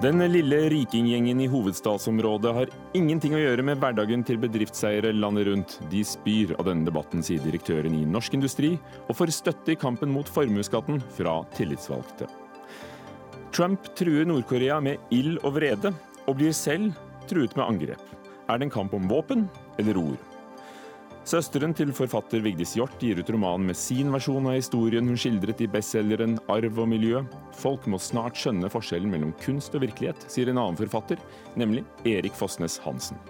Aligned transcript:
Den 0.00 0.16
lille 0.32 0.56
rikinggjengen 0.72 1.42
i 1.44 1.46
hovedstadsområdet 1.52 2.52
har 2.56 2.70
ingenting 2.96 3.34
å 3.36 3.40
gjøre 3.42 3.64
med 3.68 3.82
hverdagen 3.82 4.22
til 4.24 4.38
bedriftseiere 4.40 5.10
landet 5.12 5.44
rundt. 5.50 5.74
De 5.92 6.00
spyr 6.08 6.54
av 6.56 6.70
denne 6.70 6.88
debatten, 6.88 7.20
sier 7.20 7.42
direktøren 7.44 7.98
i 7.98 8.06
Norsk 8.08 8.38
Industri, 8.38 8.70
og 9.10 9.18
får 9.18 9.34
støtte 9.36 9.74
i 9.74 9.76
kampen 9.76 10.08
mot 10.14 10.24
formuesskatten 10.24 11.02
fra 11.18 11.42
tillitsvalgte. 11.52 12.30
Trump 13.52 13.92
truer 13.98 14.24
Nord-Korea 14.24 14.80
med 14.80 15.12
ild 15.12 15.36
og 15.44 15.58
vrede, 15.58 15.92
og 16.24 16.40
blir 16.40 16.56
selv 16.56 16.96
truet 17.28 17.52
med 17.60 17.66
angrep. 17.66 18.16
Er 18.48 18.56
det 18.56 18.70
en 18.70 18.76
kamp 18.80 18.96
om 18.96 19.04
våpen 19.10 19.50
eller 19.76 20.00
ord? 20.00 20.29
Søsteren 21.28 21.74
til 21.76 21.90
forfatter 21.92 22.40
Vigdis 22.40 22.72
Hjorth 22.78 22.96
gir 23.04 23.18
ut 23.20 23.28
romanen 23.30 23.66
med 23.68 23.76
sin 23.76 24.08
versjon 24.10 24.46
av 24.48 24.54
historien 24.56 25.04
hun 25.04 25.18
skildret 25.20 25.58
i 25.60 25.66
bestselgeren 25.68 26.38
'Arv 26.48 26.78
og 26.80 26.88
miljø'. 26.88 27.20
Folk 27.52 27.84
må 27.84 27.98
snart 28.00 28.38
skjønne 28.40 28.70
forskjellen 28.72 29.10
mellom 29.12 29.34
kunst 29.44 29.74
og 29.76 29.84
virkelighet, 29.84 30.16
sier 30.32 30.48
en 30.48 30.58
annen 30.58 30.80
forfatter, 30.80 31.20
nemlig 31.60 31.84
Erik 32.08 32.32
Fossnes 32.32 32.78
Hansen. 32.80 33.20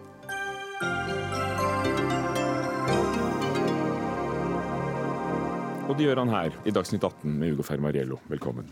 Og 5.91 5.99
det 5.99 6.07
gjør 6.07 6.23
han 6.23 6.31
her 6.31 6.55
i 6.65 6.71
Dagsnytt 6.71 7.03
18 7.03 7.27
med 7.27 7.57
Ugo 7.57 7.67
Fermariello. 7.67 8.21
Velkommen. 8.31 8.71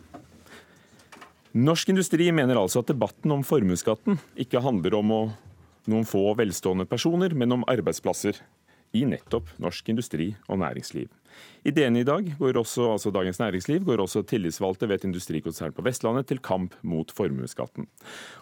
Norsk 1.59 1.89
Industri 1.91 2.31
mener 2.31 2.55
altså 2.55 2.85
at 2.85 2.93
debatten 2.93 3.35
om 3.35 3.43
formuesskatten 3.43 4.21
ikke 4.39 4.63
handler 4.63 4.95
om 4.95 5.11
å 5.11 5.21
noen 5.91 6.07
få 6.07 6.37
velstående 6.39 6.87
personer, 6.87 7.35
men 7.35 7.57
om 7.57 7.67
arbeidsplasser 7.67 8.39
i 8.97 9.05
nettopp 9.09 9.51
norsk 9.61 9.89
industri 9.93 10.33
og 10.49 10.61
næringsliv. 10.63 11.09
I 11.69 11.73
DN 11.75 12.01
i 12.01 12.07
dag 12.07 12.33
går 12.39 12.57
også, 12.59 12.87
altså 12.95 13.13
Dagens 13.15 13.39
Næringsliv 13.39 13.85
går 13.87 14.01
også 14.03 14.25
tillitsvalgte 14.27 14.89
ved 14.89 14.99
et 14.99 15.07
industrikonsern 15.09 15.75
på 15.77 15.85
Vestlandet 15.87 16.27
til 16.31 16.41
kamp 16.43 16.75
mot 16.83 17.13
formuesskatten. 17.15 17.87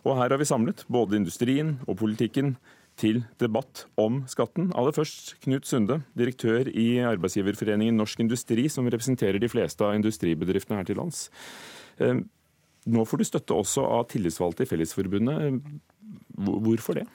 Og 0.05 0.17
her 0.17 0.31
har 0.31 0.41
vi 0.41 0.48
samlet 0.48 0.85
både 0.89 1.19
industrien 1.19 1.77
og 1.87 1.98
politikken 1.98 2.57
til 2.97 3.25
debatt 3.41 3.85
om 4.01 4.23
skatten. 4.31 4.70
Aller 4.77 4.95
først 4.97 5.35
Knut 5.45 5.67
Sunde, 5.69 6.01
direktør 6.17 6.70
i 6.70 7.03
arbeidsgiverforeningen 7.05 7.98
Norsk 7.98 8.23
Industri, 8.25 8.69
som 8.73 8.89
representerer 8.89 9.41
de 9.42 9.51
fleste 9.53 9.85
av 9.85 9.97
industribedriftene 9.98 10.81
her 10.81 10.89
til 10.89 11.01
lands. 11.01 11.27
Eh, 12.01 12.23
nå 12.87 13.05
får 13.05 13.20
du 13.20 13.29
støtte 13.29 13.59
også 13.59 13.85
av 13.98 14.09
tillitsvalgte 14.13 14.65
i 14.65 14.70
Fellesforbundet. 14.70 15.61
Hvorfor 16.37 17.01
det? 17.01 17.07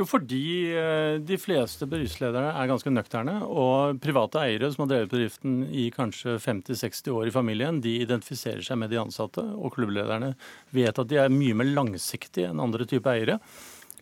Jo, 0.00 0.06
fordi 0.08 0.72
eh, 0.72 1.18
de 1.20 1.36
fleste 1.36 1.84
bedriftslederne 1.84 2.54
er 2.56 2.68
ganske 2.70 2.88
nøkterne. 2.88 3.34
Og 3.44 3.98
private 4.00 4.40
eiere 4.46 4.70
som 4.72 4.86
har 4.86 4.94
drevet 4.94 5.10
bedriften 5.12 5.58
i 5.68 5.90
kanskje 5.92 6.38
50-60 6.40 7.10
år 7.12 7.28
i 7.28 7.34
familien, 7.34 7.82
de 7.84 7.98
identifiserer 8.00 8.64
seg 8.64 8.80
med 8.80 8.88
de 8.88 9.00
ansatte. 9.02 9.44
Og 9.44 9.74
klubblederne 9.76 10.32
vet 10.72 11.02
at 11.02 11.10
de 11.10 11.20
er 11.20 11.34
mye 11.34 11.58
mer 11.60 11.68
langsiktige 11.76 12.48
enn 12.48 12.64
andre 12.64 12.88
typer 12.88 13.12
eiere. 13.12 13.36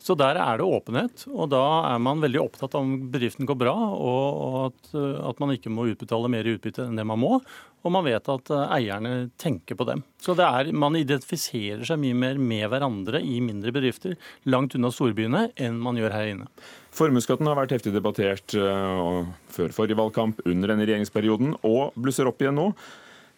Så 0.03 0.15
der 0.19 0.39
er 0.39 0.61
det 0.61 0.67
åpenhet, 0.67 1.25
og 1.29 1.51
da 1.53 1.63
er 1.91 2.03
man 2.03 2.23
veldig 2.23 2.41
opptatt 2.45 2.77
av 2.79 2.85
om 2.87 3.09
bedriften 3.13 3.49
går 3.49 3.59
bra, 3.59 3.75
og 3.75 4.59
at, 4.69 4.93
at, 4.95 5.41
man 5.43 5.55
ikke 5.55 5.73
må 5.75 5.89
utbetale 5.91 6.31
mer 6.33 6.47
i 6.47 6.55
utbytte 6.57 6.87
enn 6.87 6.99
det 6.99 7.07
man 7.09 7.21
må. 7.21 7.39
Og 7.87 7.95
man 7.95 8.05
vet 8.07 8.27
at 8.33 8.51
eh, 8.51 8.73
eierne 8.75 9.13
tenker 9.39 9.79
på 9.79 9.87
dem. 9.87 10.03
Så 10.23 10.35
er, 10.43 10.73
man 10.75 10.99
identifiserer 10.99 11.85
seg 11.87 12.01
mye 12.03 12.17
mer 12.19 12.41
med 12.43 12.67
hverandre 12.73 13.21
i 13.23 13.39
mindre 13.45 13.73
bedrifter 13.75 14.17
langt 14.51 14.75
unna 14.75 14.91
storbyene 14.95 15.45
enn 15.55 15.79
man 15.83 15.99
gjør 16.01 16.17
her 16.17 16.33
inne. 16.33 16.49
Formuesskatten 16.99 17.47
har 17.47 17.59
vært 17.59 17.77
heftig 17.77 17.95
debattert 17.95 18.57
uh, 18.59 19.23
før 19.55 19.75
forrige 19.77 19.99
valgkamp, 19.99 20.43
under 20.49 20.73
denne 20.73 20.89
regjeringsperioden, 20.89 21.55
og 21.69 21.95
blusser 21.99 22.29
opp 22.31 22.43
igjen 22.43 22.59
nå. 22.59 22.73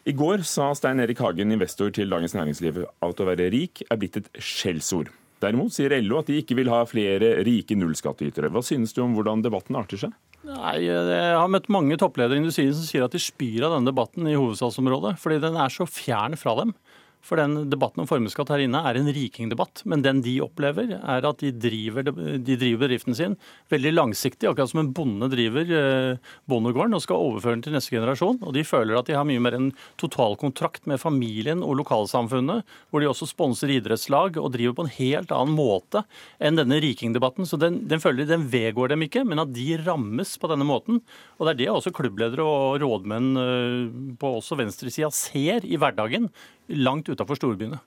I 0.09 0.17
går 0.17 0.47
sa 0.49 0.71
Stein 0.73 1.03
Erik 1.05 1.21
Hagen, 1.21 1.53
investor 1.53 1.93
til 1.93 2.09
Dagens 2.09 2.33
Næringsliv, 2.39 2.87
at 2.89 3.21
å 3.21 3.29
være 3.29 3.51
rik 3.53 3.85
er 3.85 4.01
blitt 4.01 4.17
et 4.23 4.31
skjellsord. 4.41 5.13
Derimot 5.41 5.73
sier 5.73 5.95
LO 6.05 6.21
at 6.21 6.29
de 6.29 6.41
ikke 6.43 6.57
vil 6.59 6.69
ha 6.73 6.83
flere 6.89 7.39
rike 7.47 7.77
nullskattytere. 7.79 8.51
Hva 8.53 8.63
synes 8.65 8.93
du 8.97 9.01
om 9.05 9.15
hvordan 9.17 9.45
debatten 9.45 9.79
arter 9.79 10.01
seg? 10.03 10.17
Nei, 10.45 10.77
Jeg 10.85 11.37
har 11.37 11.51
møtt 11.53 11.69
mange 11.73 11.97
toppledere 12.01 12.39
i 12.39 12.43
industrien 12.43 12.73
som 12.77 12.87
sier 12.87 13.05
at 13.05 13.13
de 13.13 13.21
spyr 13.21 13.67
av 13.67 13.75
denne 13.77 13.91
debatten 13.91 14.29
i 14.29 14.37
hovedstadsområdet, 14.39 15.17
fordi 15.21 15.41
den 15.43 15.59
er 15.61 15.73
så 15.73 15.89
fjern 15.89 16.37
fra 16.41 16.57
dem. 16.63 16.73
For 17.25 17.37
den 17.41 17.69
debatten 17.71 18.03
om 18.03 18.09
formuesskatt 18.09 18.51
her 18.53 18.63
inne 18.65 18.81
er 18.87 18.97
en 18.97 19.11
rikingdebatt. 19.13 19.83
Men 19.89 20.05
den 20.05 20.23
de 20.25 20.39
opplever, 20.45 20.95
er 20.99 21.27
at 21.29 21.43
de 21.43 21.53
driver, 21.53 22.07
de 22.09 22.57
driver, 22.57 22.87
bedriften 22.87 23.17
sin 23.17 23.37
veldig 23.73 23.93
langsiktig. 23.93 24.49
Akkurat 24.49 24.73
som 24.73 24.81
en 24.83 24.93
bonde 24.97 25.29
driver 25.33 25.73
eh, 25.77 26.31
bondegården 26.51 26.97
og 26.97 27.05
skal 27.05 27.21
overføre 27.21 27.59
den 27.59 27.65
til 27.67 27.77
neste 27.77 27.95
generasjon. 27.95 28.41
Og 28.41 28.55
de 28.57 28.65
føler 28.67 28.97
at 28.99 29.11
de 29.11 29.17
har 29.19 29.27
mye 29.29 29.43
mer 29.43 29.59
en 29.59 29.71
totalkontrakt 30.01 30.89
med 30.91 31.03
familien 31.03 31.65
og 31.67 31.77
lokalsamfunnet, 31.83 32.65
hvor 32.91 33.05
de 33.05 33.11
også 33.11 33.29
sponser 33.31 33.75
idrettslag 33.77 34.41
og 34.41 34.53
driver 34.57 34.79
på 34.79 34.87
en 34.87 34.95
helt 34.97 35.35
annen 35.35 35.59
måte 35.59 36.05
enn 36.41 36.59
denne 36.59 36.81
rikingdebatten. 36.83 37.49
Så 37.49 37.61
den, 37.61 37.83
den 37.91 38.03
føler 38.03 38.25
de 38.25 38.31
den 38.33 38.49
vedgår 38.51 38.95
dem 38.95 39.05
ikke, 39.07 39.27
men 39.29 39.43
at 39.43 39.53
de 39.53 39.69
rammes 39.85 40.37
på 40.41 40.51
denne 40.51 40.67
måten. 40.67 41.03
Og 41.39 41.47
det 41.47 41.55
er 41.55 41.61
det 41.61 41.69
også 41.75 41.95
klubbledere 41.95 42.47
og 42.47 42.81
rådmenn 42.83 43.31
eh, 43.45 44.17
på 44.21 44.35
også 44.41 44.59
venstresida 44.61 45.13
ser 45.15 45.67
i 45.69 45.79
hverdagen 45.81 46.31
langt 46.77 47.11
utafor 47.11 47.39
storbyene. 47.39 47.81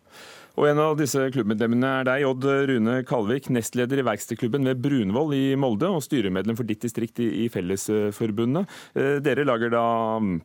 Og 0.53 0.67
En 0.69 0.77
av 0.77 0.93
disse 0.99 1.17
klubbmedlemmene 1.33 1.89
er 1.99 2.05
deg, 2.05 2.23
Odd 2.29 2.45
Rune 2.69 2.99
Kalvik, 3.09 3.47
nestleder 3.53 3.97
i 3.97 4.05
verkstedklubben 4.05 4.69
ved 4.69 4.83
Brunvoll 4.83 5.33
i 5.33 5.55
Molde 5.57 5.89
og 5.89 6.03
styremedlem 6.05 6.57
for 6.59 6.69
ditt 6.69 6.83
distrikt 6.85 7.17
i 7.25 7.47
Fellesforbundet. 7.49 8.69
Eh, 8.93 9.17
dere 9.25 9.47
lager 9.49 9.73
da 9.73 9.85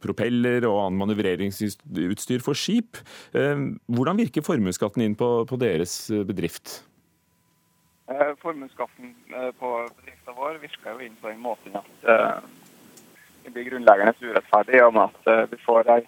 propeller 0.00 0.64
og 0.70 0.80
annen 0.86 1.02
manøvreringsutstyr 1.02 2.44
for 2.44 2.56
skip. 2.56 3.02
Eh, 3.36 3.66
hvordan 3.84 4.22
virker 4.22 4.46
formuesskatten 4.46 5.04
inn 5.04 5.18
på, 5.18 5.44
på, 5.44 5.60
deres 5.60 6.00
bedrift? 6.24 6.80
Eh, 8.08 8.32
formuesskatten 8.40 9.12
på 9.60 9.74
bedriften 9.92 10.40
vår 10.40 10.62
virker 10.64 10.94
jo 10.94 11.04
inn 11.04 11.20
på 11.20 11.28
den 11.28 11.44
måten 11.44 11.76
at 11.76 11.92
det 13.44 13.52
blir 13.52 13.68
grunnleggende 13.68 14.16
urettferdig 14.24 14.80
om 14.86 15.04
at 15.04 15.28
vi 15.52 15.60
får 15.66 15.92
ei 15.92 16.04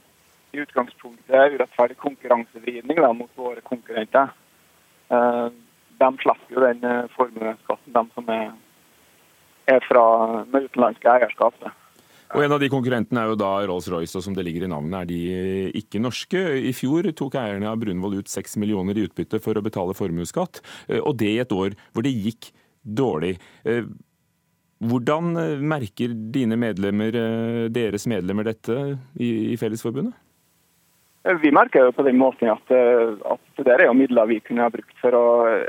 i 0.53 0.62
utgangspunktet 0.65 1.55
urettferdig 1.55 1.99
konkurransevridning 2.00 3.00
mot 3.19 3.31
våre 3.38 3.62
konkurrenter. 3.66 4.33
Eh, 5.11 5.47
de 6.00 6.09
slipper 6.22 6.56
jo 6.56 6.65
den 6.65 6.87
eh, 6.87 7.06
formuesskatten, 7.16 7.94
de 7.94 8.03
som 8.15 8.33
er, 8.34 8.50
er 9.71 9.87
fra, 9.87 10.05
med 10.50 10.66
utenlandske 10.69 11.12
eierskap. 11.12 11.59
Og 12.31 12.44
En 12.44 12.55
av 12.55 12.60
de 12.62 12.71
konkurrentene 12.71 13.25
er 13.25 13.33
jo 13.33 13.39
da 13.39 13.50
Rolls-Royce, 13.66 14.15
og 14.19 14.22
som 14.22 14.37
det 14.37 14.44
ligger 14.47 14.66
i 14.66 14.71
navnet 14.71 15.00
er 15.00 15.09
de 15.10 15.81
ikke 15.81 16.03
norske. 16.03 16.39
I 16.71 16.71
fjor 16.77 17.09
tok 17.19 17.34
eierne 17.41 17.72
av 17.72 17.81
Brunvoll 17.83 18.21
ut 18.21 18.31
6 18.31 18.55
millioner 18.62 18.99
i 18.99 19.09
utbytte 19.09 19.43
for 19.43 19.59
å 19.59 19.65
betale 19.66 19.99
formuesskatt, 19.99 20.62
eh, 20.89 21.03
og 21.03 21.19
det 21.22 21.34
i 21.34 21.43
et 21.43 21.55
år 21.55 21.75
hvor 21.91 22.06
det 22.06 22.15
gikk 22.15 22.53
dårlig. 22.81 23.34
Hvordan 24.81 25.34
merker 25.69 26.15
dine 26.33 26.56
medlemmer, 26.56 27.12
deres 27.69 28.06
medlemmer 28.09 28.47
dette 28.49 28.77
i 29.21 29.53
Fellesforbundet? 29.60 30.16
Vi 31.23 31.51
merker 31.53 31.85
jo 31.85 31.93
på 31.93 32.03
den 32.03 32.17
måten 32.17 32.49
at, 32.49 32.71
eh, 32.73 33.11
at 33.29 33.61
det 33.61 33.75
er 33.75 33.83
jo 33.85 33.97
midler 33.97 34.29
vi 34.31 34.39
kunne 34.41 34.65
ha 34.65 34.73
brukt 34.73 34.95
for 35.03 35.13
å 35.13 35.25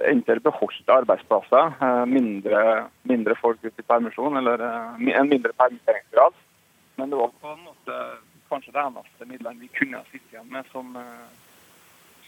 enten 0.08 0.40
beholde 0.46 0.96
arbeidsplasser, 0.96 1.74
eh, 1.76 2.04
mindre, 2.08 2.62
mindre 3.04 3.36
folk 3.36 3.60
ute 3.60 3.84
i 3.84 3.88
permisjon 3.88 4.40
eller 4.40 4.64
eh, 4.64 5.18
en 5.20 5.28
mindre 5.28 5.52
permitteringsgrad. 5.60 6.38
Men 6.96 7.12
det 7.12 7.20
var 7.20 7.34
på 7.42 7.52
en 7.52 7.66
måte 7.66 7.98
kanskje 8.48 8.72
det 8.72 8.86
eneste 8.86 9.28
midlene 9.28 9.60
vi 9.60 9.68
kunne 9.76 10.00
ha 10.00 10.08
sittet 10.08 10.38
igjen 10.38 10.48
med 10.52 10.72
som, 10.72 10.96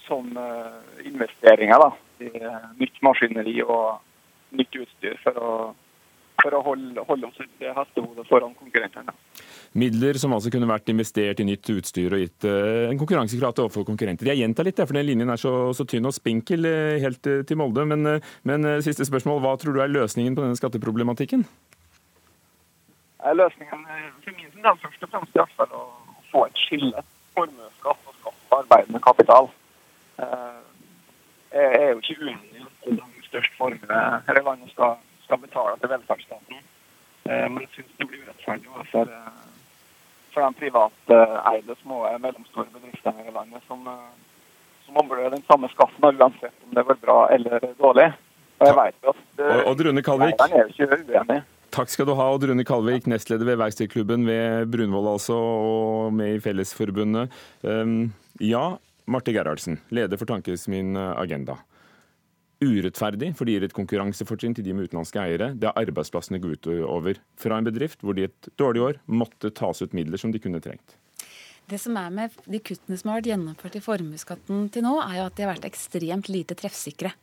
som 0.06 0.30
investeringer 1.04 1.84
da, 1.84 1.90
i 2.24 2.30
nytt 2.80 3.02
maskineri 3.04 3.58
og 3.64 4.00
nytt 4.56 4.78
utstyr 4.80 5.20
for 5.24 5.40
å, 5.40 5.50
for 6.40 6.56
å 6.56 6.64
holde, 6.64 7.04
holde 7.08 7.28
oss 7.28 7.44
et 7.44 7.68
hestehode 7.76 8.24
foran 8.30 8.56
konkurrentene. 8.56 9.16
Midler 9.74 10.18
som 10.22 10.34
altså 10.36 10.52
kunne 10.54 10.70
vært 10.70 10.90
investert 10.94 11.40
i 11.42 11.46
nytt 11.48 11.70
utstyr 11.74 12.14
og 12.14 12.22
gitt 12.22 12.46
uh, 12.46 12.92
en 12.92 13.00
konkurransekraft 13.00 13.64
overfor 13.64 13.86
konkurrenter. 13.88 14.30
Jeg 14.30 14.44
gjentar 14.44 14.68
litt, 14.68 14.78
for 14.78 14.94
den 14.94 15.08
linjen 15.08 15.34
er 15.34 15.40
så, 15.42 15.54
så 15.74 15.86
tynn 15.90 16.06
og 16.06 16.14
spinkel 16.14 16.68
uh, 16.70 17.02
helt 17.02 17.26
uh, 17.26 17.40
til 17.50 17.58
Molde. 17.58 17.86
Men, 17.90 18.20
men 18.46 18.68
siste 18.86 19.08
spørsmål, 19.10 19.42
hva 19.42 19.56
tror 19.58 19.74
du 19.74 19.82
er 19.82 19.90
løsningen 19.90 20.36
på 20.38 20.44
denne 20.46 20.60
skatteproblematikken? 20.60 21.46
Løsningen 23.34 23.86
for 24.22 24.36
min 24.36 24.52
del 24.62 24.78
først 24.84 25.06
og 25.08 25.10
fremst 25.10 25.34
i 25.34 25.40
hvert 25.40 25.56
fall 25.58 25.74
å 25.74 25.84
få 26.30 26.44
et 26.50 26.62
skille. 26.68 27.02
Formuesskatt 27.34 28.12
og 28.12 28.18
skatt 28.20 28.44
på 28.52 28.60
arbeidende 28.60 29.02
kapital. 29.02 29.48
Jeg 31.54 31.80
er 31.80 31.88
jo 31.94 32.02
ikke 32.04 32.20
uenig 32.20 32.60
i 32.60 32.66
at 32.68 32.86
de 33.00 33.26
størst 33.30 33.56
formue 33.58 34.04
her 34.28 34.42
i 34.42 34.44
landet 34.44 34.76
skal, 34.76 35.00
skal 35.24 35.42
betale 35.42 35.80
til 35.80 35.94
velferdsstaten. 35.96 36.62
Men 37.26 37.60
jeg 37.64 37.72
syns 37.78 37.98
det 38.02 38.10
blir 38.12 38.28
urettferdig 38.28 38.70
overfor 38.76 39.16
for 40.34 40.44
de 40.46 40.60
privateide 40.60 41.76
små 41.82 42.04
og 42.10 42.22
mellomstore 42.22 42.70
bedriftene 42.74 43.26
i 43.28 43.34
landet 43.34 43.64
som, 43.70 43.82
eh, 43.88 44.38
som 44.86 45.02
ombler 45.02 45.32
den 45.34 45.44
samme 45.50 45.70
skatten 45.74 46.10
uansett 46.10 46.56
om 46.68 46.78
det 46.78 46.86
går 46.90 47.02
bra 47.02 47.18
eller 47.36 47.68
dårlig. 47.80 48.12
Og 48.62 48.70
jeg 48.70 48.78
vet 48.78 49.10
at 49.12 49.42
uh, 49.42 49.72
Odd 49.72 49.82
Rune 49.84 50.04
Kalvik. 50.06 50.40
er 50.40 50.70
ikke 50.70 50.88
uenig. 50.94 51.42
Takk 51.74 51.90
skal 51.90 52.08
du 52.08 52.14
ha, 52.16 52.30
Odd 52.36 52.46
Rune 52.48 52.64
Kalvik, 52.68 53.10
nestleder 53.10 53.50
ved 53.50 53.60
Verkstedklubben 53.60 54.28
ved 54.30 54.70
Brunvoll 54.72 55.10
altså, 55.16 55.36
og 55.36 56.14
med 56.14 56.38
i 56.38 56.42
Fellesforbundet. 56.44 57.34
Um, 57.66 58.14
ja, 58.40 58.76
Marte 59.10 59.34
Gerhardsen, 59.36 59.82
leder 59.92 60.22
for 60.22 60.30
Tankesmien 60.30 60.96
Agenda. 60.96 61.58
Urettferdig, 62.64 63.34
for 63.38 63.46
det 63.46 63.56
gir 63.56 63.66
et 63.68 63.76
konkurransefortrinn 63.76 64.56
til 64.56 64.66
de 64.66 64.74
med 64.76 64.88
utenlandske 64.88 65.20
eiere. 65.20 65.52
Det 65.60 65.68
er 65.70 65.80
arbeidsplassene 65.84 66.40
går 66.42 66.58
utover 66.58 67.20
fra 67.40 67.60
en 67.60 67.68
bedrift 67.68 68.04
hvor 68.06 68.16
de 68.18 68.30
et 68.30 68.52
dårlig 68.60 68.84
år 68.88 69.00
måtte 69.06 69.52
tas 69.56 69.84
ut 69.84 69.96
midler 69.98 70.22
som 70.22 70.32
de 70.32 70.42
kunne 70.44 70.62
trengt. 70.64 70.96
Det 71.70 71.80
som 71.80 71.96
er 71.96 72.10
med 72.12 72.34
De 72.50 72.60
kuttene 72.60 72.98
som 73.00 73.10
har 73.10 73.22
vært 73.22 73.30
gjennomført 73.32 73.78
i 73.80 73.84
formuesskatten 73.84 74.68
til 74.74 74.84
nå, 74.84 74.98
er 75.00 75.20
jo 75.20 75.28
at 75.30 75.38
de 75.38 75.46
har 75.46 75.54
vært 75.54 75.68
ekstremt 75.70 76.32
lite 76.32 76.58
treffsikre. 76.60 77.14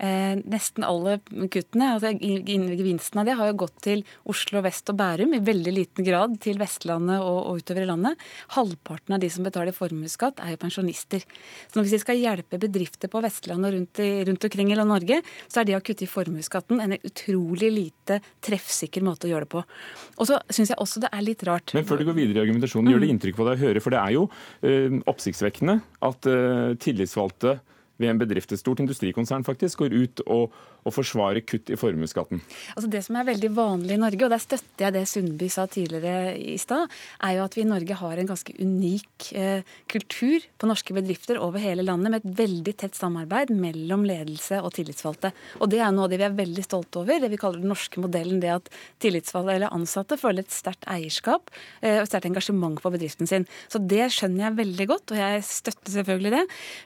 Eh, 0.00 0.38
nesten 0.48 0.84
alle 0.86 1.18
kuttene, 1.52 1.90
altså 1.92 2.14
gevinsten 2.16 3.20
av 3.20 3.26
det, 3.28 3.34
har 3.36 3.50
jo 3.50 3.58
gått 3.66 3.82
til 3.84 4.00
Oslo 4.32 4.62
vest 4.64 4.88
og 4.88 4.96
Bærum, 4.96 5.34
i 5.36 5.42
veldig 5.44 5.74
liten 5.76 6.06
grad 6.06 6.38
til 6.40 6.56
Vestlandet 6.60 7.20
og, 7.20 7.40
og 7.50 7.60
utover 7.60 7.84
i 7.84 7.88
landet. 7.90 8.24
Halvparten 8.56 9.16
av 9.16 9.20
de 9.20 9.28
som 9.32 9.44
betaler 9.44 9.76
formuesskatt, 9.76 10.40
er 10.40 10.54
jo 10.54 10.60
pensjonister. 10.62 11.26
Så 11.68 11.84
hvis 11.84 11.98
vi 11.98 12.00
skal 12.00 12.20
hjelpe 12.22 12.60
bedrifter 12.62 13.12
på 13.12 13.20
Vestlandet 13.20 13.68
og 13.68 13.76
rundt, 13.76 14.00
i, 14.00 14.10
rundt 14.30 14.48
omkring 14.48 14.72
i 14.72 14.80
Norge, 14.80 15.20
så 15.52 15.60
er 15.60 15.68
det 15.68 15.76
å 15.76 15.84
kutte 15.84 16.06
i 16.06 16.10
formuesskatten 16.10 16.80
en 16.80 16.96
utrolig 16.96 17.68
lite 17.74 18.22
treffsikker 18.40 19.04
måte 19.04 19.28
å 19.28 19.34
gjøre 19.34 19.44
det 19.44 19.52
på. 19.52 19.64
Og 20.16 20.30
så 20.30 20.40
syns 20.48 20.72
jeg 20.72 20.80
også 20.80 21.04
det 21.04 21.12
er 21.12 21.26
litt 21.26 21.44
rart 21.44 21.74
Men 21.76 21.84
før 21.88 22.00
du 22.00 22.08
går 22.08 22.16
videre 22.16 22.40
i 22.40 22.46
argumentasjonen, 22.46 22.94
gjør 22.94 23.04
det 23.04 23.12
inntrykk 23.12 23.36
på 23.36 23.50
deg 23.50 23.58
å 23.58 23.64
høre, 23.66 23.84
for 23.84 23.92
det 23.92 24.00
er 24.00 24.16
jo 24.16 24.24
ø, 24.64 24.72
oppsiktsvekkende 25.12 25.76
at 26.08 26.30
ø, 26.30 26.38
tillitsvalgte 26.80 27.58
ved 28.00 28.10
en 28.10 28.18
bedrift, 28.18 28.52
et 28.52 28.58
stort 28.58 28.80
industrikonsern 28.80 29.44
faktisk, 29.44 29.78
går 29.78 29.94
ut 29.94 30.22
og, 30.26 30.52
og 30.84 30.94
forsvare 30.94 31.42
kutt 31.44 31.70
i 31.72 31.78
formuesskatten? 31.78 32.42
Altså 32.74 32.90
Det 32.90 33.02
som 33.06 33.18
er 33.20 33.28
veldig 33.28 33.50
vanlig 33.56 33.96
i 33.96 34.00
Norge, 34.00 34.24
og 34.26 34.32
der 34.32 34.42
støtter 34.42 34.86
jeg 34.86 34.96
det 34.96 35.04
Sundby 35.10 35.48
sa 35.52 35.66
tidligere 35.70 36.34
i 36.38 36.56
stad, 36.60 36.90
er 37.26 37.36
jo 37.36 37.44
at 37.44 37.56
vi 37.56 37.64
i 37.64 37.68
Norge 37.68 37.98
har 38.00 38.20
en 38.20 38.30
ganske 38.30 38.54
unik 38.60 39.30
eh, 39.38 39.66
kultur 39.90 40.46
på 40.60 40.70
norske 40.70 40.96
bedrifter 40.96 41.40
over 41.42 41.62
hele 41.62 41.84
landet, 41.86 42.10
med 42.10 42.24
et 42.24 42.38
veldig 42.40 42.76
tett 42.84 42.98
samarbeid 42.98 43.52
mellom 43.54 44.06
ledelse 44.08 44.60
og 44.60 44.72
tillitsvalgte. 44.76 45.32
Og 45.60 45.70
det 45.72 45.82
er 45.84 45.92
noe 45.94 46.08
av 46.08 46.14
det 46.14 46.20
vi 46.22 46.28
er 46.28 46.38
veldig 46.38 46.66
stolte 46.66 47.02
over, 47.02 47.20
det 47.20 47.32
vi 47.32 47.40
kaller 47.40 47.62
den 47.62 47.72
norske 47.72 48.02
modellen. 48.02 48.40
Det 48.40 48.52
at 48.54 48.72
tillitsvalgte 49.02 49.58
eller 49.58 49.74
ansatte 49.74 50.18
føler 50.20 50.44
et 50.44 50.54
sterkt 50.54 50.88
eierskap 50.90 51.52
eh, 51.82 52.00
og 52.00 52.08
sterkt 52.08 52.30
engasjement 52.30 52.80
på 52.80 52.92
bedriften 52.94 53.28
sin. 53.30 53.48
Så 53.72 53.82
det 53.82 54.10
skjønner 54.14 54.48
jeg 54.48 54.60
veldig 54.60 54.90
godt, 54.90 55.14
og 55.14 55.20
jeg 55.20 55.46
støtter 55.46 55.98
selvfølgelig 55.98 56.36
det. 56.38 56.44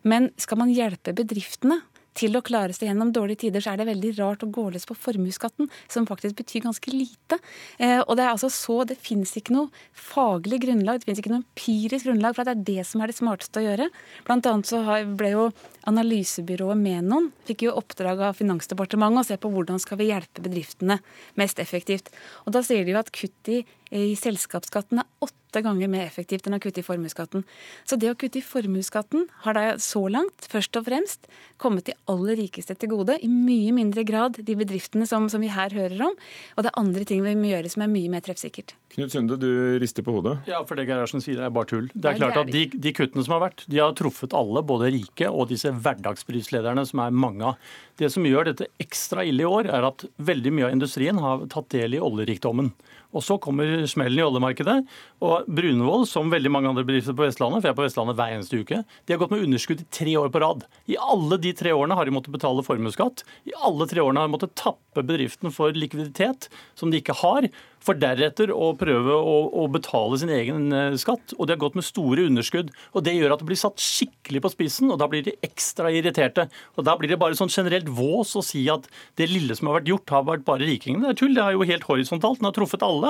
Men 0.08 0.30
skal 0.40 0.60
man 0.60 0.72
hjelpe 0.74 1.14
bedriftene 1.16 1.80
til 2.18 2.38
å 2.38 2.42
klare 2.44 2.74
seg 2.74 2.88
gjennom 2.88 3.12
dårlige 3.14 3.44
tider, 3.44 3.64
så 3.64 3.72
er 3.72 3.80
det 3.80 3.88
veldig 3.90 4.12
rart 4.18 4.44
å 4.46 4.50
gå 4.54 4.68
løs 4.74 4.86
på 4.88 4.96
formuesskatten, 4.98 5.70
som 5.90 6.08
faktisk 6.08 6.38
betyr 6.40 6.66
ganske 6.66 6.94
lite. 6.94 7.40
Eh, 7.78 8.00
og 8.00 8.16
Det 8.16 8.24
er 8.24 8.32
altså 8.32 8.50
så, 8.52 8.82
det 8.88 8.98
finnes 9.02 9.34
ikke 9.38 9.56
noe 9.56 9.84
faglig 9.92 10.62
grunnlag, 10.64 11.00
det 11.00 11.08
finnes 11.08 11.22
ikke 11.22 11.34
noe 11.34 11.42
empirisk 11.42 12.08
grunnlag 12.08 12.36
for 12.36 12.44
at 12.44 12.52
det 12.52 12.56
er 12.56 12.82
det 12.82 12.88
som 12.88 13.02
er 13.02 13.10
det 13.10 13.18
smarteste 13.18 13.60
å 13.60 13.66
gjøre. 13.66 13.90
Blant 14.28 14.46
annet 14.50 14.70
så 14.70 14.82
ble 15.18 15.34
jo 15.34 15.48
analysebyrået 15.88 16.80
Menon 16.80 17.30
fikk 17.48 17.66
jo 17.66 17.76
oppdrag 17.78 18.22
av 18.28 18.38
Finansdepartementet 18.38 19.22
å 19.22 19.28
se 19.28 19.38
på 19.40 19.50
hvordan 19.52 19.80
skal 19.82 20.00
vi 20.00 20.10
hjelpe 20.10 20.44
bedriftene 20.44 20.98
mest 21.40 21.60
effektivt. 21.62 22.10
Og 22.44 22.54
Da 22.56 22.62
sier 22.64 22.84
de 22.84 22.94
jo 22.94 23.00
at 23.00 23.12
kutt 23.14 23.50
i, 23.52 23.62
i 23.94 24.14
selskapsskatten 24.18 25.02
er 25.02 25.08
åtte 25.24 25.62
ganger 25.64 25.90
mer 25.90 26.06
effektivt 26.06 26.48
enn 26.48 26.56
å 26.56 26.62
kutte 26.62 26.82
i 26.82 26.86
formuesskatten. 26.86 27.44
Så 27.86 27.98
det 28.00 28.10
å 28.10 28.18
kutte 28.18 28.40
i 28.40 28.44
formuesskatten 28.44 29.28
har 29.44 29.58
da 29.58 29.66
så 29.82 30.06
langt 30.10 30.48
først 30.50 30.76
og 30.80 30.88
fremst 30.88 31.28
kommet 31.62 31.86
de 31.88 31.96
aller 32.10 32.40
rikeste 32.40 32.76
til 32.78 32.94
gode, 32.94 33.18
i 33.20 33.30
mye 33.30 33.74
mindre 33.76 34.06
grad 34.08 34.40
de 34.40 34.58
bedriftene 34.58 35.06
som, 35.06 35.28
som 35.30 35.44
vi 35.44 35.52
her 35.52 35.74
hører 35.74 36.08
om. 36.10 36.16
Og 36.56 36.64
det 36.64 36.72
er 36.72 36.80
andre 36.80 37.08
ting 37.08 37.22
vi 37.26 37.36
må 37.38 37.52
gjøre 37.52 37.70
som 37.72 37.86
er 37.86 37.92
mye 37.92 38.10
mer 38.12 38.24
treffsikkert. 38.24 38.74
Knut 38.94 39.10
Sunde, 39.10 39.36
du 39.40 39.78
rister 39.82 40.04
på 40.06 40.12
hodet. 40.14 40.36
Ja, 40.46 40.60
for 40.66 40.78
det 40.78 40.86
Gerhardsen 40.86 41.22
sier 41.22 41.40
er 41.42 41.52
bare 41.54 41.66
tull. 41.70 41.88
Det 41.90 42.12
er 42.12 42.18
klart 42.20 42.38
at 42.38 42.52
de, 42.54 42.64
de, 42.70 42.92
kuttene 42.94 43.24
som 43.26 43.34
har 43.34 43.42
vært, 43.48 43.64
de 43.66 43.80
har 43.82 43.94
truffet 43.98 44.36
alle, 44.38 44.62
både 44.66 44.92
rike 44.94 45.30
og 45.30 45.48
disse 45.50 45.72
hverdagsprislederne, 45.74 46.84
som 46.86 47.02
er 47.02 47.16
mange 47.24 47.48
av. 47.50 47.72
Det 47.98 48.10
som 48.14 48.26
gjør 48.26 48.52
dette 48.52 48.68
ekstra 48.82 49.24
ille 49.26 49.42
i 49.42 49.48
år, 49.48 49.70
er 49.74 49.88
at 49.88 50.06
veldig 50.22 50.52
mye 50.54 50.68
av 50.68 50.76
industrien 50.76 51.18
har 51.22 51.42
tatt 51.50 51.72
del 51.74 51.98
i 51.98 52.02
oljerikdommen. 52.02 52.70
Og 53.14 53.24
så 53.24 53.38
kommer 53.42 53.86
smellen 53.90 54.20
i 54.20 54.26
oljemarkedet. 54.26 54.76
Og 55.24 55.48
Brunvoll, 55.48 56.06
som 56.10 56.32
veldig 56.32 56.52
mange 56.52 56.70
andre 56.72 56.84
bedrifter 56.86 57.16
på 57.16 57.26
Vestlandet, 57.26 57.62
for 57.62 57.70
jeg 57.70 57.74
er 57.76 57.80
på 57.80 57.86
Vestlandet 57.86 58.18
hver 58.18 58.34
eneste 58.34 58.60
uke, 58.60 58.80
de 58.84 59.14
har 59.14 59.22
gått 59.22 59.34
med 59.34 59.44
underskudd 59.46 59.84
i 59.84 59.90
tre 60.00 60.16
år 60.20 60.32
på 60.34 60.42
rad. 60.44 60.64
I 60.90 60.98
alle 61.00 61.38
de 61.42 61.54
tre 61.56 61.74
årene 61.74 61.98
har 61.98 62.08
de 62.08 62.16
måttet 62.16 62.34
betale 62.34 62.64
formuesskatt. 62.66 63.24
I 63.48 63.54
alle 63.64 63.88
tre 63.90 64.02
årene 64.02 64.24
har 64.24 64.30
de 64.30 64.36
måttet 64.36 64.56
tappe 64.58 65.04
bedriften 65.06 65.54
for 65.54 65.74
likviditet 65.74 66.50
som 66.78 66.90
de 66.90 67.00
ikke 67.02 67.16
har 67.22 67.48
for 67.84 67.98
deretter 68.00 68.52
å 68.54 68.72
prøve 68.80 69.12
å, 69.12 69.34
å, 69.60 69.66
betale 69.72 70.18
sin 70.20 70.32
egen 70.32 70.72
eh, 70.72 70.96
skatt. 71.00 71.34
Og 71.36 71.46
de 71.46 71.54
har 71.54 71.60
gått 71.60 71.76
med 71.76 71.86
store 71.86 72.26
underskudd. 72.30 72.70
og 72.96 73.04
Det 73.04 73.14
gjør 73.16 73.34
at 73.34 73.42
det 73.42 73.48
blir 73.50 73.60
satt 73.60 73.82
skikkelig 73.82 74.44
på 74.44 74.52
spissen, 74.54 74.92
og 74.92 75.00
da 75.02 75.08
blir 75.10 75.24
de 75.26 75.36
ekstra 75.44 75.92
irriterte. 75.92 76.46
Og 76.78 76.86
Da 76.88 76.96
blir 76.98 77.12
det 77.12 77.20
bare 77.20 77.36
sånn 77.36 77.52
generelt 77.52 77.90
vås 77.92 78.34
å 78.38 78.44
si 78.44 78.64
at 78.72 78.88
det 79.20 79.28
lille 79.30 79.56
som 79.56 79.68
har 79.68 79.80
vært 79.80 79.90
gjort, 79.92 80.14
har 80.16 80.24
vært 80.30 80.46
bare 80.48 80.68
rikingene. 80.68 81.04
Det 81.04 81.12
er 81.12 81.20
tull. 81.20 81.36
Det 81.36 81.44
er 81.44 81.58
jo 81.58 81.68
helt 81.68 81.88
horisontalt. 81.90 82.40
Den 82.40 82.48
har 82.48 82.56
truffet 82.56 82.86
alle. 82.86 83.03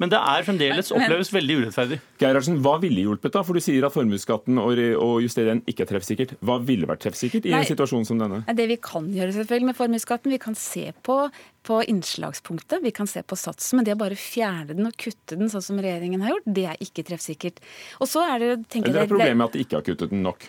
Men 0.00 0.12
det 0.12 0.20
er 0.20 0.46
fremdeles 0.46 0.92
oppleves 0.94 1.32
veldig 1.34 1.58
urettferdig. 1.62 2.00
Gerhardsen, 2.20 2.58
hva 2.64 2.76
ville 2.82 3.04
hjulpet 3.06 3.34
da? 3.36 3.44
For 3.46 3.56
du 3.56 3.64
sier 3.64 3.86
at 3.86 3.94
formuesskatten 3.94 4.60
og, 4.62 4.80
og 5.00 5.14
justere 5.24 5.52
den 5.52 5.62
ikke 5.70 5.86
er 5.86 5.92
treffsikkert. 5.94 6.36
Hva 6.44 6.60
ville 6.64 6.88
vært 6.90 7.04
treffsikkert 7.06 7.48
i 7.48 7.54
Nei, 7.54 7.62
en 7.64 7.70
situasjon 7.70 8.08
som 8.08 8.20
denne? 8.20 8.42
Det 8.46 8.68
vi 8.70 8.78
kan 8.82 9.08
gjøre 9.14 9.36
selvfølgelig 9.38 9.72
med 9.72 9.80
formuesskatten, 9.80 10.34
vi 10.34 10.42
kan 10.42 10.58
se 10.58 10.90
på 11.06 11.22
på 11.62 11.82
innslagspunktet. 11.92 12.80
Vi 12.82 12.90
kan 12.90 13.06
se 13.06 13.22
på 13.22 13.36
satsen, 13.36 13.76
men 13.76 13.84
det 13.84 13.92
å 13.92 14.00
bare 14.00 14.16
fjerne 14.16 14.72
den 14.72 14.88
og 14.88 14.96
kutte 15.00 15.36
den 15.36 15.50
sånn 15.52 15.64
som 15.64 15.80
regjeringen 15.82 16.24
har 16.24 16.34
gjort, 16.34 16.48
det 16.56 16.64
er 16.72 16.80
ikke 16.80 17.04
treffsikkert. 17.10 17.60
Og 18.00 18.08
så 18.08 18.24
er 18.24 18.40
det, 18.40 18.48
tenker 18.72 18.94
Eller 18.94 19.04
er 19.04 19.12
problemet 19.12 19.50
at 19.50 19.58
de 19.58 19.66
ikke 19.66 19.80
har 19.80 19.84
kuttet 19.86 20.14
den 20.14 20.24
nok? 20.24 20.48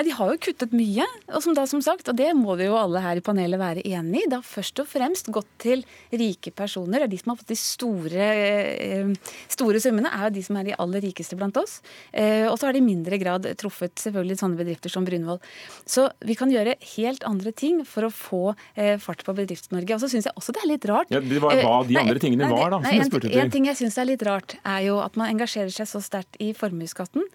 Ja, 0.00 0.04
De 0.04 0.14
har 0.16 0.30
jo 0.32 0.38
kuttet 0.40 0.72
mye, 0.72 1.04
og 1.28 1.42
som 1.44 1.52
da 1.52 1.66
som 1.68 1.82
sagt, 1.84 2.08
og 2.08 2.16
det 2.16 2.30
må 2.32 2.54
vi 2.56 2.70
jo 2.70 2.76
alle 2.80 3.02
her 3.04 3.18
i 3.20 3.24
panelet 3.24 3.60
være 3.60 3.82
enig 3.84 4.22
i. 4.22 4.28
Det 4.32 4.38
har 4.38 4.46
først 4.48 4.80
og 4.80 4.88
fremst 4.88 5.28
gått 5.28 5.50
til 5.60 5.82
rike 6.08 6.54
personer. 6.56 7.04
Er 7.04 7.10
de 7.10 7.18
som 7.20 7.34
har 7.34 7.40
fått 7.42 7.52
de 7.52 7.58
store, 7.60 8.28
eh, 8.80 9.10
store 9.52 9.82
summene, 9.84 10.08
er 10.08 10.30
jo 10.30 10.32
de 10.38 10.44
som 10.46 10.56
er 10.56 10.70
de 10.70 10.78
aller 10.80 11.04
rikeste 11.04 11.36
blant 11.36 11.60
oss. 11.60 11.82
Eh, 12.14 12.48
og 12.48 12.56
så 12.56 12.70
har 12.70 12.72
de 12.72 12.80
i 12.80 12.86
mindre 12.86 13.20
grad 13.20 13.44
truffet 13.60 13.92
selvfølgelig 14.00 14.40
sånne 14.40 14.56
bedrifter 14.56 14.88
som 14.88 15.04
Brunvoll. 15.04 15.42
Så 15.84 16.08
vi 16.24 16.34
kan 16.34 16.48
gjøre 16.48 16.80
helt 16.96 17.22
andre 17.28 17.52
ting 17.52 17.84
for 17.84 18.08
å 18.08 18.10
få 18.10 18.56
eh, 18.76 18.96
fart 18.96 19.20
på 19.26 19.36
Bedrifts-Norge. 19.36 20.00
Og 20.00 20.00
så 20.00 20.08
syns 20.08 20.30
jeg 20.30 20.32
også 20.32 20.56
det 20.56 20.64
er 20.64 20.72
litt 20.72 20.88
rart 20.88 21.12
ja, 21.12 21.20
Det 21.20 21.44
var 21.44 21.60
hva 21.60 21.84
de 21.84 22.00
andre 22.00 22.18
tingene 22.18 22.48
nei, 22.48 22.56
var, 22.56 22.72
da. 22.72 22.80
Nei, 22.88 22.96
en, 23.04 23.40
en 23.44 23.52
ting 23.52 23.68
jeg 23.68 23.76
syns 23.84 24.00
er 24.00 24.08
litt 24.08 24.24
rart, 24.24 24.56
er 24.64 24.80
jo 24.88 24.96
at 25.04 25.20
man 25.20 25.28
engasjerer 25.28 25.68
seg 25.68 25.92
så 25.92 26.00
sterkt 26.00 26.40
i 26.40 26.54
formuesskatten. 26.56 27.28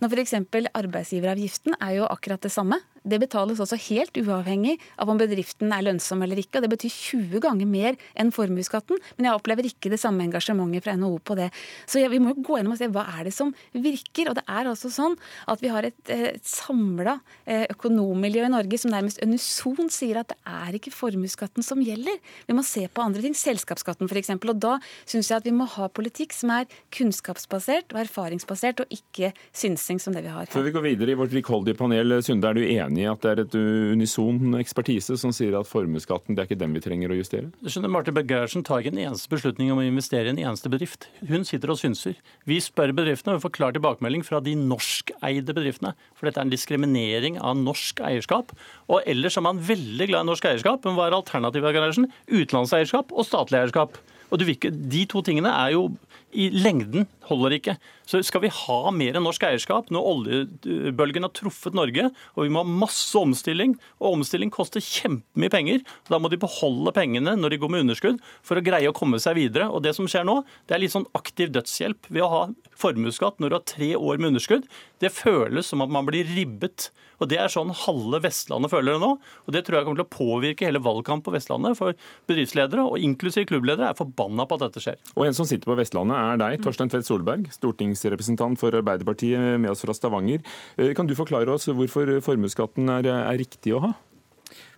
Når 0.00 0.14
f.eks. 0.16 0.34
arbeidsgiveravgiften 0.72 1.76
er 1.76 1.98
jo 1.98 2.06
akkurat 2.08 2.40
det 2.40 2.52
samme. 2.54 2.78
Det 3.02 3.20
betales 3.22 3.60
også 3.62 3.78
helt 3.88 4.16
uavhengig 4.20 4.76
av 5.00 5.08
om 5.08 5.20
bedriften 5.20 5.72
er 5.72 5.84
lønnsom 5.86 6.20
eller 6.24 6.40
ikke. 6.40 6.58
og 6.58 6.66
Det 6.66 6.72
betyr 6.74 6.92
20 6.92 7.42
ganger 7.44 7.68
mer 7.68 7.96
enn 8.18 8.32
formuesskatten, 8.34 9.00
men 9.16 9.28
jeg 9.28 9.38
opplever 9.38 9.68
ikke 9.68 9.92
det 9.92 10.00
samme 10.02 10.26
engasjementet 10.26 10.84
fra 10.84 10.96
NHO 10.98 11.20
på 11.24 11.36
det. 11.38 11.48
Så 11.88 12.02
vi 12.12 12.20
må 12.20 12.34
jo 12.34 12.44
gå 12.44 12.58
gjennom 12.58 12.76
og 12.76 12.80
se 12.80 12.90
hva 12.92 13.06
er 13.16 13.28
det 13.28 13.34
som 13.36 13.54
virker. 13.72 14.30
Og 14.30 14.36
det 14.38 14.44
er 14.44 14.68
altså 14.68 14.90
sånn 14.92 15.16
at 15.50 15.64
vi 15.64 15.72
har 15.72 15.88
et, 15.88 15.98
et 16.12 16.44
samla 16.46 17.18
eh, 17.46 17.66
økonommiljø 17.72 18.44
i 18.46 18.52
Norge 18.52 18.80
som 18.80 18.92
nærmest 18.92 19.22
unison 19.24 19.90
sier 19.92 20.20
at 20.20 20.34
det 20.34 20.38
er 20.44 20.76
ikke 20.76 20.92
formuesskatten 20.94 21.64
som 21.66 21.80
gjelder. 21.84 22.20
Vi 22.48 22.56
må 22.56 22.64
se 22.66 22.84
på 22.86 23.04
andre 23.04 23.24
ting. 23.24 23.36
Selskapsskatten 23.38 24.10
f.eks. 24.10 24.34
Og 24.36 24.56
da 24.60 24.76
syns 25.08 25.30
jeg 25.30 25.40
at 25.40 25.48
vi 25.48 25.54
må 25.56 25.68
ha 25.78 25.88
politikk 25.88 26.34
som 26.36 26.52
er 26.54 26.68
kunnskapsbasert 26.94 27.94
og 27.94 28.02
erfaringsbasert, 28.04 28.84
og 28.84 28.94
ikke 28.94 29.32
synsing 29.56 30.00
som 30.02 30.14
det 30.16 30.24
vi 30.26 30.32
har. 30.34 30.50
Før 30.50 30.66
vi 30.66 30.74
går 30.74 30.86
videre 30.90 31.14
i 31.14 31.18
vårt 31.18 31.34
rikholdige 31.34 31.78
panel, 31.78 32.18
Sunde, 32.24 32.50
er 32.50 32.58
du 32.58 32.64
enig 32.66 32.89
enig 32.90 33.04
i 33.04 33.08
at 33.10 33.22
det 33.22 33.30
er 33.30 33.42
et 33.44 33.56
unison 33.94 34.58
ekspertise 34.58 35.16
som 35.20 35.32
sier 35.34 35.54
at 35.58 35.68
formuesskatten 35.70 36.36
det 36.36 36.42
er 36.42 36.50
ikke 36.50 36.60
den 36.60 36.74
vi 36.76 36.82
trenger 36.84 37.14
å 37.14 37.18
justere? 37.18 37.50
Du 37.62 37.70
skjønner, 37.70 37.92
Marte 37.94 38.14
Bergersen 38.14 38.64
tar 38.66 38.82
ikke 38.82 38.92
en 38.94 39.02
eneste 39.06 39.30
beslutning 39.32 39.70
om 39.72 39.80
å 39.80 39.86
investere 39.86 40.28
i 40.28 40.34
en 40.34 40.42
eneste 40.42 40.72
bedrift. 40.72 41.08
Hun 41.30 41.46
sitter 41.48 41.72
og 41.72 41.80
synser. 41.80 42.18
Vi 42.50 42.60
spør 42.62 42.94
bedriftene 42.96 43.38
og 43.38 43.44
får 43.46 43.54
klar 43.56 43.76
tilbakemelding 43.76 44.26
fra 44.26 44.42
de 44.44 44.56
norskeide 44.58 45.56
bedriftene. 45.56 45.94
For 46.18 46.28
dette 46.28 46.42
er 46.42 46.48
en 46.48 46.54
diskriminering 46.54 47.40
av 47.40 47.58
norsk 47.60 48.02
eierskap. 48.04 48.54
Og 48.90 49.06
ellers 49.08 49.38
er 49.38 49.46
man 49.46 49.62
veldig 49.62 50.10
glad 50.10 50.26
i 50.26 50.30
norsk 50.32 50.50
eierskap, 50.50 50.84
men 50.84 50.98
hva 50.98 51.08
er 51.08 51.18
alternativet, 51.18 51.76
Gerhardsen? 51.76 52.10
Utenlandseierskap 52.30 53.14
og 53.14 53.28
statlig 53.28 53.62
eierskap. 53.62 54.00
Og 54.30 54.46
ikke, 54.46 54.70
De 54.70 55.04
to 55.10 55.22
tingene 55.26 55.50
er 55.50 55.74
jo 55.74 55.88
i 56.30 56.46
lengden 56.54 57.08
holder 57.26 57.56
ikke. 57.56 57.74
Så 58.06 58.20
skal 58.26 58.44
vi 58.44 58.52
ha 58.54 58.78
mer 58.94 59.16
enn 59.18 59.24
norsk 59.26 59.42
eierskap 59.46 59.90
når 59.90 60.06
oljebølgen 60.12 61.26
har 61.26 61.32
truffet 61.34 61.74
Norge, 61.74 62.06
og 62.36 62.46
vi 62.46 62.52
må 62.54 62.62
ha 62.62 62.76
masse 62.84 63.18
omstilling, 63.18 63.76
og 63.98 64.20
omstilling 64.20 64.52
koster 64.54 64.82
kjempemye 64.84 65.52
penger, 65.52 65.82
da 66.10 66.20
må 66.22 66.30
de 66.30 66.40
beholde 66.40 66.94
pengene 66.94 67.34
når 67.38 67.54
de 67.54 67.60
går 67.62 67.74
med 67.74 67.84
underskudd, 67.86 68.22
for 68.46 68.58
å 68.58 68.64
greie 68.64 68.90
å 68.90 68.96
komme 68.96 69.20
seg 69.22 69.38
videre. 69.40 69.68
Og 69.70 69.82
det 69.86 69.96
som 69.98 70.08
skjer 70.10 70.26
nå, 70.26 70.40
det 70.70 70.76
er 70.76 70.84
litt 70.84 70.94
sånn 70.94 71.08
aktiv 71.18 71.52
dødshjelp 71.54 72.10
ved 72.10 72.26
å 72.26 72.32
ha 72.34 72.42
formuesskatt 72.80 73.42
når 73.42 73.50
du 73.50 73.58
har 73.58 73.68
tre 73.74 73.92
år 73.98 74.20
med 74.20 74.32
underskudd. 74.32 74.66
Det 75.02 75.12
føles 75.14 75.70
som 75.70 75.82
at 75.84 75.92
man 75.92 76.06
blir 76.08 76.28
ribbet. 76.30 76.90
Og 77.20 77.28
Det 77.28 77.38
er 77.40 77.52
sånn 77.52 77.72
halve 77.84 78.22
Vestlandet 78.24 78.72
føler 78.72 78.96
det 78.96 79.02
nå. 79.02 79.10
og 79.20 79.52
Det 79.52 79.62
tror 79.66 79.78
jeg 79.78 79.88
kommer 79.88 80.00
til 80.00 80.08
å 80.08 80.16
påvirke 80.16 80.68
hele 80.68 80.82
valgkampen 80.82 81.24
på 81.26 81.34
Vestlandet. 81.34 81.76
For 81.78 81.96
bedriftsledere, 82.30 82.86
og 82.86 82.98
inklusiv 82.98 83.46
klubbledere, 83.50 83.90
er 83.90 83.98
forbanna 83.98 84.46
på 84.48 84.56
at 84.56 84.66
dette 84.66 84.84
skjer. 84.84 85.00
Og 85.16 85.26
en 85.26 85.36
som 85.36 85.48
sitter 85.48 85.68
på 85.68 85.76
Vestlandet 85.78 86.16
er 86.16 86.40
deg, 86.40 86.60
Torstein 86.64 86.92
Tvedt 86.92 87.08
Solberg, 87.08 87.50
stortingsrepresentant 87.54 88.60
for 88.60 88.74
Arbeiderpartiet 88.80 89.60
med 89.60 89.72
oss 89.72 89.84
fra 89.84 89.96
Stavanger. 89.96 90.40
Eh, 90.76 90.94
kan 90.96 91.08
du 91.08 91.16
forklare 91.18 91.52
oss 91.52 91.68
hvorfor 91.68 92.16
formuesskatten 92.24 92.88
er, 92.96 93.10
er 93.12 93.40
riktig 93.40 93.76
å 93.76 93.84
ha? 93.84 93.92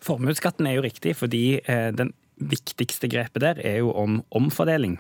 Formuesskatten 0.02 0.66
er 0.68 0.76
jo 0.76 0.84
riktig 0.84 1.14
fordi 1.18 1.44
eh, 1.62 1.88
den 1.94 2.12
viktigste 2.42 3.10
grepet 3.10 3.44
der 3.44 3.62
er 3.62 3.80
jo 3.84 3.92
om 3.94 4.20
omfordeling. 4.34 4.98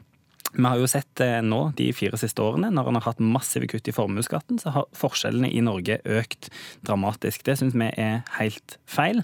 Vi 0.52 0.64
har 0.64 0.76
jo 0.76 0.88
sett 0.90 1.20
eh, 1.24 1.40
nå 1.44 1.60
de 1.78 1.88
fire 1.96 2.18
siste 2.20 2.42
årene, 2.44 2.68
når 2.74 2.90
en 2.90 2.98
har 3.00 3.06
hatt 3.08 3.22
massive 3.24 3.68
kutt 3.72 3.88
i 3.88 3.94
formuesskatten, 3.96 4.60
så 4.60 4.74
har 4.74 4.90
forskjellene 4.96 5.48
i 5.48 5.62
Norge 5.64 6.00
økt 6.04 6.50
dramatisk. 6.84 7.46
Det 7.46 7.56
syns 7.60 7.76
vi 7.78 7.88
er 7.88 8.20
helt 8.36 8.76
feil. 8.84 9.22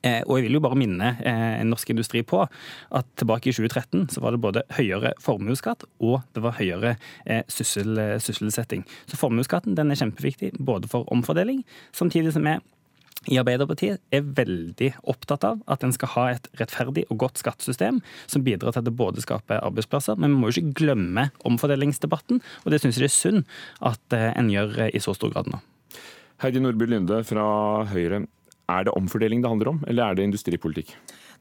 Eh, 0.00 0.22
og 0.24 0.38
jeg 0.38 0.46
vil 0.46 0.56
jo 0.56 0.62
bare 0.64 0.78
minne 0.80 1.12
eh, 1.24 1.60
norsk 1.64 1.92
industri 1.92 2.24
på 2.26 2.40
at 2.44 3.10
tilbake 3.20 3.52
i 3.52 3.54
2013 3.54 4.08
så 4.12 4.22
var 4.24 4.34
det 4.34 4.42
både 4.42 4.64
høyere 4.76 5.12
formuesskatt 5.22 5.86
og 6.04 6.18
det 6.36 6.42
var 6.44 6.56
høyere 6.58 6.96
syssel, 7.52 8.00
sysselsetting. 8.20 8.82
Så 9.08 9.20
formuesskatten 9.20 9.78
er 9.78 10.00
kjempeviktig 10.00 10.56
både 10.58 10.90
for 10.90 11.08
omfordeling, 11.14 11.62
samtidig 11.96 12.34
som 12.34 12.48
vi 12.48 12.58
i 13.26 13.38
Arbeiderpartiet 13.40 14.02
er 14.14 14.26
veldig 14.36 14.92
opptatt 15.10 15.44
av 15.48 15.62
at 15.72 15.82
en 15.82 15.94
skal 15.94 16.12
ha 16.14 16.26
et 16.34 16.48
rettferdig 16.60 17.06
og 17.10 17.18
godt 17.24 17.40
skattesystem 17.42 17.98
som 18.30 18.44
bidrar 18.46 18.74
til 18.74 18.84
at 18.84 18.88
det 18.88 18.94
både 18.98 19.24
skaper 19.24 19.64
arbeidsplasser, 19.66 20.18
men 20.20 20.34
vi 20.34 20.40
må 20.40 20.50
jo 20.50 20.60
ikke 20.60 20.84
glemme 20.84 21.28
omfordelingsdebatten, 21.48 22.42
og 22.64 22.72
det 22.72 22.82
syns 22.82 23.00
jeg 23.00 23.06
det 23.06 23.10
er 23.10 23.16
synd 23.16 23.42
at 23.90 24.16
eh, 24.16 24.30
en 24.36 24.52
gjør 24.52 24.86
i 24.92 25.02
så 25.02 25.16
stor 25.16 25.34
grad 25.34 25.50
nå. 25.50 25.60
Heidi 26.44 26.60
Nordby 26.60 26.86
Lunde 26.90 27.22
fra 27.26 27.46
Høyre, 27.90 28.26
er 28.66 28.86
det 28.86 28.94
omfordeling 28.98 29.42
det 29.42 29.50
handler 29.50 29.72
om, 29.72 29.84
eller 29.88 30.10
er 30.10 30.18
det 30.18 30.26
industripolitikk? 30.28 30.92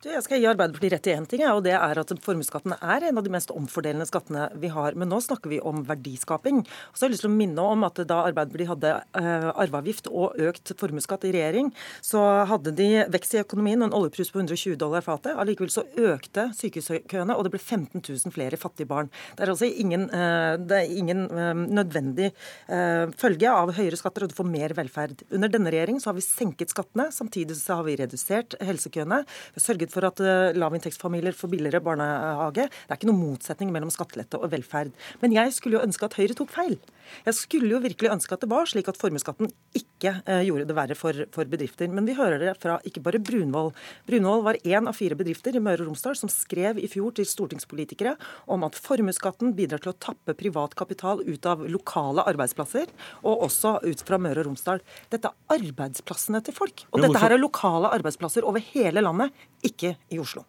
Du, 0.04 0.10
jeg 0.12 0.24
skal 0.26 0.42
gi 0.42 0.48
Arbeiderpartiet 0.50 0.92
rett 0.92 1.08
i 1.08 1.14
én 1.16 1.26
ting, 1.30 1.44
og 1.48 1.62
det 1.66 1.74
er 1.78 2.00
at 2.02 2.12
formuesskatten 2.24 2.76
er 2.76 3.06
en 3.08 3.20
av 3.20 3.26
de 3.26 3.32
mest 3.32 3.52
omfordelende 3.56 4.08
skattene 4.10 4.50
vi 4.60 4.68
har. 4.74 4.96
Men 5.00 5.10
nå 5.12 5.22
snakker 5.24 5.52
vi 5.52 5.62
om 5.64 5.84
verdiskaping. 5.88 6.64
Og 6.66 6.98
så 6.98 7.06
har 7.06 7.10
jeg 7.10 7.16
lyst 7.16 7.26
til 7.26 7.32
å 7.32 7.36
minne 7.36 7.68
om 7.74 7.86
at 7.88 8.02
da 8.10 8.20
Arbeiderpartiet 8.28 8.72
hadde 8.74 8.92
uh, 9.16 9.50
arveavgift 9.54 10.10
og 10.12 10.36
økt 10.50 10.74
formuesskatt 10.80 11.24
i 11.30 11.32
regjering, 11.36 11.72
så 12.04 12.22
hadde 12.50 12.74
de 12.76 12.90
vekst 13.14 13.38
i 13.38 13.42
økonomien 13.44 13.82
og 13.82 13.90
en 13.90 13.98
oljepris 14.02 14.34
på 14.34 14.42
120 14.42 14.76
dollar 14.82 15.06
fatet. 15.06 15.38
Allikevel 15.40 15.72
så 15.74 15.86
økte 15.96 16.50
sykehuskøene, 16.60 17.38
og 17.38 17.48
det 17.48 17.54
ble 17.56 17.62
15 17.64 18.04
000 18.04 18.36
flere 18.36 18.60
fattige 18.60 18.90
barn. 18.92 19.12
Det 19.38 19.48
er 19.48 19.54
altså 19.54 19.70
ingen, 19.70 20.10
uh, 20.12 20.58
det 20.60 20.82
er 20.82 20.96
ingen 21.00 21.26
uh, 21.32 21.54
nødvendig 21.56 22.32
følge 23.20 23.50
av 23.52 23.70
høyere 23.76 23.98
skatter, 24.00 24.26
og 24.26 24.32
du 24.32 24.36
får 24.38 24.48
mer 24.50 24.74
velferd. 24.76 25.22
Under 25.34 25.52
denne 25.52 25.72
regjeringen 25.72 26.02
så 26.04 26.10
har 26.10 26.18
vi 26.18 26.24
senket 26.26 26.72
skattene, 26.74 27.08
samtidig 27.14 27.56
så 27.60 27.80
har 27.80 27.86
vi 27.88 27.96
redusert 28.00 28.58
helsekøene. 28.66 29.22
Vi 29.56 29.62
har 29.62 29.66
sørget 29.86 29.94
for 29.94 30.08
at 30.08 30.22
uh, 30.24 30.58
lavinntektsfamilier 30.58 31.36
får 31.36 31.52
billigere 31.52 31.82
barnehage. 31.84 32.68
Det 32.70 32.92
er 32.92 32.98
ikke 32.98 33.10
noen 33.10 33.32
motsetning 33.32 33.72
mellom 33.72 33.92
skattelette 33.94 34.38
og 34.40 34.52
velferd. 34.52 34.92
Men 35.22 35.34
jeg 35.34 35.54
skulle 35.54 35.78
jo 35.78 35.86
ønske 35.86 36.06
at 36.06 36.16
Høyre 36.18 36.36
tok 36.36 36.52
feil. 36.54 36.78
Jeg 37.26 37.38
skulle 37.38 37.70
jo 37.70 37.82
virkelig 37.84 38.12
ønske 38.12 38.34
at 38.34 38.42
det 38.42 38.50
var 38.50 38.66
slik 38.66 38.88
at 38.90 38.98
formuesskatten 38.98 39.52
ikke 39.78 40.16
uh, 40.26 40.42
gjorde 40.46 40.68
det 40.70 40.76
verre 40.78 40.98
for, 40.98 41.26
for, 41.32 41.46
bedrifter. 41.46 41.90
Men 41.92 42.06
vi 42.06 42.16
hører 42.18 42.40
det 42.42 42.56
fra 42.62 42.80
ikke 42.86 43.04
bare 43.06 43.22
Brunvoll. 43.22 43.72
Brunvoll 44.08 44.44
var 44.46 44.60
én 44.64 44.90
av 44.90 44.98
fire 44.98 45.18
bedrifter 45.18 45.56
i 45.56 45.64
Møre 45.64 45.86
og 45.86 45.92
Romsdal 45.92 46.18
som 46.18 46.32
skrev 46.32 46.80
i 46.82 46.90
fjor 46.92 47.16
til 47.16 47.28
stortingspolitikere 47.30 48.16
om 48.52 48.66
at 48.66 48.78
formuesskatten 48.80 49.54
bidrar 49.58 49.84
til 49.84 49.94
å 49.94 49.98
tappe 50.00 50.36
privat 50.38 50.76
kapital 50.78 51.22
ut 51.26 51.50
av 51.50 51.64
lokale 51.70 52.26
arbeidsplasser, 52.26 52.90
og 53.26 53.46
også 53.48 53.78
ut 53.86 54.02
fra 54.06 54.20
Møre 54.22 54.42
og 54.42 54.50
Romsdal. 54.50 54.82
Dette 55.14 55.30
er 55.30 55.56
arbeidsplassene 55.56 56.42
til 56.46 56.56
folk. 56.56 56.86
Og 56.92 57.04
dette 57.04 57.22
her 57.22 57.36
er 57.36 57.42
lokale 57.42 57.92
arbeidsplasser 57.96 58.46
over 58.48 58.64
hele 58.74 59.04
landet, 59.04 59.34
ikke 59.66 59.75
i 60.10 60.20
Oslo. 60.20 60.46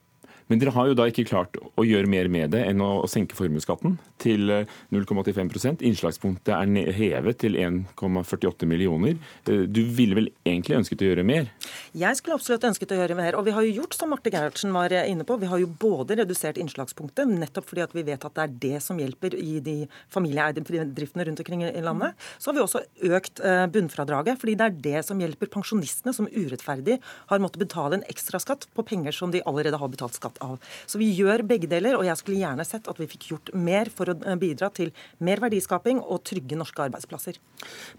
Men 0.46 0.60
dere 0.62 0.74
har 0.76 0.90
jo 0.90 0.94
da 0.94 1.08
ikke 1.10 1.26
klart 1.26 1.56
å 1.58 1.84
gjøre 1.86 2.10
mer 2.10 2.28
med 2.30 2.52
det 2.54 2.62
enn 2.68 2.82
å 2.84 3.06
senke 3.10 3.34
formuesskatten 3.34 3.96
til 4.22 4.52
0,85 4.94 5.50
eh, 5.56 5.80
Innslagspunktet 5.88 6.52
er 6.54 6.92
hevet 6.94 7.40
til 7.42 7.58
1,48 7.58 8.68
millioner. 8.70 9.16
Eh, 9.50 9.64
du 9.66 9.82
ville 9.96 10.18
vel 10.18 10.30
egentlig 10.46 10.78
ønsket 10.78 11.02
å 11.02 11.10
gjøre 11.10 11.26
mer? 11.26 11.50
Jeg 11.96 12.20
skulle 12.20 12.38
absolutt 12.38 12.68
ønsket 12.70 12.94
å 12.94 13.00
gjøre 13.00 13.18
mer. 13.18 13.38
Og 13.38 13.46
vi 13.48 13.56
har 13.56 13.66
jo 13.66 13.74
gjort 13.80 13.98
som 13.98 14.12
Marte 14.14 14.30
Gerhardsen 14.30 14.74
var 14.76 14.94
inne 15.02 15.26
på. 15.26 15.38
Vi 15.42 15.50
har 15.50 15.62
jo 15.62 15.70
både 15.82 16.20
redusert 16.22 16.60
innslagspunktet, 16.62 17.26
nettopp 17.26 17.66
fordi 17.72 17.84
at 17.84 17.96
vi 17.96 18.06
vet 18.06 18.28
at 18.28 18.38
det 18.38 18.46
er 18.46 18.56
det 18.66 18.84
som 18.84 19.02
hjelper 19.02 19.34
i 19.38 19.58
de 19.64 19.76
familieeide 20.14 20.62
bedriftene 20.62 21.26
rundt 21.26 21.42
omkring 21.42 21.66
i 21.66 21.82
landet. 21.82 22.14
Så 22.38 22.52
har 22.52 22.58
vi 22.58 22.64
også 22.64 22.84
økt 23.10 23.42
eh, 23.42 23.64
bunnfradraget, 23.74 24.38
fordi 24.38 24.54
det 24.60 24.70
er 24.70 24.78
det 24.86 25.04
som 25.08 25.20
hjelper 25.20 25.50
pensjonistene, 25.50 26.14
som 26.14 26.30
urettferdig 26.30 27.00
har 27.32 27.42
måttet 27.42 27.64
betale 27.66 27.98
en 27.98 28.08
ekstraskatt 28.10 28.68
på 28.76 28.86
penger 28.86 29.16
som 29.16 29.34
de 29.34 29.42
allerede 29.48 29.82
har 29.82 29.90
betalt 29.90 30.14
skatt 30.14 30.35
av. 30.44 30.56
Så 30.86 31.00
vi 31.00 31.10
gjør 31.16 31.44
begge 31.46 31.70
deler, 31.70 31.98
og 31.98 32.06
jeg 32.08 32.20
skulle 32.20 32.40
gjerne 32.40 32.66
sett 32.68 32.88
at 32.90 33.00
vi 33.00 33.08
fikk 33.10 33.28
gjort 33.32 33.52
mer 33.56 33.90
for 33.92 34.12
å 34.12 34.16
eh, 34.18 34.38
bidra 34.40 34.70
til 34.74 34.92
mer 35.24 35.42
verdiskaping 35.44 36.00
og 36.02 36.24
trygge 36.26 36.58
norske 36.58 36.86
arbeidsplasser. 36.88 37.40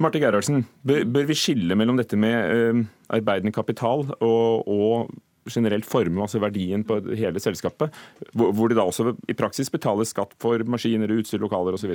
Marte 0.03 0.21
Gerhardsen, 0.21 0.65
bør 0.83 1.29
vi 1.29 1.37
skille 1.37 1.77
mellom 1.79 1.99
dette 1.99 2.19
med 2.19 2.37
eh, 2.37 2.83
arbeidende 3.17 3.55
kapital 3.55 4.05
og, 4.17 4.67
og 4.67 5.15
generelt 5.51 5.87
formue, 5.87 6.23
altså 6.25 6.41
verdien 6.43 6.83
på 6.87 6.99
hele 7.15 7.39
selskapet, 7.39 7.93
hvor 8.33 8.67
det 8.67 8.77
da 8.79 8.87
også 8.87 9.13
i 9.29 9.35
praksis 9.37 9.71
betales 9.71 10.11
skatt 10.11 10.35
for 10.43 10.63
maskiner, 10.67 11.13
utstyr, 11.15 11.39
lokaler 11.43 11.77
osv.? 11.77 11.93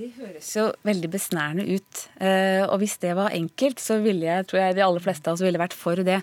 Det 0.00 0.14
høres 0.16 0.46
jo 0.56 0.62
veldig 0.86 1.08
besnærende 1.12 1.64
ut. 1.76 2.02
Eh, 2.24 2.62
og 2.64 2.78
hvis 2.80 2.94
det 3.02 3.10
var 3.18 3.34
enkelt, 3.36 3.82
så 3.82 3.98
ville 4.00 4.24
jeg, 4.24 4.46
tror 4.48 4.60
jeg 4.62 4.76
de 4.78 4.84
aller 4.86 5.02
fleste 5.04 5.28
av 5.28 5.36
oss 5.36 5.42
ville 5.44 5.60
vært 5.60 5.74
for 5.76 6.00
det. 6.06 6.22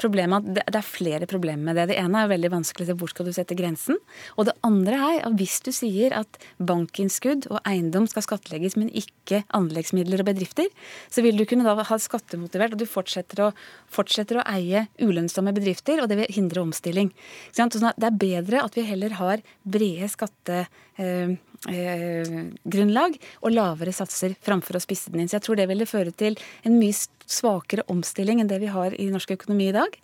Problemet 0.00 0.46
Det 0.56 0.62
er 0.64 0.86
flere 0.86 1.28
problemer 1.28 1.66
med 1.66 1.76
det. 1.76 1.90
Det 1.90 1.98
ene 2.00 2.22
er 2.22 2.30
veldig 2.30 2.50
vanskelig 2.54 2.86
se 2.88 2.96
hvor 2.96 3.12
skal 3.12 3.28
du 3.28 3.34
sette 3.36 3.56
grensen. 3.58 3.98
Og 4.40 4.48
det 4.48 4.54
andre 4.64 5.00
er 5.10 5.26
at 5.28 5.36
hvis 5.36 5.58
du 5.66 5.68
sier 5.76 6.14
at 6.16 6.38
bankinnskudd 6.70 7.50
og 7.50 7.60
eiendom 7.68 8.06
skal 8.08 8.24
skattlegges, 8.24 8.78
men 8.80 8.88
ikke 8.96 9.42
anleggsmidler 9.58 10.24
og 10.24 10.30
bedrifter, 10.30 10.72
så 11.12 11.26
vil 11.26 11.36
du 11.36 11.44
kunne 11.50 11.68
da 11.68 11.76
ha 11.84 12.00
skattemotivert, 12.00 12.78
og 12.78 12.80
du 12.80 12.88
fortsetter 12.88 13.44
å, 13.44 13.50
fortsetter 13.92 14.40
å 14.40 14.46
eie 14.54 14.86
ulønnsomme 15.04 15.52
bedrifter, 15.58 16.00
og 16.00 16.08
det 16.08 16.22
vil 16.22 16.36
hindre 16.38 16.64
omstilling. 16.64 17.12
Sånn 17.52 17.76
det 17.76 18.08
er 18.08 18.22
bedre 18.24 18.64
at 18.64 18.78
vi 18.78 18.88
heller 18.88 19.20
har 19.20 19.44
brede 19.68 20.08
skatte 20.16 20.62
eh, 20.96 21.04
eh, 21.04 21.36
grunnlag 21.66 23.16
og 23.42 23.54
lavere 23.54 23.94
satser 23.94 24.36
framfor 24.44 24.78
å 24.78 24.82
spisse 24.82 25.10
den 25.10 25.24
inn. 25.24 25.30
Så 25.30 25.38
jeg 25.38 25.46
tror 25.46 25.58
det 25.58 25.68
ville 25.70 25.88
føre 25.88 26.12
til 26.14 26.38
en 26.62 26.78
mye 26.78 26.94
svakere 27.28 27.86
omstilling 27.90 28.40
enn 28.40 28.50
det 28.50 28.60
vi 28.62 28.70
har 28.72 28.94
i 28.94 29.10
norsk 29.12 29.34
økonomi 29.38 29.70
i 29.70 29.76
dag. 29.76 29.98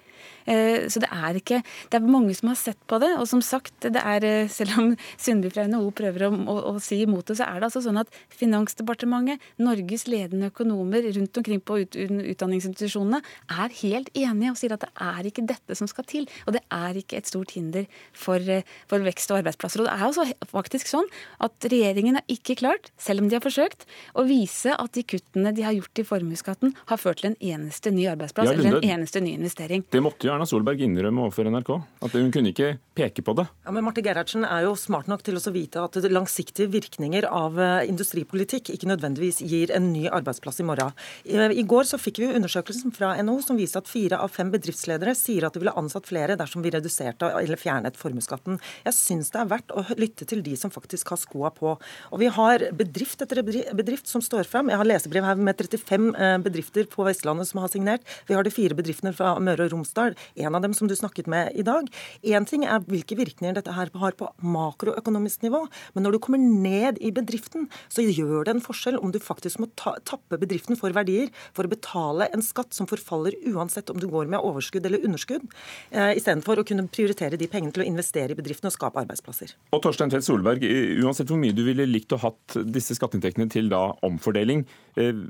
Eh, 0.46 0.86
så 0.92 1.00
det 1.00 1.08
er 1.08 1.38
ikke 1.38 1.62
Det 1.90 1.96
er 1.96 2.04
mange 2.04 2.34
som 2.36 2.50
har 2.50 2.58
sett 2.58 2.80
på 2.90 2.98
det. 3.00 3.12
Og 3.18 3.26
som 3.28 3.40
sagt, 3.44 3.74
det 3.80 4.00
er, 4.00 4.24
eh, 4.24 4.48
selv 4.48 4.78
om 4.78 4.96
Sundby 5.16 5.50
fra 5.52 5.66
NHO 5.68 5.90
prøver 5.96 6.28
å, 6.28 6.30
å, 6.32 6.56
å, 6.74 6.80
si 6.82 7.02
imot 7.02 7.26
det, 7.26 7.38
så 7.38 7.48
er 7.48 7.60
det 7.60 7.70
altså 7.70 7.84
sånn 7.84 8.00
at 8.00 8.12
Finansdepartementet, 8.34 9.40
Norges 9.62 10.06
ledende 10.10 10.50
økonomer 10.52 11.06
rundt 11.16 11.36
omkring 11.40 11.60
på 11.60 11.80
ut, 11.84 11.96
utdanningsinstitusjonene, 11.96 13.22
er 13.50 13.76
helt 13.80 14.10
enige 14.14 14.52
og 14.52 14.60
sier 14.60 14.74
at 14.76 14.84
det 14.84 14.92
er 15.00 15.30
ikke 15.30 15.46
dette 15.48 15.78
som 15.78 15.88
skal 15.90 16.06
til. 16.10 16.28
Og 16.46 16.56
det 16.56 16.64
er 16.74 16.98
ikke 17.00 17.18
et 17.20 17.30
stort 17.30 17.54
hinder 17.56 17.88
for, 18.12 18.36
eh, 18.38 18.66
for 18.90 19.04
vekst 19.04 19.32
og 19.32 19.40
arbeidsplasser. 19.42 19.80
Og 19.80 19.88
det 19.88 19.94
er 19.94 20.06
altså 20.08 20.26
faktisk 20.50 20.90
sånn 20.90 21.08
at 21.44 21.70
regjeringen 21.70 22.20
har 22.20 22.26
ikke 22.28 22.58
klart, 22.60 22.90
selv 23.00 23.22
om 23.22 23.30
de 23.30 23.38
har 23.38 23.44
forsøkt, 23.44 23.86
å 24.14 24.26
vise 24.28 24.74
at 24.74 24.92
de 24.96 25.04
kuttene 25.06 25.54
de 25.54 25.64
har 25.66 25.76
gjort 25.76 26.02
i 26.02 26.06
formuesskatten, 26.06 26.74
har 26.90 27.00
ført 27.00 27.22
til 27.22 27.32
en 27.32 27.38
eneste 27.40 27.92
ny 27.94 28.06
arbeidsplass 28.10 28.50
ja, 28.50 28.56
eller 28.58 28.78
en 28.78 28.90
eneste 28.96 29.22
ny 29.22 29.34
investering. 29.38 29.84
Det 29.90 30.02
måtte 30.04 30.28
jo 30.28 30.33
Erna 30.34 30.46
Solberg 30.48 30.82
innrømme 30.84 31.24
overfor 31.24 31.48
NRK. 31.50 31.70
At 32.04 32.14
hun 32.18 32.30
kunne 32.34 32.50
ikke 32.52 32.74
peke 32.94 33.22
på 33.26 33.34
det. 33.38 33.46
Ja, 33.64 33.72
men 33.74 33.84
Marte 33.86 34.02
Gerhardsen 34.04 34.44
er 34.46 34.66
jo 34.66 34.74
smart 34.78 35.08
nok 35.10 35.24
til 35.26 35.38
å 35.38 35.52
vite 35.54 35.82
at 35.82 35.98
langsiktige 36.10 36.70
virkninger 36.72 37.26
av 37.28 37.58
eh, 37.60 37.86
industripolitikk 37.90 38.70
ikke 38.74 38.90
nødvendigvis 38.90 39.40
gir 39.44 39.72
en 39.74 39.90
ny 39.92 40.06
arbeidsplass 40.10 40.60
i 40.62 40.66
morgen. 40.66 40.94
I 41.24 41.64
går 41.68 41.88
så 41.88 41.98
fikk 42.00 42.20
vi 42.22 42.30
undersøkelsen 42.34 42.94
fra 42.94 43.14
NHO 43.22 43.40
som 43.46 43.58
viste 43.58 43.80
at 43.80 43.90
fire 43.90 44.20
av 44.22 44.32
fem 44.34 44.50
bedriftsledere 44.52 45.14
sier 45.18 45.46
at 45.46 45.54
de 45.54 45.62
ville 45.62 45.74
ansatt 45.78 46.08
flere 46.08 46.38
dersom 46.38 46.64
vi 46.64 46.72
reduserte 46.74 47.30
eller 47.40 47.60
fjernet 47.60 47.98
formuesskatten. 47.98 48.58
Jeg 48.86 48.96
syns 48.96 49.32
det 49.34 49.42
er 49.42 49.50
verdt 49.50 49.74
å 49.74 49.84
lytte 50.00 50.28
til 50.28 50.42
de 50.44 50.56
som 50.58 50.72
faktisk 50.74 51.14
har 51.14 51.20
skoa 51.20 51.52
på. 51.54 51.76
Og 52.10 52.22
vi 52.22 52.30
har 52.32 52.66
bedrift 52.76 53.22
etter 53.24 53.42
bedrift 53.44 54.10
som 54.10 54.22
står 54.24 54.48
fram. 54.50 54.70
Jeg 54.72 54.80
har 54.80 54.88
lesebrev 54.88 55.26
her 55.26 55.40
med 55.40 55.58
35 55.58 56.10
eh, 56.14 56.36
bedrifter 56.44 56.88
på 56.90 57.06
Vestlandet 57.06 57.50
som 57.50 57.62
har 57.62 57.72
signert. 57.72 58.06
Vi 58.28 58.36
har 58.36 58.46
de 58.46 58.54
fire 58.54 58.76
bedriftene 58.78 59.14
fra 59.16 59.34
Møre 59.42 59.68
og 59.68 59.74
Romsdal 59.74 60.18
en 60.36 60.54
av 60.54 60.64
dem 60.64 60.74
som 60.76 60.88
du 60.90 60.94
snakket 60.96 61.28
med 61.30 61.52
i 61.54 61.64
dag. 61.66 61.88
Én 62.24 62.46
ting 62.48 62.64
er 62.66 62.84
hvilke 62.88 63.16
virkninger 63.18 63.56
dette 63.58 63.74
her 63.74 63.90
har 64.00 64.16
på 64.18 64.28
makroøkonomisk 64.42 65.44
nivå, 65.46 65.64
men 65.94 66.06
når 66.06 66.16
du 66.16 66.22
kommer 66.26 66.40
ned 66.40 67.00
i 67.04 67.12
bedriften, 67.14 67.68
så 67.92 68.04
gjør 68.04 68.46
det 68.46 68.56
en 68.56 68.64
forskjell 68.64 68.98
om 69.00 69.12
du 69.14 69.20
faktisk 69.22 69.60
må 69.62 69.70
ta, 69.80 69.96
tappe 70.06 70.38
bedriften 70.40 70.78
for 70.80 70.94
verdier 70.94 71.30
for 71.56 71.66
å 71.66 71.72
betale 71.72 72.28
en 72.34 72.44
skatt 72.44 72.74
som 72.76 72.88
forfaller 72.90 73.36
uansett 73.52 73.90
om 73.92 74.00
du 74.00 74.08
går 74.10 74.30
med 74.32 74.42
overskudd 74.44 74.86
eller 74.86 75.04
underskudd, 75.06 75.46
eh, 75.90 76.14
istedenfor 76.18 76.60
å 76.60 76.66
kunne 76.66 76.86
prioritere 76.88 77.38
de 77.40 77.48
pengene 77.50 77.74
til 77.74 77.84
å 77.84 77.88
investere 77.88 78.34
i 78.34 78.38
bedriften 78.38 78.70
og 78.70 78.76
skape 78.76 79.00
arbeidsplasser. 79.02 79.54
Og 79.74 79.82
Torstein 79.84 80.12
Tvedt 80.12 80.26
Solberg, 80.26 80.66
uansett 81.04 81.30
hvor 81.30 81.40
mye 81.40 81.54
du 81.56 81.64
ville 81.66 81.86
likt 81.88 82.14
å 82.14 82.20
hatt 82.22 82.58
disse 82.64 82.96
skatteinntektene 82.98 83.50
til 83.52 83.70
da 83.72 83.86
omfordeling, 84.06 84.64
eh, 84.96 85.24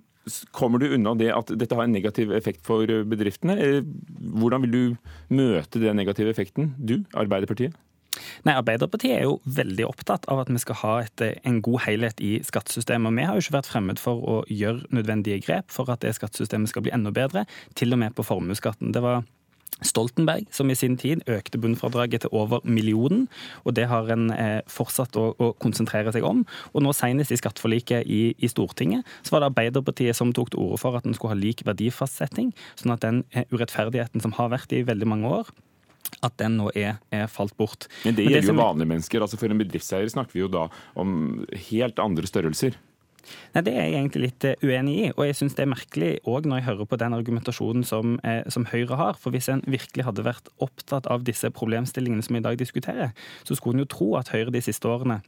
Kommer 0.56 0.80
du 0.80 0.88
unna 0.94 1.14
det 1.18 1.30
at 1.34 1.50
dette 1.52 1.76
har 1.76 1.84
en 1.84 1.94
negativ 1.94 2.32
effekt 2.32 2.64
for 2.66 2.88
bedriftene? 3.08 3.56
Hvordan 4.40 4.64
vil 4.64 4.74
du 4.74 5.10
møte 5.34 5.82
den 5.82 6.00
negative 6.00 6.32
effekten, 6.32 6.72
du, 6.78 7.02
Arbeiderpartiet? 7.12 7.76
Nei, 8.46 8.54
Arbeiderpartiet 8.54 9.16
er 9.16 9.24
jo 9.26 9.38
veldig 9.58 9.86
opptatt 9.88 10.26
av 10.30 10.44
at 10.44 10.50
vi 10.52 10.60
skal 10.62 10.78
ha 10.82 10.94
et, 11.02 11.24
en 11.42 11.60
god 11.64 11.84
helhet 11.86 12.20
i 12.22 12.36
skattesystemet. 12.46 13.16
Vi 13.16 13.26
har 13.26 13.36
jo 13.36 13.44
ikke 13.44 13.56
vært 13.58 13.70
fremmed 13.70 14.02
for 14.02 14.22
å 14.22 14.36
gjøre 14.50 14.86
nødvendige 14.94 15.42
grep 15.46 15.72
for 15.74 15.90
at 15.92 16.04
det 16.04 16.14
skattesystemet 16.18 16.70
skal 16.70 16.86
bli 16.86 16.94
enda 16.94 17.12
bedre, 17.14 17.44
til 17.78 17.96
og 17.96 18.02
med 18.04 18.14
på 18.16 18.26
formuesskatten. 18.26 18.94
Det 18.94 19.02
var 19.04 19.24
Stoltenberg, 19.84 20.46
som 20.54 20.70
i 20.70 20.76
sin 20.78 20.96
tid 21.00 21.24
økte 21.30 21.58
bunnfradraget 21.60 22.24
til 22.24 22.32
over 22.32 22.62
millionen. 22.64 23.26
og 23.64 23.74
Det 23.74 23.88
har 23.90 24.08
en 24.12 24.30
eh, 24.30 24.60
fortsatt 24.70 25.16
å, 25.18 25.26
å, 25.36 25.50
konsentrere 25.60 26.12
seg 26.14 26.24
om. 26.24 26.44
Og 26.72 26.84
nå 26.84 26.94
Senest 26.96 27.34
i 27.34 27.38
skatteforliket 27.40 28.06
i, 28.06 28.22
i, 28.38 28.50
Stortinget 28.50 29.04
så 29.22 29.34
var 29.34 29.42
det 29.42 29.50
Arbeiderpartiet 29.52 30.16
som 30.16 30.32
tok 30.32 30.54
til 30.54 30.62
orde 30.62 30.80
for 30.80 30.96
at 30.96 31.06
en 31.08 31.16
skulle 31.16 31.34
ha 31.34 31.40
lik 31.40 31.64
verdifastsetting, 31.66 32.54
sånn 32.80 32.94
at 32.94 33.04
den 33.04 33.22
eh, 33.34 33.48
urettferdigheten 33.52 34.24
som 34.24 34.34
har 34.38 34.52
vært 34.54 34.72
i 34.72 34.84
veldig 34.86 35.10
mange 35.10 35.34
år, 35.42 35.52
at 36.24 36.38
den 36.40 36.58
nå 36.60 36.70
er, 36.78 37.00
er 37.12 37.28
falt 37.32 37.56
bort. 37.58 37.88
Men 38.06 38.16
det 38.16 38.28
gjelder 38.28 38.54
jo 38.54 38.58
vanlige 38.62 38.92
mennesker. 38.94 39.24
altså 39.24 39.40
For 39.40 39.50
en 39.50 39.60
bedriftseier 39.60 40.08
snakker 40.12 40.38
vi 40.38 40.44
jo 40.44 40.52
da 40.52 40.68
om 41.00 41.44
helt 41.68 42.00
andre 42.02 42.30
størrelser. 42.30 42.78
Nei, 43.54 43.62
Det 43.62 43.74
er 43.74 43.88
jeg 43.88 43.98
egentlig 43.98 44.22
litt 44.24 44.46
eh, 44.48 44.64
uenig 44.64 44.94
i. 44.94 45.10
Og 45.16 45.26
jeg 45.28 45.38
syns 45.38 45.56
det 45.56 45.64
er 45.64 45.72
merkelig 45.72 46.10
òg 46.28 46.48
når 46.48 46.60
jeg 46.60 46.68
hører 46.68 46.90
på 46.90 47.00
den 47.00 47.16
argumentasjonen 47.16 47.86
som, 47.86 48.18
eh, 48.24 48.42
som, 48.48 48.66
Høyre 48.70 48.98
har. 49.00 49.20
For 49.20 49.34
hvis 49.34 49.50
en 49.52 49.62
virkelig 49.66 50.06
hadde 50.06 50.26
vært 50.26 50.50
opptatt 50.64 51.06
av 51.10 51.24
disse 51.26 51.50
problemstillingene 51.54 52.24
som 52.24 52.36
vi 52.36 52.42
i 52.42 52.46
dag 52.46 52.58
diskuterer, 52.58 53.14
så 53.44 53.56
skulle 53.56 53.78
en 53.78 53.84
jo 53.84 53.92
tro 53.96 54.14
at 54.20 54.32
Høyre 54.34 54.54
de 54.54 54.64
siste 54.64 54.88
årene 54.88 55.22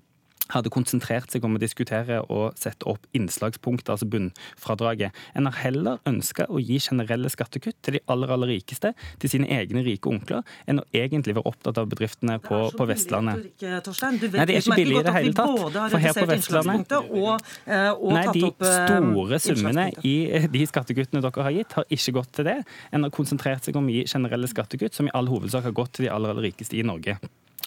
hadde 0.52 0.72
konsentrert 0.72 1.32
seg 1.32 1.44
om 1.46 1.56
å 1.56 1.60
diskutere 1.62 2.20
og 2.32 2.56
sette 2.58 2.86
opp 2.88 3.06
innslagspunktet, 3.16 3.90
altså 3.92 4.08
bunnfradraget. 4.10 5.16
En 5.38 5.48
har 5.48 5.58
heller 5.62 6.00
ønska 6.08 6.48
å 6.50 6.60
gi 6.62 6.78
generelle 6.82 7.30
skattekutt 7.32 7.78
til 7.84 7.98
de 7.98 8.02
aller 8.12 8.32
aller 8.32 8.52
rikeste, 8.56 8.92
til 9.22 9.32
sine 9.32 9.48
egne 9.52 9.82
rike 9.86 10.10
onkler, 10.10 10.44
enn 10.66 10.82
å 10.82 10.86
egentlig 10.96 11.36
være 11.36 11.50
opptatt 11.50 11.80
av 11.82 11.88
bedriftene 11.90 12.38
på, 12.44 12.60
på 12.76 12.88
Vestlandet. 12.88 13.46
Nei, 13.62 14.46
det 14.46 14.58
er 14.58 14.60
ikke 14.60 14.78
billig 14.78 15.00
i 15.00 15.06
det 15.06 15.16
hele 15.16 15.34
tatt. 15.36 15.80
For 15.92 16.02
her 16.02 16.16
på 16.16 16.28
Vestlandet 16.30 16.96
og, 16.96 17.48
eh, 17.64 17.90
og 17.92 18.14
Nei, 18.16 18.26
de 18.36 18.44
eh, 18.50 18.76
store 18.76 19.40
summene 19.42 19.88
i 20.06 20.16
de 20.56 20.66
skattekuttene 20.68 21.22
dere 21.24 21.48
har 21.48 21.56
gitt, 21.56 21.78
har 21.78 21.88
ikke 21.98 22.16
gått 22.20 22.36
til 22.38 22.50
det. 22.50 22.60
En 22.94 23.06
har 23.06 23.14
konsentrert 23.14 23.66
seg 23.66 23.78
om 23.78 23.88
å 23.88 23.96
gi 23.96 24.06
generelle 24.06 24.50
skattekutt, 24.50 24.96
som 24.96 25.08
i 25.08 25.16
all 25.16 25.30
hovedsak 25.30 25.66
har 25.66 25.76
gått 25.76 25.98
til 25.98 26.06
de 26.06 26.14
aller, 26.14 26.34
aller 26.34 26.50
rikeste 26.50 26.78
i 26.78 26.86
Norge. 26.86 27.18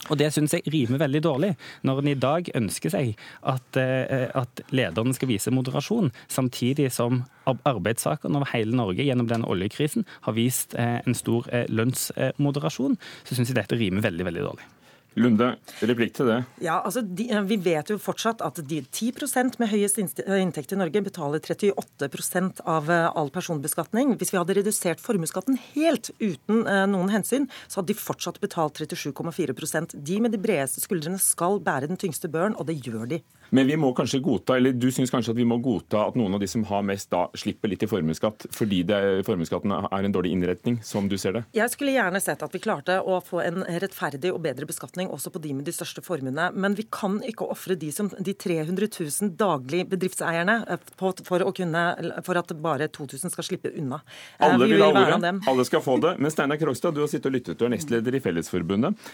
Og 0.07 0.17
Det 0.17 0.29
syns 0.31 0.53
jeg 0.55 0.63
rimer 0.71 1.01
veldig 1.01 1.21
dårlig, 1.25 1.49
når 1.83 1.99
en 1.99 2.07
i 2.07 2.15
dag 2.15 2.47
ønsker 2.55 2.93
seg 2.93 3.19
at, 3.43 3.77
eh, 3.77 4.31
at 4.31 4.63
lederne 4.71 5.13
skal 5.13 5.27
vise 5.27 5.51
moderasjon, 5.51 6.11
samtidig 6.31 6.87
som 6.95 7.25
arbeidstakerne 7.45 8.39
over 8.39 8.51
hele 8.53 8.77
Norge 8.79 9.03
gjennom 9.03 9.27
denne 9.27 9.49
oljekrisen 9.49 10.07
har 10.21 10.37
vist 10.39 10.75
eh, 10.79 11.01
en 11.03 11.17
stor 11.17 11.49
eh, 11.51 11.67
lønnsmoderasjon, 11.67 12.95
så 13.27 13.35
syns 13.35 13.51
jeg 13.51 13.59
dette 13.59 13.75
rimer 13.75 14.05
veldig, 14.05 14.29
veldig 14.31 14.45
dårlig. 14.47 14.69
Lunde, 15.17 15.55
replikk 15.81 16.13
til 16.15 16.29
det. 16.29 16.37
Ja, 16.61 16.77
altså, 16.85 17.01
de, 17.01 17.25
Vi 17.49 17.57
vet 17.65 17.89
jo 17.89 17.97
fortsatt 18.01 18.43
at 18.45 18.59
de 18.69 18.81
10% 18.85 19.57
med 19.59 19.71
høyest 19.71 19.97
inntekt 19.99 20.73
i 20.75 20.77
Norge 20.79 21.01
betaler 21.05 21.41
38 21.41 22.61
av 22.61 22.91
eh, 22.93 23.07
all 23.09 23.31
personbeskatning. 23.33 24.13
Hvis 24.19 24.33
vi 24.33 24.39
hadde 24.39 24.57
redusert 24.59 25.01
formuesskatten 25.01 25.57
helt 25.73 26.11
uten 26.21 26.61
eh, 26.67 26.85
noen 26.91 27.11
hensyn, 27.13 27.49
så 27.67 27.81
hadde 27.81 27.93
de 27.93 27.99
fortsatt 27.99 28.39
betalt 28.43 28.79
37,4% 28.79 29.97
De 29.97 30.21
med 30.21 30.35
de 30.35 30.41
bredeste 30.41 30.83
skuldrene 30.85 31.19
skal 31.21 31.59
bære 31.63 31.89
den 31.89 31.99
tyngste 31.99 32.29
børen, 32.31 32.55
og 32.55 32.69
det 32.69 32.79
gjør 32.85 33.09
de. 33.09 33.23
Men 33.55 33.67
vi 33.67 33.77
må 33.79 33.91
kanskje 33.97 34.21
godta, 34.23 34.57
eller 34.59 34.75
du 34.77 34.87
syns 34.93 35.11
kanskje 35.13 35.33
at 35.33 35.39
vi 35.39 35.47
må 35.47 35.57
godta 35.63 36.05
at 36.09 36.17
noen 36.19 36.35
av 36.37 36.41
de 36.43 36.47
som 36.49 36.63
har 36.69 36.83
mest, 36.85 37.09
da 37.11 37.25
slipper 37.37 37.71
litt 37.71 37.83
i 37.85 37.89
formuesskatt, 37.89 38.47
fordi 38.55 38.83
formuesskatten 39.25 39.73
er 39.79 40.05
en 40.05 40.15
dårlig 40.15 40.33
innretning, 40.35 40.79
som 40.85 41.09
du 41.09 41.17
ser 41.21 41.37
det? 41.37 41.43
Jeg 41.57 41.73
skulle 41.73 41.95
gjerne 41.95 42.21
sett 42.23 42.43
at 42.45 42.55
vi 42.55 42.61
klarte 42.63 42.99
å 43.01 43.19
få 43.25 43.41
en 43.43 43.63
rettferdig 43.81 44.31
og 44.33 44.41
bedre 44.45 44.67
beskatning 44.69 45.09
også 45.13 45.33
på 45.33 45.41
de 45.43 45.55
med 45.57 45.67
de 45.67 45.73
største 45.75 46.03
formuene. 46.05 46.49
Men 46.53 46.77
vi 46.77 46.85
kan 46.93 47.19
ikke 47.25 47.49
ofre 47.49 47.77
de, 47.79 47.91
de 47.91 48.35
300 48.45 48.91
000 48.99 49.33
daglige 49.39 49.89
bedriftseierne 49.95 50.59
på, 50.99 51.13
for, 51.25 51.47
kunne, 51.57 51.85
for 52.25 52.41
at 52.41 52.53
bare 52.61 52.89
2000 52.93 53.33
skal 53.33 53.49
slippe 53.49 53.73
unna. 53.73 54.01
Eh, 54.37 54.45
Alle 54.49 54.65
vil, 54.65 54.77
vil 54.77 54.85
ha 54.85 54.93
ordet, 54.93 55.33
alle 55.49 55.65
skal 55.67 55.83
få 55.85 55.97
det. 56.03 56.15
Men 56.21 56.33
Steinar 56.33 56.61
Krogstad, 56.61 56.95
du 56.95 57.03
har 57.03 57.11
sittet 57.11 57.31
og 57.31 57.37
lyttet, 57.37 57.59
du 57.59 57.65
er 57.67 57.73
nestleder 57.73 58.15
i 58.17 58.23
Fellesforbundet. 58.23 59.09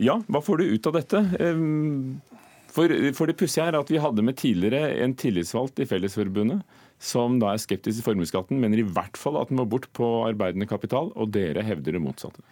Ja, 0.00 0.16
hva 0.32 0.40
får 0.40 0.62
du 0.62 0.70
ut 0.72 0.86
av 0.88 0.96
dette? 0.96 1.20
For, 2.70 2.92
for 3.16 3.30
det 3.30 3.38
pussige 3.40 3.66
er 3.66 3.78
at 3.78 3.90
vi 3.90 3.98
hadde 4.02 4.22
med 4.22 4.38
tidligere 4.38 4.94
en 5.04 5.16
tillitsvalgt 5.18 5.82
i 5.82 5.88
Fellesforbundet 5.90 6.62
som 7.00 7.38
da 7.40 7.54
er 7.54 7.62
skeptisk 7.62 7.98
til 7.98 8.04
formuesskatten, 8.04 8.60
mener 8.60 8.82
i 8.82 8.84
hvert 8.84 9.16
fall 9.16 9.38
at 9.40 9.48
den 9.48 9.56
må 9.58 9.64
bort 9.68 9.88
på 9.96 10.06
arbeidende 10.26 10.68
kapital, 10.68 11.08
og 11.16 11.32
dere 11.32 11.64
hevder 11.64 11.96
det 11.96 12.02
motsatte. 12.04 12.44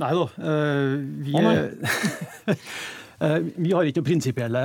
Nei 0.00 0.14
da. 0.16 0.24
Eh, 0.40 0.94
vi, 1.26 1.34
eh, 3.26 3.38
vi 3.60 3.74
har 3.76 3.90
ikke 3.90 4.06
prinsipielle 4.06 4.62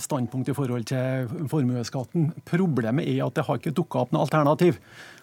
standpunkt 0.00 0.48
i 0.48 0.56
forhold 0.56 0.88
til 0.88 1.28
formuesskatten. 1.52 2.30
Problemet 2.48 3.04
er 3.04 3.26
at 3.26 3.36
det 3.36 3.44
har 3.44 3.60
ikke 3.60 3.76
dukka 3.76 4.06
opp 4.06 4.16
noe 4.16 4.24
alternativ. 4.24 4.80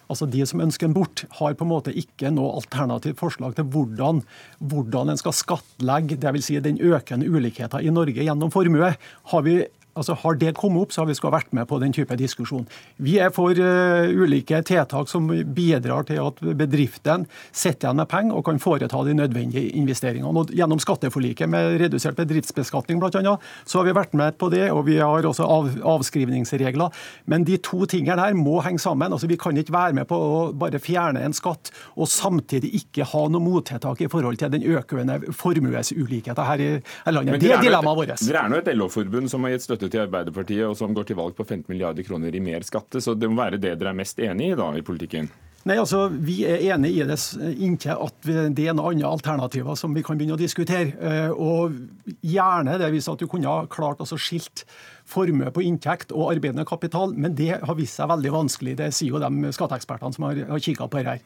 Altså 0.08 0.28
De 0.30 0.44
som 0.48 0.62
ønsker 0.64 0.88
den 0.88 0.96
bort, 0.96 1.24
har 1.38 1.56
på 1.56 1.66
en 1.66 1.72
måte 1.72 1.92
ikke 1.92 2.32
noe 2.32 2.54
alternativt 2.60 3.20
forslag 3.20 3.56
til 3.58 3.68
hvordan, 3.72 4.22
hvordan 4.58 5.12
en 5.12 5.20
skal 5.20 5.36
skattlegge 5.36 6.16
dvs. 6.20 6.48
Si 6.48 6.56
den 6.64 6.80
økende 6.80 7.28
ulikheten 7.28 7.84
i 7.84 7.92
Norge 7.92 8.24
gjennom 8.24 8.52
formue. 8.54 8.94
Har 9.32 9.44
vi 9.44 9.60
Altså 9.98 10.16
Har 10.22 10.38
det 10.38 10.54
kommet 10.58 10.86
opp, 10.86 10.94
så 10.94 11.02
har 11.02 11.10
vi 11.10 11.16
skal 11.18 11.34
vært 11.34 11.52
med 11.56 11.68
på 11.68 11.78
den 11.82 11.94
type 11.94 12.16
diskusjon. 12.18 12.66
Vi 13.02 13.18
er 13.22 13.32
for 13.34 13.56
uh, 13.58 14.08
ulike 14.08 14.60
tiltak 14.66 15.10
som 15.10 15.28
bidrar 15.28 16.06
til 16.08 16.20
at 16.22 16.40
bedriften 16.58 17.26
sitter 17.50 17.88
igjen 17.88 18.00
med 18.00 18.10
penger 18.10 18.38
og 18.38 18.46
kan 18.46 18.60
foreta 18.62 19.02
de 19.06 19.16
nødvendige 19.18 19.72
investeringene. 19.78 20.30
Og 20.30 20.54
gjennom 20.54 20.80
skatteforliket 20.82 21.50
med 21.50 21.78
redusert 21.82 22.18
bedriftsbeskatning 22.18 23.02
bl.a., 23.02 23.36
så 23.64 23.80
har 23.80 23.88
vi 23.88 23.96
vært 23.96 24.16
med 24.18 24.38
på 24.38 24.50
det. 24.54 24.68
Og 24.74 24.84
vi 24.88 24.98
har 25.02 25.26
også 25.26 25.46
av, 25.46 25.70
avskrivningsregler. 25.96 26.94
Men 27.30 27.46
de 27.48 27.58
to 27.62 27.84
tingene 27.90 28.22
her 28.22 28.36
må 28.38 28.60
henge 28.64 28.82
sammen. 28.82 29.12
Altså 29.12 29.30
Vi 29.30 29.38
kan 29.40 29.56
ikke 29.58 29.74
være 29.74 29.98
med 30.00 30.08
på 30.10 30.18
å 30.18 30.40
bare 30.56 30.80
fjerne 30.82 31.22
en 31.24 31.36
skatt 31.36 31.72
og 31.98 32.08
samtidig 32.10 32.70
ikke 32.82 33.06
ha 33.12 33.24
noe 33.32 33.42
mottiltak 33.42 34.02
i 34.04 34.10
forhold 34.10 34.38
til 34.40 34.52
den 34.54 34.64
økende 34.76 35.18
formuesulikheten 35.34 36.48
her 36.48 36.64
i 36.64 36.70
landet. 37.12 37.40
Det 37.42 37.52
er 37.54 37.64
dilemmaet 37.64 38.02
vårt. 38.02 38.24
Dere 38.24 38.44
er 38.44 38.52
nå 38.52 38.60
et 38.60 38.70
LO-forbund 38.74 39.30
som 39.30 39.44
har 39.46 39.56
gitt 39.56 39.66
støtte 39.66 39.87
til 39.92 40.04
Arbeiderpartiet, 40.04 40.64
og 40.68 40.76
som 40.78 40.94
går 40.96 41.08
til 41.08 41.18
valg 41.18 41.36
på 41.38 41.46
15 41.46 41.66
milliarder 41.70 42.06
kroner 42.06 42.34
i 42.34 42.42
mer 42.44 42.64
skatte. 42.66 43.02
Så 43.04 43.14
det 43.18 43.30
må 43.30 43.40
være 43.40 43.60
det 43.60 43.76
dere 43.78 43.92
er 43.92 44.00
mest 44.00 44.20
enig 44.22 44.52
i 44.52 44.58
da, 44.58 44.70
i 44.76 44.84
politikken? 44.86 45.30
Nei, 45.66 45.76
altså, 45.76 46.06
Vi 46.08 46.44
er 46.46 46.62
enig 46.72 46.94
i 46.96 47.04
det 47.06 47.18
inntil 47.58 47.98
at 47.98 48.28
det 48.56 48.68
er 48.68 48.76
noen 48.76 49.02
andre 49.02 49.10
alternativer 49.10 49.76
som 49.76 49.94
vi 49.96 50.04
kan 50.06 50.16
begynne 50.18 50.38
å 50.38 50.40
diskutere. 50.40 50.94
Eh, 50.96 51.32
og 51.34 51.74
Gjerne 52.22 52.78
det 52.80 52.88
hvis 52.94 53.10
at 53.10 53.20
du 53.20 53.26
kunne 53.28 53.50
ha 53.50 53.66
klart 53.70 54.00
altså 54.00 54.16
skilt 54.20 54.64
formue 55.08 55.50
på 55.52 55.64
inntekt 55.66 56.12
og 56.14 56.30
arbeidende 56.32 56.66
kapital, 56.68 57.12
men 57.16 57.36
det 57.36 57.58
har 57.60 57.78
vist 57.78 57.98
seg 57.98 58.10
veldig 58.10 58.32
vanskelig. 58.32 58.78
Det 58.78 58.92
sier 58.94 59.16
jo 59.16 59.22
de 59.22 59.52
skatteekspertene 59.54 60.16
som 60.16 60.28
har, 60.28 60.44
har 60.48 60.62
kikka 60.62 60.88
på 60.88 61.02
dette. 61.02 61.20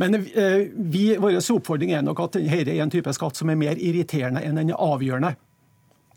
Men 0.00 0.16
eh, 0.16 0.68
vi, 0.74 1.06
vår 1.20 1.40
oppfordring 1.40 1.94
er 1.94 2.04
nok 2.04 2.24
at 2.26 2.38
dette 2.40 2.74
er 2.74 2.84
en 2.84 2.92
type 2.92 3.12
skatt 3.16 3.38
som 3.38 3.50
er 3.52 3.58
mer 3.60 3.80
irriterende 3.80 4.42
enn 4.44 4.60
den 4.60 4.74
er 4.74 4.80
avgjørende 4.80 5.34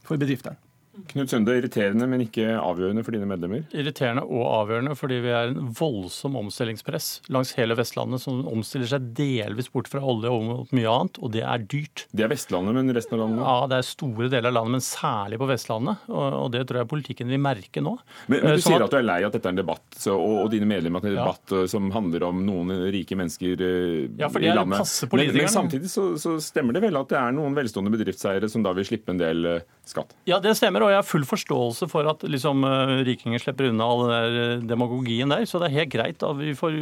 for 0.03 0.19
bedriftene. 0.19 0.59
Knut 0.93 1.31
Sunde, 1.31 1.55
irriterende, 1.57 2.05
men 2.05 2.21
ikke 2.21 2.51
avgjørende 2.53 3.01
for 3.05 3.15
dine 3.15 3.25
medlemmer? 3.25 3.63
Irriterende 3.73 4.21
og 4.27 4.43
avgjørende 4.45 4.93
fordi 4.97 5.17
vi 5.23 5.31
er 5.33 5.49
en 5.49 5.71
voldsom 5.73 6.35
omstillingspress 6.37 7.07
langs 7.33 7.55
hele 7.57 7.73
Vestlandet 7.77 8.21
som 8.21 8.43
omstiller 8.49 8.91
seg 8.91 9.07
delvis 9.17 9.71
bort 9.73 9.89
fra 9.89 10.03
olje 10.05 10.29
og 10.29 10.45
mot 10.45 10.75
mye 10.77 10.91
annet, 10.91 11.17
og 11.17 11.33
det 11.33 11.41
er 11.41 11.65
dyrt. 11.65 12.05
Det 12.13 12.27
er 12.27 12.29
Vestlandet, 12.29 12.77
men 12.77 12.93
resten 12.93 13.17
av 13.17 13.23
landet? 13.23 13.41
Ja, 13.41 13.55
det 13.71 13.79
er 13.79 13.87
store 13.87 14.29
deler 14.29 14.51
av 14.51 14.57
landet, 14.59 14.75
men 14.77 14.85
særlig 14.85 15.39
på 15.41 15.47
Vestlandet. 15.49 16.05
Og 16.13 16.51
det 16.53 16.61
tror 16.69 16.83
jeg 16.83 16.91
politikken 16.93 17.33
vil 17.33 17.41
merke 17.41 17.81
nå. 17.81 17.95
Men, 18.27 18.43
men 18.43 18.53
du 18.53 18.61
sånn 18.61 18.75
sier 18.75 18.85
at 18.85 18.93
du 18.93 18.99
er 18.99 19.07
lei 19.07 19.19
at 19.25 19.33
dette 19.33 19.49
er 19.49 19.55
en 19.55 19.61
debatt, 19.63 19.97
og, 20.13 20.27
og 20.43 20.53
dine 20.53 20.69
medlemmer 20.69 21.01
at 21.01 21.07
det 21.07 21.13
er 21.13 21.17
en 21.17 21.23
debatt 21.23 21.55
ja. 21.57 21.63
som 21.73 21.89
handler 21.95 22.27
om 22.29 22.45
noen 22.45 22.73
rike 22.93 23.17
mennesker 23.17 23.65
uh, 23.65 24.21
ja, 24.21 24.29
for 24.29 24.45
i 24.45 24.53
landet. 24.53 24.93
Men, 25.09 25.25
men, 25.39 25.49
samtidig 25.57 25.89
så, 25.89 26.11
så, 26.21 26.37
stemmer 26.43 26.77
det 26.77 26.85
vel 26.85 27.01
at 27.01 27.09
det 27.09 27.17
er 27.17 27.33
noen 27.33 27.57
velstående 27.57 27.93
bedriftseiere 27.97 28.51
som 28.51 28.61
da 28.65 28.75
vil 28.77 28.85
slippe 28.85 29.13
en 29.15 29.21
del 29.21 29.49
skatt? 29.89 30.13
Ja, 30.29 30.37
det 30.43 30.53
stemmer 30.59 30.82
og 30.83 30.91
jeg 30.91 30.99
har 30.99 31.07
full 31.07 31.25
forståelse 31.27 31.87
for 31.91 32.07
at 32.11 32.23
liksom, 32.27 32.63
eh, 32.67 32.93
rikinger 33.07 33.41
slipper 33.41 33.69
unna 33.69 33.87
all 33.87 34.03
den 34.03 34.13
der 34.13 34.37
eh, 34.43 34.65
demagogien 34.69 35.31
der. 35.33 35.45
Så 35.49 35.61
det 35.61 35.69
er 35.69 35.79
helt 35.79 35.93
greit 35.93 36.25
at 36.25 36.37
vi 36.39 36.53
får 36.57 36.77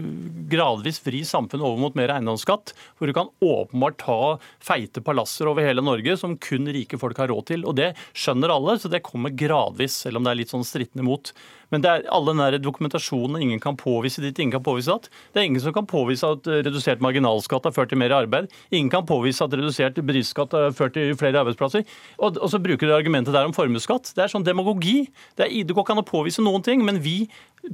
gradvis 0.52 1.02
vri 1.06 1.22
samfunnet 1.28 1.66
over 1.66 1.80
mot 1.82 1.98
mer 1.98 2.14
eiendomsskatt, 2.16 2.74
hvor 2.98 3.10
du 3.10 3.16
kan 3.18 3.32
åpenbart 3.42 4.00
ta 4.02 4.20
feite 4.64 5.04
palasser 5.06 5.50
over 5.52 5.66
hele 5.66 5.86
Norge 5.86 6.18
som 6.20 6.38
kun 6.42 6.70
rike 6.72 7.00
folk 7.02 7.22
har 7.22 7.32
råd 7.32 7.50
til. 7.54 7.66
Og 7.70 7.78
det 7.80 7.94
skjønner 8.12 8.54
alle, 8.54 8.78
så 8.82 8.92
det 8.92 9.04
kommer 9.08 9.34
gradvis, 9.34 10.02
selv 10.06 10.20
om 10.20 10.28
det 10.28 10.34
er 10.34 10.42
litt 10.44 10.54
sånn 10.54 10.68
strittende 10.68 11.08
mot. 11.08 11.34
Men 11.72 11.84
det 11.84 11.92
er 11.92 12.08
alle 12.12 12.34
den 12.34 12.42
der 12.44 12.58
dokumentasjonen 12.62 13.42
ingen 13.42 13.62
kan 13.64 13.78
påvise 13.80 14.24
ditt, 14.24 14.40
ingen 14.40 14.58
kan 14.58 14.66
påvise 14.66 14.94
at. 14.94 15.08
Det 15.32 15.42
er 15.42 15.48
ingen 15.48 15.64
som 15.64 15.76
kan 15.76 15.88
påvise 15.90 16.28
at 16.28 16.50
redusert 16.68 17.04
marginalskatt 17.04 17.68
har 17.68 17.76
ført 17.76 17.94
til 17.94 18.02
mer 18.02 18.14
arbeid. 18.16 18.52
Ingen 18.72 18.92
kan 18.92 19.08
påvise 19.08 19.46
at 19.46 19.56
redusert 19.56 20.00
bedriftsskatt 20.00 20.56
har 20.58 20.76
ført 20.76 20.98
til 20.98 21.16
flere 21.20 21.42
arbeidsplasser. 21.44 21.88
Og, 22.20 22.38
og 22.38 22.52
så 22.52 22.60
bruker 22.62 22.90
du 22.90 22.96
argumentet 22.98 23.36
der 23.36 23.48
om 23.48 23.56
formuesskatt. 23.56 24.12
Det 24.18 24.26
er 24.26 24.34
sånn 24.34 24.46
demagogi. 24.48 25.06
Det, 25.40 25.48
er, 25.48 25.64
det 25.64 25.76
går 25.76 25.88
ikke 25.88 25.98
an 25.98 26.04
å 26.04 26.12
påvise 26.12 26.44
noen 26.46 26.66
ting, 26.66 26.84
men 26.88 27.02
vi 27.04 27.24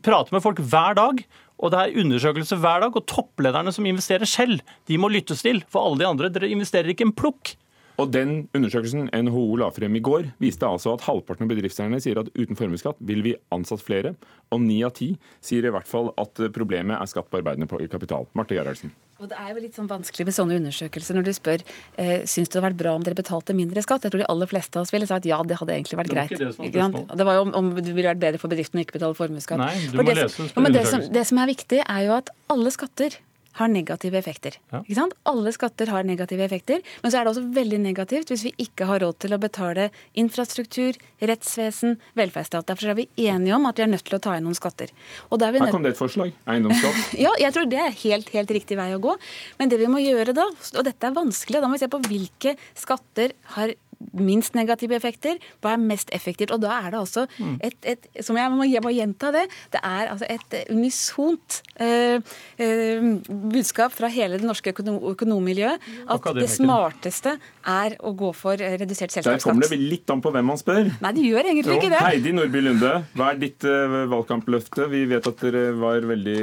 prater 0.05 0.35
med 0.35 0.45
folk 0.45 0.61
hver 0.61 0.97
dag. 0.99 1.23
Og 1.57 1.73
det 1.73 1.81
er 1.81 2.01
undersøkelser 2.03 2.59
hver 2.61 2.83
dag, 2.85 2.97
og 2.97 3.07
topplederne 3.09 3.73
som 3.73 3.87
investerer 3.89 4.29
selv, 4.29 4.61
de 4.85 4.99
må 5.01 5.09
lyttes 5.09 5.41
til. 5.45 5.63
For 5.73 5.81
alle 5.81 6.03
de 6.03 6.09
andre, 6.09 6.29
dere 6.33 6.51
investerer 6.53 6.93
ikke 6.93 7.09
en 7.09 7.17
plukk. 7.17 7.57
Og 7.97 8.11
den 8.13 8.43
undersøkelsen 8.53 9.09
NHO 9.09 9.43
la 9.57 9.71
frem 9.73 9.95
i 9.97 10.03
går, 10.05 10.29
viste 10.41 10.67
altså 10.69 10.93
at 10.93 11.07
halvparten 11.07 11.47
av 11.47 11.53
bedriftseierne 11.55 11.99
sier 12.03 12.19
at 12.21 12.29
uten 12.37 12.57
formuesskatt 12.59 12.99
vil 13.09 13.23
vi 13.25 13.33
ansatt 13.53 13.81
flere, 13.81 14.13
og 14.53 14.61
ni 14.61 14.83
av 14.85 14.93
ti 14.97 15.15
sier 15.43 15.65
i 15.65 15.73
hvert 15.73 15.89
fall 15.89 16.11
at 16.21 16.37
problemet 16.53 16.99
er 16.99 17.09
skatt 17.09 17.31
på 17.31 17.41
arbeidende 17.41 17.89
kapital. 17.89 18.29
Marte 18.37 18.57
Gerhardsen. 18.57 18.93
Og 19.17 19.31
Det 19.31 19.37
er 19.41 19.49
jo 19.49 19.61
litt 19.63 19.73
sånn 19.73 19.87
vanskelig 19.89 20.27
med 20.27 20.35
sånne 20.35 20.57
undersøkelser 20.59 21.17
når 21.17 21.25
du 21.25 21.31
spør 21.33 21.63
eh, 21.97 22.21
syns 22.29 22.51
det 22.51 22.59
hadde 22.59 22.67
vært 22.67 22.79
bra 22.83 22.93
om 22.99 23.05
dere 23.05 23.17
betalte 23.17 23.55
mindre 23.57 23.81
skatt. 23.81 24.05
Jeg 24.05 24.13
tror 24.13 24.21
de 24.21 24.27
aller 24.29 24.49
fleste 24.51 24.77
av 24.77 24.85
oss 24.85 24.93
ville 24.93 25.07
sagt 25.09 25.25
ja, 25.25 25.39
det 25.41 25.57
hadde 25.57 25.73
egentlig 25.73 25.97
vært 25.97 26.13
greit. 26.13 26.35
Det 26.37 26.51
var, 26.53 26.93
det, 26.93 27.17
det 27.17 27.25
var 27.25 27.39
jo 27.39 27.47
om, 27.47 27.53
om, 27.57 27.71
det 27.79 27.95
ville 27.97 28.11
vært 28.11 28.21
bedre 28.21 28.41
for 28.41 28.53
bedriften 28.53 28.77
å 28.77 28.85
ikke 28.85 28.99
betale 28.99 29.17
formuesskatt. 29.17 29.63
Nei, 29.63 29.73
du 29.89 29.97
må 29.97 30.05
lese 30.05 30.45
det, 30.69 30.85
som, 30.91 31.07
det 31.17 31.25
som 31.31 31.41
er 31.41 31.49
viktig, 31.49 31.81
er 31.81 32.05
jo 32.05 32.13
at 32.19 32.29
alle 32.53 32.73
skatter 32.75 33.17
har 33.57 33.71
negative 33.71 34.17
effekter. 34.19 34.57
Ja. 34.71 34.81
Ikke 34.83 34.97
sant? 34.99 35.15
Alle 35.29 35.53
skatter 35.55 35.91
har 35.93 36.05
negative 36.07 36.45
effekter, 36.45 36.83
men 37.03 37.13
så 37.13 37.19
er 37.19 37.25
det 37.25 37.33
også 37.33 37.45
veldig 37.55 37.79
negativt 37.83 38.31
hvis 38.31 38.45
vi 38.47 38.53
ikke 38.67 38.87
har 38.89 39.01
råd 39.03 39.19
til 39.23 39.35
å 39.35 39.41
betale 39.41 39.89
infrastruktur, 40.17 40.97
rettsvesen, 41.19 41.97
velferdsstat. 42.17 42.67
Derfor 42.69 42.93
er 42.93 42.99
vi 42.99 43.07
enige 43.27 43.55
om 43.57 43.67
at 43.69 43.79
vi 43.79 43.87
er 43.87 43.91
nødt 43.91 44.05
til 44.07 44.19
å 44.19 44.21
ta 44.23 44.37
inn 44.37 44.47
noen 44.47 44.57
skatter. 44.57 44.93
Her 45.31 45.71
kom 45.73 45.85
det 45.85 45.95
et 45.95 45.99
forslag. 45.99 46.35
Eiendomsskatt. 46.49 47.13
ja, 47.25 47.33
jeg 47.41 47.55
tror 47.55 47.67
det 47.71 47.81
er 47.81 47.97
helt, 48.03 48.31
helt 48.35 48.55
riktig 48.59 48.77
vei 48.79 48.91
å 48.95 49.01
gå. 49.03 49.17
Men 49.59 49.73
det 49.73 49.81
vi 49.81 49.89
må 49.91 50.01
gjøre 50.03 50.35
da, 50.37 50.47
og 50.47 50.87
dette 50.87 51.09
er 51.09 51.17
vanskelig, 51.17 51.61
da 51.61 51.69
må 51.69 51.77
vi 51.77 51.83
se 51.85 51.91
på 51.91 52.01
hvilke 52.07 52.55
skatter 52.77 53.33
har 53.57 53.73
minst 54.17 54.55
negative 54.57 54.95
effekter, 54.97 55.37
hva 55.63 55.73
er 55.75 55.81
mest 55.81 56.11
effektivt. 56.15 56.53
Og 56.55 56.61
da 56.63 56.77
er 56.81 56.93
det 56.93 56.99
altså 56.99 57.25
et, 57.65 57.77
et 57.83 58.07
som 58.25 58.37
jeg 58.37 58.53
må, 58.53 58.67
jeg 58.69 58.83
må, 58.85 58.93
gjenta 58.97 59.31
det, 59.35 59.45
det 59.73 59.81
er 59.83 60.11
altså 60.13 60.27
et 60.29 60.55
unisont 60.73 61.59
eh, 61.83 62.21
eh, 62.61 63.07
budskap 63.27 63.93
fra 63.93 64.09
hele 64.11 64.39
det 64.39 64.47
norske 64.47 64.73
økonom 64.73 64.99
økonommiljøet 65.11 65.83
at 66.13 66.29
det 66.37 66.47
smarteste 66.49 67.35
er 67.67 67.97
å 68.05 68.13
gå 68.17 68.31
for 68.37 68.57
redusert 68.57 69.13
selskapsskatt. 69.13 69.43
Der 69.43 69.45
kommer 69.45 69.69
det 69.69 69.79
litt 69.81 70.09
an 70.13 70.23
på 70.23 70.31
hvem 70.33 70.49
man 70.53 70.59
spør. 70.59 70.89
Nei, 71.03 71.13
det 71.17 71.25
gjør 71.25 71.51
egentlig 71.51 71.75
jo, 71.75 71.79
ikke 71.81 71.91
det. 71.93 72.01
Heidi 72.05 72.33
Nordby 72.35 72.63
Lunde, 72.63 72.93
hva 73.17 73.31
er 73.33 73.41
ditt 73.41 73.67
uh, 73.67 73.99
valgkampløfte? 74.13 74.87
Vi 74.93 75.03
vet 75.11 75.29
at 75.29 75.43
dere 75.43 75.63
var 75.77 76.07
veldig 76.07 76.39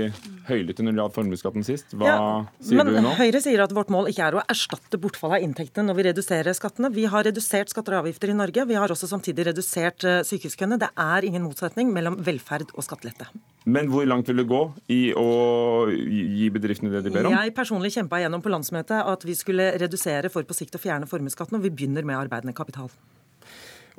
høylytte 0.49 0.85
når 0.85 0.95
det 0.95 1.03
gjaldt 1.03 1.19
formuesskatten 1.19 1.67
sist. 1.67 1.97
Hva 1.97 2.11
ja, 2.11 2.21
sier 2.61 2.81
men 2.81 2.93
du 2.93 3.01
nå? 3.01 3.15
Høyre 3.19 3.41
sier 3.43 3.65
at 3.65 3.75
vårt 3.75 3.93
mål 3.95 4.11
ikke 4.13 4.29
er 4.29 4.39
å 4.39 4.45
erstatte 4.53 5.01
bortfallet 5.01 5.41
av 5.41 5.49
inntektene 5.49 5.89
når 5.89 5.99
vi 5.99 6.07
reduserer 6.11 6.57
skattene. 6.57 6.93
Vi 6.95 7.09
har 7.11 7.25
redusert 7.27 7.44
redusert 7.45 7.73
skatter 7.73 7.99
og 7.99 8.05
avgifter 8.05 8.33
i 8.33 8.37
Norge. 8.37 8.65
Vi 8.67 8.77
har 8.79 8.91
også 8.91 9.09
samtidig 9.09 9.47
redusert 9.51 10.05
eh, 10.05 10.23
sykehuskøene. 10.25 10.79
Det 10.81 10.91
er 10.97 11.25
ingen 11.29 11.45
motsetning 11.45 11.93
mellom 11.93 12.17
velferd 12.25 12.73
og 12.75 12.85
skattelette. 12.85 13.29
Men 13.65 13.89
hvor 13.93 14.07
langt 14.09 14.29
vil 14.29 14.41
det 14.41 14.49
gå 14.49 14.63
i 14.93 15.13
å 15.13 15.89
gi 15.93 16.49
bedriftene 16.53 16.93
det 16.93 17.05
de 17.07 17.13
ber 17.13 17.29
om? 17.29 17.37
Jeg 17.37 17.55
personlig 17.57 17.93
kjempa 17.95 18.21
igjennom 18.21 18.45
på 18.45 18.53
landsmøtet 18.53 19.05
at 19.05 19.25
vi 19.25 19.37
skulle 19.37 19.75
redusere 19.81 20.33
for 20.33 20.45
på 20.45 20.57
sikt 20.57 20.77
å 20.77 20.81
fjerne 20.81 21.09
formuesskatten, 21.09 21.59
og 21.59 21.65
vi 21.65 21.73
begynner 21.73 22.05
med 22.05 22.19
arbeidende 22.19 22.57
kapital. 22.57 22.93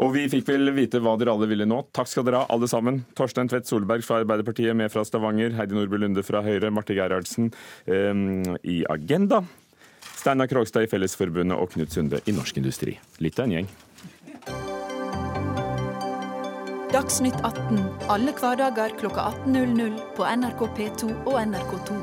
Og 0.04 0.12
vi 0.12 0.26
fikk 0.28 0.50
vel 0.50 0.74
vite 0.76 1.00
hva 1.00 1.14
dere 1.16 1.32
alle 1.32 1.48
ville 1.48 1.68
nå. 1.70 1.78
Takk 1.96 2.10
skal 2.12 2.26
dere 2.28 2.42
ha, 2.42 2.48
alle 2.52 2.68
sammen. 2.68 3.06
Torstein 3.16 3.48
Tvedt 3.48 3.70
Solberg 3.70 4.04
fra 4.04 4.20
Arbeiderpartiet, 4.20 4.76
med 4.76 4.92
fra 4.92 5.06
Stavanger. 5.08 5.56
Heidi 5.56 5.78
Nordby 5.78 6.02
Lunde 6.02 6.24
fra 6.28 6.42
Høyre. 6.44 6.72
Marte 6.76 6.98
Gerhardsen 6.98 7.54
um, 7.88 8.58
i 8.68 8.82
Agenda. 8.92 9.46
Steinar 10.26 10.48
Krogstad 10.50 10.82
i 10.82 10.88
Fellesforbundet 10.90 11.54
og 11.54 11.70
Knut 11.76 11.92
Sunde 11.94 12.18
i 12.26 12.34
Norsk 12.34 12.58
Industri. 12.58 12.96
Litt 13.22 13.38
av 13.38 13.46
en 13.46 13.52
gjeng. 13.54 13.68
Dagsnytt 16.90 17.38
18 17.46 17.84
alle 18.10 18.34
hverdager 18.34 18.96
kl 18.98 19.12
18.00 19.12 20.00
på 20.18 20.26
NRK 20.26 20.64
P2 20.80 21.10
og 21.14 21.38
NRK2. 21.44 21.98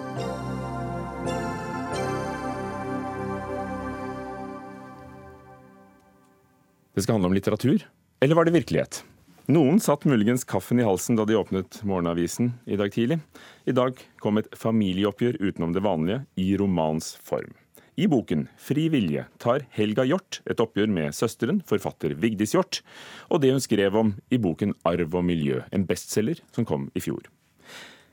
Det 6.94 7.02
skal 7.02 7.16
handle 7.16 7.32
om 7.32 7.34
litteratur. 7.34 7.82
Eller 8.22 8.38
var 8.38 8.46
det 8.46 8.54
virkelighet? 8.54 9.00
Noen 9.50 9.82
satt 9.82 10.06
muligens 10.06 10.46
kaffen 10.46 10.78
i 10.78 10.86
halsen 10.86 11.18
da 11.18 11.26
de 11.26 11.40
åpnet 11.40 11.80
morgenavisen 11.82 12.52
i 12.70 12.78
dag 12.78 12.94
tidlig. 12.94 13.18
I 13.66 13.74
dag 13.74 13.98
kom 14.22 14.38
et 14.38 14.52
familieoppgjør 14.54 15.40
utenom 15.42 15.74
det 15.74 15.82
vanlige, 15.82 16.22
i 16.38 16.52
romans 16.54 17.16
form. 17.18 17.50
I 17.92 18.06
boken 18.08 18.46
Fri 18.56 18.86
vilje 18.88 19.26
tar 19.42 19.66
Helga 19.76 20.06
Hjort 20.08 20.38
et 20.48 20.60
oppgjør 20.64 20.88
med 20.88 21.12
søsteren, 21.12 21.58
forfatter 21.68 22.14
Vigdis 22.16 22.54
Hjort, 22.56 22.80
og 23.28 23.42
det 23.42 23.50
hun 23.52 23.60
skrev 23.60 23.98
om 24.00 24.14
i 24.32 24.38
boken 24.40 24.72
Arv 24.88 25.12
og 25.18 25.26
miljø, 25.28 25.60
en 25.68 25.84
bestselger 25.88 26.40
som 26.56 26.64
kom 26.68 26.88
i 26.96 27.02
fjor. 27.04 27.28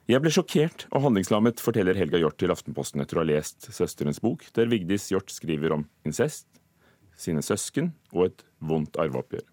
Jeg 0.09 0.19
ble 0.19 0.33
sjokkert 0.35 0.83
og 0.89 1.05
handlingslammet, 1.05 1.63
forteller 1.63 1.95
Helga 1.95 2.19
Hjort 2.19 2.39
til 2.41 2.51
Aftenposten 2.51 2.99
etter 2.99 3.19
å 3.19 3.23
ha 3.23 3.29
lest 3.29 3.69
søsterens 3.71 4.19
bok, 4.19 4.43
der 4.57 4.67
Vigdis 4.67 5.07
Hjort 5.13 5.31
skriver 5.31 5.77
om 5.77 5.87
incest, 6.03 6.49
sine 7.15 7.43
søsken 7.45 7.93
og 8.11 8.27
et 8.27 8.43
vondt 8.59 8.99
arveoppgjør. 8.99 9.47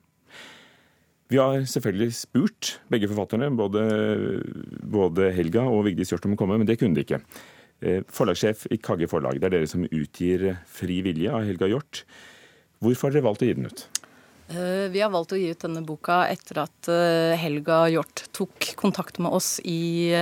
Vi 1.30 1.38
har 1.38 1.62
selvfølgelig 1.70 2.14
spurt 2.18 2.76
begge 2.90 3.06
forfatterne, 3.10 3.52
både, 3.58 3.82
både 4.82 5.30
Helga 5.34 5.68
og 5.70 5.84
Vigdis 5.86 6.10
Hjort, 6.10 6.26
om 6.26 6.34
å 6.34 6.40
komme, 6.40 6.58
men 6.58 6.66
det 6.66 6.80
kunne 6.82 6.98
de 6.98 7.06
ikke. 7.06 7.22
Eh, 7.84 8.00
forlagssjef 8.08 8.66
i 8.72 8.78
Kagge 8.80 9.08
Forlag, 9.10 9.40
det 9.40 9.50
er 9.50 9.58
dere 9.58 9.68
som 9.68 9.84
utgir 9.84 10.48
Fri 10.70 11.02
vilje 11.04 11.32
av 11.32 11.44
Helga 11.44 11.68
Hjort. 11.68 12.04
Hvorfor 12.80 13.10
har 13.10 13.18
dere 13.18 13.26
valgt 13.26 13.44
å 13.44 13.48
gi 13.48 13.56
den 13.58 13.68
ut? 13.68 13.82
Eh, 14.48 14.86
vi 14.92 15.02
har 15.02 15.10
valgt 15.12 15.34
å 15.34 15.40
gi 15.40 15.50
ut 15.52 15.64
denne 15.66 15.82
boka 15.84 16.22
etter 16.30 16.62
at 16.64 16.88
eh, 16.92 17.36
Helga 17.40 17.84
Hjort 17.92 18.24
tok 18.36 18.72
kontakt 18.80 19.20
med 19.20 19.34
oss 19.36 19.58
i 19.64 20.12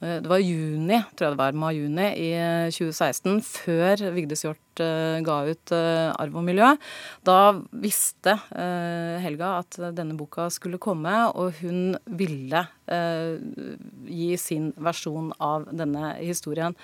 det 0.00 0.28
var 0.28 0.42
juni, 0.42 0.98
tror 1.16 1.26
jeg 1.26 1.34
det 1.34 1.40
var, 1.40 1.56
mai-juni 1.56 2.06
i 2.20 2.30
2016, 2.74 3.38
eh, 3.38 3.46
før 3.48 4.02
Vigdis 4.12 4.44
Hjorth 4.44 4.82
eh, 4.84 5.22
ga 5.24 5.36
ut 5.48 5.72
'Arv 5.72 6.36
og 6.36 6.44
miljø'. 6.44 6.76
Da 7.24 7.56
visste 7.72 8.36
Helga 8.52 9.58
at 9.62 9.78
denne 9.96 10.16
boka 10.16 10.50
skulle 10.50 10.78
komme, 10.78 11.14
og 11.32 11.56
hun 11.62 11.96
ville 12.06 12.66
gi 12.86 14.36
sin 14.36 14.72
versjon 14.76 15.32
av 15.40 15.66
denne 15.72 16.14
historien. 16.20 16.76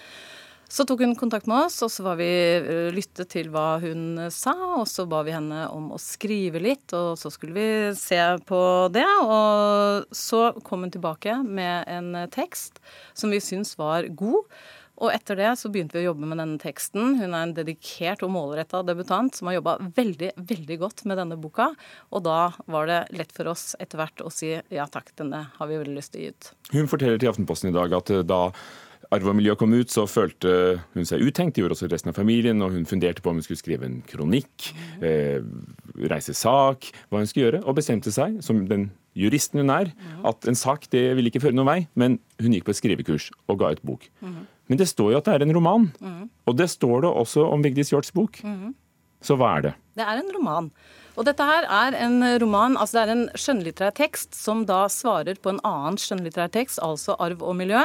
Så 0.73 0.87
tok 0.89 1.03
hun 1.05 1.13
kontakt 1.21 1.45
med 1.51 1.67
oss, 1.67 1.75
og 1.85 1.91
så 1.93 2.05
var 2.07 2.17
vi 2.17 2.31
eh, 2.57 2.87
lyttet 2.97 3.29
til 3.35 3.51
hva 3.53 3.77
hun 3.83 4.31
sa. 4.33 4.55
Og 4.79 4.87
så 4.89 5.05
ba 5.05 5.21
vi 5.27 5.35
henne 5.35 5.67
om 5.69 5.91
å 5.93 5.99
skrive 6.01 6.63
litt, 6.65 6.95
og 6.97 7.19
så 7.21 7.29
skulle 7.35 7.53
vi 7.59 7.67
se 7.99 8.21
på 8.49 8.61
det. 8.95 9.05
Og 9.21 10.07
så 10.17 10.47
kom 10.65 10.87
hun 10.87 10.95
tilbake 10.95 11.43
med 11.45 11.85
en 11.93 12.23
tekst 12.33 12.81
som 13.13 13.35
vi 13.35 13.43
syntes 13.45 13.77
var 13.77 14.09
god. 14.17 14.49
Og 15.03 15.11
etter 15.11 15.37
det 15.37 15.51
så 15.59 15.69
begynte 15.73 15.97
vi 15.99 16.05
å 16.05 16.13
jobbe 16.13 16.29
med 16.31 16.41
denne 16.41 16.61
teksten. 16.63 17.19
Hun 17.19 17.35
er 17.35 17.43
en 17.43 17.55
dedikert 17.57 18.23
og 18.25 18.31
målretta 18.33 18.81
debutant 18.87 19.35
som 19.37 19.51
har 19.51 19.59
jobba 19.59 19.75
veldig, 19.97 20.31
veldig 20.37 20.79
godt 20.79 21.03
med 21.11 21.19
denne 21.21 21.37
boka. 21.41 21.73
Og 22.15 22.25
da 22.25 22.53
var 22.71 22.89
det 22.89 23.01
lett 23.19 23.35
for 23.35 23.51
oss 23.53 23.75
etter 23.83 24.01
hvert 24.01 24.25
å 24.25 24.33
si 24.33 24.55
ja 24.55 24.87
takk, 24.89 25.11
denne 25.21 25.51
har 25.59 25.69
vi 25.69 25.81
veldig 25.83 25.99
lyst 25.99 26.15
til 26.15 26.23
å 26.23 26.25
gi 26.25 26.33
ut. 26.33 26.51
Hun 26.77 26.89
forteller 26.93 27.21
til 27.21 27.33
Aftenposten 27.33 27.73
i 27.73 27.77
dag 27.77 27.97
at 27.99 28.15
eh, 28.15 28.25
da 28.25 28.47
Arv 29.13 29.29
og 29.29 29.37
miljø 29.37 29.53
kom 29.61 29.75
ut, 29.77 29.91
så 29.93 30.07
følte 30.09 30.81
hun 30.95 31.05
seg 31.09 31.21
utenkt. 31.21 31.55
Det 31.57 31.63
gjorde 31.63 31.77
også 31.77 31.91
resten 31.93 32.13
av 32.13 32.17
familien. 32.17 32.63
Og 32.65 32.73
hun 32.73 32.87
funderte 32.89 33.21
på 33.21 33.29
om 33.33 33.37
hun 33.37 33.45
skulle 33.45 33.61
skrive 33.61 33.85
en 33.85 33.99
kronikk, 34.09 34.71
eh, 35.05 35.45
reise 36.09 36.33
sak, 36.35 36.89
hva 37.11 37.21
hun 37.21 37.29
skulle 37.29 37.51
gjøre. 37.51 37.63
Og 37.67 37.77
bestemte 37.77 38.13
seg, 38.15 38.39
som 38.43 38.65
den 38.71 38.91
juristen 39.15 39.61
hun 39.61 39.71
er, 39.75 39.93
at 40.25 40.49
en 40.49 40.57
sak 40.57 40.89
det 40.91 41.11
ville 41.19 41.29
ikke 41.29 41.43
føre 41.45 41.57
noen 41.59 41.69
vei. 41.69 41.81
Men 41.95 42.19
hun 42.41 42.57
gikk 42.57 42.65
på 42.65 42.73
et 42.73 42.81
skrivekurs 42.81 43.29
og 43.53 43.61
ga 43.61 43.75
ut 43.77 43.85
bok. 43.85 44.09
Men 44.23 44.81
det 44.81 44.89
står 44.89 45.13
jo 45.13 45.21
at 45.21 45.29
det 45.29 45.35
er 45.37 45.45
en 45.45 45.55
roman. 45.55 45.91
Og 46.49 46.57
det 46.57 46.71
står 46.73 47.05
det 47.05 47.13
også 47.13 47.45
om 47.53 47.63
Vigdis 47.63 47.93
Hjorts 47.93 48.15
bok. 48.17 48.41
Så 49.23 49.37
hva 49.37 49.59
er 49.59 49.63
det? 49.69 49.75
Det 49.95 50.03
er 50.09 50.19
en 50.23 50.33
roman. 50.35 50.71
Og 51.17 51.27
dette 51.29 51.45
her 51.45 51.67
er 51.69 51.97
en 52.01 52.23
roman, 52.41 52.77
altså 52.81 52.99
det 52.99 53.03
er 53.03 53.13
en 53.13 53.25
skjønnlitterær 53.37 53.95
tekst 53.99 54.37
som 54.39 54.65
da 54.69 54.87
svarer 54.93 55.37
på 55.43 55.53
en 55.53 55.61
annen 55.69 55.99
skjønnlitterær 56.01 56.53
tekst, 56.55 56.81
altså 56.85 57.17
arv 57.21 57.43
og 57.45 57.57
miljø, 57.59 57.83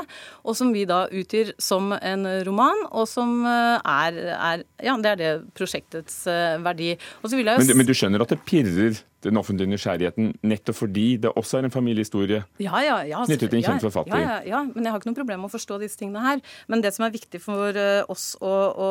og 0.47 0.55
som 0.59 0.71
vi 0.75 0.85
da 0.87 1.03
utgir 1.11 1.51
som 1.59 1.91
en 1.97 2.23
roman, 2.47 2.85
og 2.91 3.07
som 3.11 3.41
eh, 3.47 3.75
er, 3.83 4.21
er 4.37 4.65
Ja, 4.83 4.95
det 5.01 5.11
er 5.15 5.19
det 5.19 5.31
prosjektets 5.57 6.21
eh, 6.29 6.55
verdi. 6.63 6.93
Men, 7.23 7.71
men, 7.73 7.87
du 7.87 7.93
skjønner 7.97 8.23
at 8.23 8.31
det 8.31 8.39
pirrer 8.47 8.99
den 9.25 9.39
offentlige 9.39 9.71
nysgjerrigheten 9.71 10.33
nettopp 10.45 10.77
fordi 10.77 11.05
det 11.23 11.31
også 11.39 11.59
er 11.59 11.67
en 11.67 11.73
familiehistorie 11.73 12.43
ja, 12.61 12.81
ja, 12.85 12.97
ja, 13.07 13.23
knyttet 13.25 13.49
til 13.49 13.59
en 13.59 13.65
kjent 13.65 13.85
forfatter? 13.87 14.21
Ja, 14.21 14.37
ja, 14.45 14.61
men 14.69 14.85
jeg 14.85 14.93
har 14.93 15.01
ikke 15.01 15.09
noe 15.09 15.19
problem 15.19 15.41
med 15.43 15.49
å 15.49 15.55
forstå 15.55 15.79
disse 15.81 15.99
tingene 15.99 16.23
her. 16.23 16.43
Men 16.69 16.83
det 16.85 16.93
som 16.95 17.07
er 17.07 17.13
viktig 17.15 17.41
for 17.41 17.77
eh, 17.77 18.03
oss 18.11 18.29
å, 18.43 18.53
å 18.77 18.89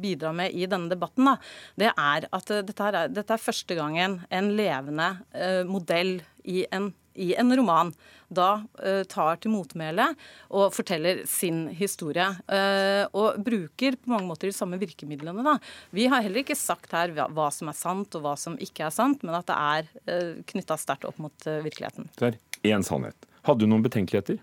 bidra 0.00 0.32
med 0.36 0.54
i 0.54 0.68
denne 0.70 0.90
debatten, 0.92 1.26
da, 1.26 1.36
det 1.80 1.90
er 1.90 2.28
at 2.30 2.54
dette 2.70 2.90
er, 2.90 3.00
dette 3.10 3.34
er 3.34 3.42
første 3.42 3.76
gangen 3.78 4.20
en 4.30 4.52
levende 4.56 5.10
uh, 5.34 5.62
modell 5.68 6.18
i 6.48 6.64
en, 6.72 6.90
i 7.14 7.32
en 7.38 7.52
roman 7.56 7.92
da 8.30 8.62
uh, 8.62 9.02
tar 9.10 9.40
til 9.42 9.52
motmæle 9.54 10.06
og 10.54 10.74
forteller 10.74 11.24
sin 11.28 11.64
historie. 11.74 12.28
Uh, 12.46 13.06
og 13.16 13.40
bruker 13.44 13.98
på 13.98 14.12
mange 14.12 14.28
måter 14.28 14.50
de 14.50 14.56
samme 14.56 14.78
virkemidlene. 14.80 15.44
Da. 15.46 15.56
Vi 15.96 16.06
har 16.10 16.22
heller 16.26 16.44
ikke 16.44 16.58
sagt 16.58 16.94
her 16.96 17.14
hva, 17.16 17.26
hva, 17.34 17.48
som 17.54 17.72
er 17.72 17.78
sant 17.78 18.14
og 18.18 18.26
hva 18.26 18.36
som 18.38 18.58
ikke 18.62 18.86
er 18.86 18.94
sant, 18.94 19.24
men 19.26 19.36
at 19.38 19.50
det 19.50 19.58
er 19.58 19.90
uh, 20.06 20.44
knytta 20.52 20.78
sterkt 20.80 21.08
opp 21.08 21.18
mot 21.22 21.50
uh, 21.50 21.58
virkeligheten. 21.66 22.10
Det 22.20 22.34
er 22.34 22.76
én 22.76 22.86
sannhet. 22.86 23.28
Hadde 23.48 23.64
du 23.64 23.70
noen 23.72 23.84
betenkeligheter? 23.84 24.38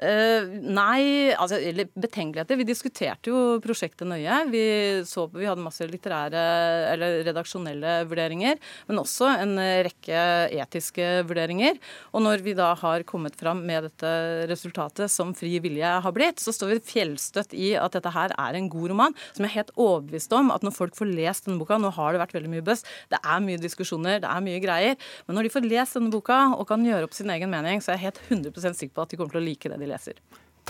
Uh, 0.00 0.46
nei, 0.64 1.32
altså 1.36 1.58
betenkeligheter. 1.92 2.56
Vi 2.56 2.64
diskuterte 2.64 3.28
jo 3.32 3.58
prosjektet 3.60 4.08
nøye. 4.08 4.38
Vi, 4.48 4.62
så, 5.04 5.26
vi 5.34 5.44
hadde 5.44 5.64
masse 5.64 5.84
litterære 5.84 6.44
eller 6.94 7.18
redaksjonelle 7.28 7.98
vurderinger, 8.08 8.56
men 8.88 9.02
også 9.02 9.28
en 9.42 9.58
rekke 9.84 10.22
etiske 10.56 11.08
vurderinger. 11.28 11.76
Og 12.14 12.24
når 12.24 12.44
vi 12.46 12.54
da 12.56 12.70
har 12.80 13.04
kommet 13.08 13.36
fram 13.36 13.60
med 13.66 13.90
dette 13.90 14.14
resultatet 14.50 15.12
som 15.12 15.34
Fri 15.36 15.58
vilje 15.62 15.92
har 16.04 16.16
blitt, 16.16 16.40
så 16.40 16.54
står 16.54 16.74
vi 16.74 16.80
fjellstøtt 16.94 17.52
i 17.56 17.74
at 17.76 17.96
dette 17.96 18.14
her 18.14 18.32
er 18.40 18.56
en 18.56 18.70
god 18.72 18.90
roman, 18.94 19.16
som 19.34 19.44
jeg 19.44 19.50
er 19.52 19.58
helt 19.60 19.74
overbevist 19.76 20.32
om 20.36 20.52
at 20.54 20.64
når 20.64 20.76
folk 20.76 20.96
får 20.96 21.12
lest 21.12 21.48
denne 21.48 21.60
boka 21.60 21.78
Nå 21.80 21.92
har 21.96 22.12
det 22.12 22.20
vært 22.20 22.34
veldig 22.36 22.50
mye 22.52 22.64
buzz, 22.64 22.82
det 23.12 23.20
er 23.20 23.44
mye 23.44 23.60
diskusjoner, 23.60 24.20
det 24.22 24.28
er 24.28 24.44
mye 24.44 24.60
greier. 24.62 24.98
Men 25.26 25.38
når 25.38 25.46
de 25.46 25.52
får 25.54 25.68
lest 25.68 25.96
denne 25.96 26.12
boka 26.12 26.40
og 26.56 26.66
kan 26.68 26.84
gjøre 26.84 27.08
opp 27.08 27.16
sin 27.16 27.30
egen 27.32 27.52
mening, 27.52 27.84
så 27.84 27.92
er 27.92 28.00
jeg 28.00 28.10
helt 28.10 28.20
100% 28.28 28.80
sikker 28.80 28.96
på 28.96 29.04
at 29.04 29.12
de 29.12 29.20
kommer 29.20 29.36
til 29.36 29.42
å 29.42 29.46
like 29.46 29.72
det 29.72 29.80
de 29.80 29.89
leser. 29.90 30.20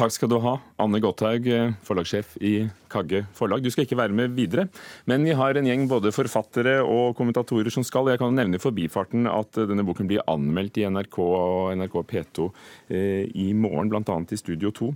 Takk 0.00 0.14
skal 0.14 0.30
du 0.30 0.38
ha, 0.40 0.54
Anne 0.80 0.96
Gotthaug, 1.02 1.44
forlagssjef 1.84 2.36
i 2.46 2.54
Kagge 2.88 3.24
forlag. 3.36 3.60
Du 3.60 3.68
skal 3.72 3.84
ikke 3.84 3.98
være 3.98 4.14
med 4.16 4.32
videre, 4.32 4.68
men 5.10 5.26
vi 5.26 5.34
har 5.36 5.58
en 5.58 5.66
gjeng 5.66 5.84
både 5.90 6.12
forfattere 6.14 6.78
og 6.80 7.16
kommentatorer 7.18 7.68
som 7.74 7.84
skal. 7.84 8.08
Jeg 8.08 8.22
kan 8.22 8.32
nevne 8.32 8.56
i 8.56 8.62
forbifarten 8.62 9.28
at 9.28 9.58
denne 9.68 9.84
boken 9.84 10.08
blir 10.08 10.24
anmeldt 10.30 10.80
i 10.80 10.86
NRK 10.88 11.18
og 11.26 11.74
NRK 11.76 11.98
P2 12.12 12.46
eh, 12.48 13.26
i 13.44 13.50
morgen, 13.52 13.90
bl.a. 13.92 14.16
i 14.30 14.40
Studio 14.40 14.72
2. 14.78 14.92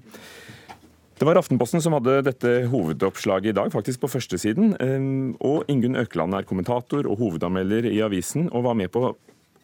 Det 1.15 1.29
var 1.29 1.39
Aftenposten 1.39 1.83
som 1.85 1.95
hadde 1.99 2.23
dette 2.27 2.55
hovedoppslaget 2.73 3.53
i 3.53 3.59
dag, 3.61 3.71
faktisk 3.75 4.07
på 4.07 4.13
førstesiden. 4.15 4.73
Eh, 4.79 5.11
og 5.45 5.69
Ingunn 5.69 6.01
Økeland 6.01 6.39
er 6.39 6.49
kommentator 6.49 7.05
og 7.05 7.21
hovedanmelder 7.21 7.91
i 7.93 8.01
avisen, 8.07 8.49
og 8.55 8.71
var 8.71 8.79
med 8.79 8.95
på 8.95 9.11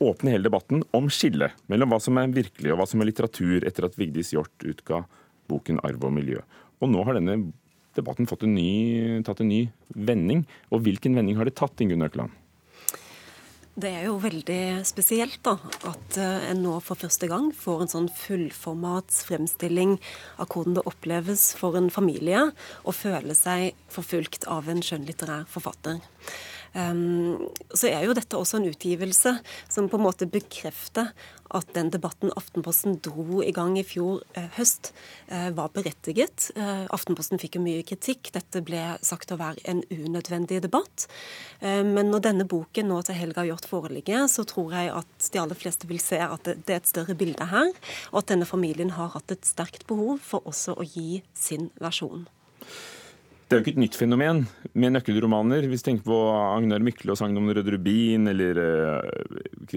åpne 0.01 0.35
hele 0.35 0.49
debatten 0.49 0.83
om 0.97 1.09
skillet 1.13 1.57
mellom 1.71 1.93
hva 1.93 2.01
som 2.03 2.19
er 2.21 2.33
virkelig 2.33 2.73
og 2.73 2.81
hva 2.81 2.89
som 2.89 3.03
er 3.03 3.11
litteratur, 3.11 3.67
etter 3.69 3.87
at 3.87 3.99
Vigdis 4.01 4.33
Hjorth 4.35 4.65
utga 4.65 5.05
boken 5.51 5.81
'Arv 5.83 6.05
og 6.09 6.15
miljø'. 6.17 6.43
Og 6.81 6.89
nå 6.89 7.05
har 7.05 7.19
denne 7.19 7.53
debatten 7.99 8.29
fått 8.31 8.47
en 8.47 8.55
ny, 8.55 9.23
tatt 9.27 9.43
en 9.43 9.51
ny 9.51 9.67
vending. 9.95 10.47
Og 10.71 10.85
hvilken 10.87 11.17
vending 11.17 11.37
har 11.37 11.49
det 11.49 11.59
tatt, 11.59 11.81
Ingunn 11.83 12.07
Økeland? 12.07 12.31
Det 13.81 13.89
er 14.01 14.09
jo 14.09 14.17
veldig 14.21 14.83
spesielt 14.85 15.39
da, 15.47 15.55
at 15.89 16.17
eh, 16.19 16.49
en 16.51 16.59
nå 16.65 16.75
for 16.85 16.99
første 16.99 17.29
gang 17.31 17.49
får 17.55 17.85
en 17.85 17.93
sånn 17.93 18.09
fullformats 18.13 19.23
fremstilling 19.29 19.95
av 20.43 20.51
hvordan 20.51 20.77
det 20.77 20.85
oppleves 20.91 21.53
for 21.57 21.79
en 21.79 21.89
familie 21.93 22.49
å 22.83 22.93
føle 22.93 23.37
seg 23.39 23.79
forfulgt 23.89 24.49
av 24.51 24.69
en 24.69 24.83
skjønnlitterær 24.85 25.47
forfatter. 25.49 26.03
Um, 26.75 27.49
så 27.75 27.91
er 27.91 28.05
jo 28.07 28.15
dette 28.15 28.39
også 28.39 28.61
en 28.61 28.69
utgivelse 28.71 29.33
som 29.69 29.89
på 29.91 29.99
en 29.99 30.07
måte 30.07 30.29
bekrefter 30.31 31.11
at 31.57 31.73
den 31.75 31.91
debatten 31.91 32.33
Aftenposten 32.39 32.99
dro 33.03 33.41
i 33.43 33.53
gang 33.55 33.77
i 33.79 33.85
fjor 33.87 34.23
eh, 34.39 34.49
høst, 34.57 34.93
eh, 35.29 35.51
var 35.57 35.73
berettiget. 35.75 36.51
Eh, 36.55 36.85
Aftenposten 36.95 37.41
fikk 37.43 37.59
jo 37.59 37.65
mye 37.65 37.85
kritikk. 37.87 38.31
Dette 38.35 38.63
ble 38.67 38.83
sagt 39.07 39.35
å 39.35 39.39
være 39.41 39.65
en 39.71 39.83
unødvendig 39.91 40.61
debatt. 40.65 41.09
Men 41.61 42.09
når 42.13 42.23
denne 42.25 42.47
boken 42.49 42.89
nå 42.89 43.01
til 43.05 43.19
Helga 43.19 43.45
gjort 43.45 43.67
foreligger, 43.69 44.25
så 44.33 44.47
tror 44.49 44.73
jeg 44.77 44.93
at 44.95 45.27
de 45.33 45.41
aller 45.43 45.59
fleste 45.59 45.89
vil 45.91 46.01
se 46.03 46.21
at 46.25 46.47
det 46.49 46.73
er 46.73 46.81
et 46.81 46.89
større 46.89 47.17
bilde 47.19 47.51
her, 47.51 47.69
og 48.13 48.23
at 48.23 48.31
denne 48.33 48.49
familien 48.49 48.95
har 48.97 49.13
hatt 49.17 49.35
et 49.35 49.45
sterkt 49.49 49.85
behov 49.91 50.23
for 50.25 50.47
også 50.49 50.79
å 50.79 50.87
gi 50.87 51.21
sin 51.37 51.69
versjon. 51.83 52.25
Det 53.51 53.57
er 53.57 53.59
jo 53.59 53.65
ikke 53.65 53.73
et 53.75 53.83
nytt 53.83 53.97
fenomen 53.99 54.45
med 54.79 54.93
nøkkelromaner. 54.95 55.65
Hvis 55.67 55.83
du 55.83 55.89
tenker 55.89 56.07
på 56.07 56.19
Agnar 56.31 56.85
Mykle 56.87 57.11
og 57.11 57.19
sangen 57.19 57.41
om 57.41 57.49
Røde 57.51 57.73
Rubin, 57.75 58.31
eller 58.31 58.61
uh, 58.63 59.73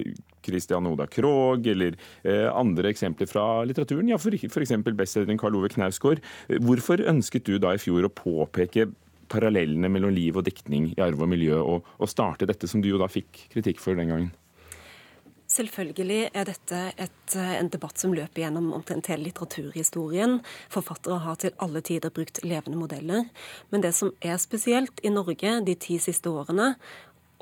Christian 0.46 0.86
Oda 0.86 1.08
Krog, 1.10 1.66
eller 1.72 1.96
uh, 2.22 2.52
andre 2.54 2.92
eksempler 2.92 3.26
fra 3.26 3.64
litteraturen. 3.66 4.12
Ja, 4.12 4.20
F.eks. 4.22 4.76
bestselgeren 4.94 5.42
Karl 5.42 5.58
Ove 5.58 5.72
Knausgård. 5.74 6.22
Hvorfor 6.62 7.02
ønsket 7.02 7.50
du 7.50 7.58
da 7.58 7.74
i 7.74 7.82
fjor 7.82 8.06
å 8.06 8.14
påpeke 8.14 8.92
parallellene 9.34 9.90
mellom 9.90 10.14
liv 10.14 10.38
og 10.38 10.46
diktning 10.46 10.92
i 10.92 11.02
arv 11.02 11.26
og 11.26 11.34
miljø, 11.34 11.58
og, 11.58 11.90
og 11.98 12.14
starte 12.14 12.46
dette 12.46 12.70
som 12.70 12.78
du 12.78 12.92
jo 12.92 13.02
da 13.02 13.10
fikk 13.10 13.48
kritikk 13.56 13.82
for 13.82 13.98
den 13.98 14.14
gangen? 14.14 14.30
Selvfølgelig 15.54 16.30
er 16.34 16.48
dette 16.48 16.78
et, 16.98 17.36
eh, 17.36 17.52
en 17.60 17.68
debatt 17.70 17.98
som 18.00 18.14
løper 18.16 18.42
gjennom 18.42 18.72
omtrent 18.74 19.06
hele 19.06 19.28
litteraturhistorien. 19.28 20.40
Forfattere 20.72 21.20
har 21.22 21.36
til 21.38 21.54
alle 21.62 21.80
tider 21.80 22.10
brukt 22.10 22.42
levende 22.42 22.78
modeller. 22.80 23.28
Men 23.70 23.80
det 23.80 23.94
som 23.94 24.10
er 24.20 24.36
spesielt 24.42 24.98
i 25.04 25.12
Norge 25.14 25.60
de 25.64 25.74
ti 25.74 25.98
siste 25.98 26.26
årene, 26.26 26.74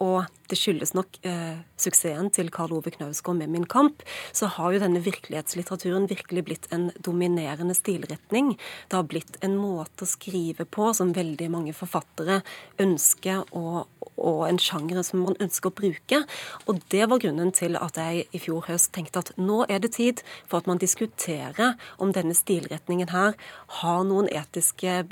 og 0.03 0.27
det 0.51 0.59
skyldes 0.61 0.93
nok 0.93 1.17
eh, 1.25 1.63
suksessen 1.81 2.29
til 2.35 2.51
Karl 2.53 2.75
Ove 2.77 2.91
Knausgård 2.93 3.39
med 3.39 3.49
'Min 3.49 3.65
kamp', 3.65 4.03
så 4.33 4.47
har 4.47 4.73
jo 4.73 4.83
denne 4.83 5.01
virkelighetslitteraturen 5.01 6.09
virkelig 6.11 6.45
blitt 6.45 6.67
en 6.73 6.91
dominerende 7.01 7.75
stilretning. 7.75 8.59
Det 8.91 8.99
har 8.99 9.09
blitt 9.09 9.39
en 9.41 9.57
måte 9.57 10.05
å 10.05 10.11
skrive 10.11 10.67
på 10.67 10.93
som 10.93 11.15
veldig 11.17 11.49
mange 11.51 11.73
forfattere 11.73 12.43
ønsker, 12.79 13.47
og, 13.53 13.87
og 14.19 14.49
en 14.49 14.59
sjanger 14.61 15.03
som 15.07 15.25
man 15.25 15.39
ønsker 15.41 15.71
å 15.71 15.79
bruke. 15.81 16.21
Og 16.67 16.83
det 16.93 17.09
var 17.09 17.23
grunnen 17.23 17.53
til 17.53 17.79
at 17.81 17.97
jeg 17.97 18.27
i 18.33 18.43
fjor 18.43 18.67
høst 18.69 18.93
tenkte 18.93 19.23
at 19.23 19.33
nå 19.39 19.65
er 19.69 19.81
det 19.81 19.95
tid 19.97 20.21
for 20.45 20.59
at 20.59 20.67
man 20.69 20.83
diskuterer 20.83 21.79
om 21.99 22.13
denne 22.13 22.35
stilretningen 22.35 23.09
her 23.15 23.39
har 23.81 24.03
noen 24.05 24.29
etiske 24.29 25.07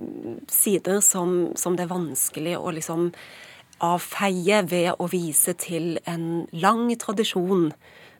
sider 0.50 1.00
som, 1.00 1.54
som 1.56 1.78
det 1.78 1.86
er 1.86 1.94
vanskelig 1.94 2.58
å 2.58 2.74
liksom 2.74 3.12
avfeie 3.84 4.62
ved 4.68 4.92
å 5.00 5.08
vise 5.10 5.54
til 5.58 5.96
en 6.08 6.46
lang 6.52 6.86
tradisjon 7.00 7.70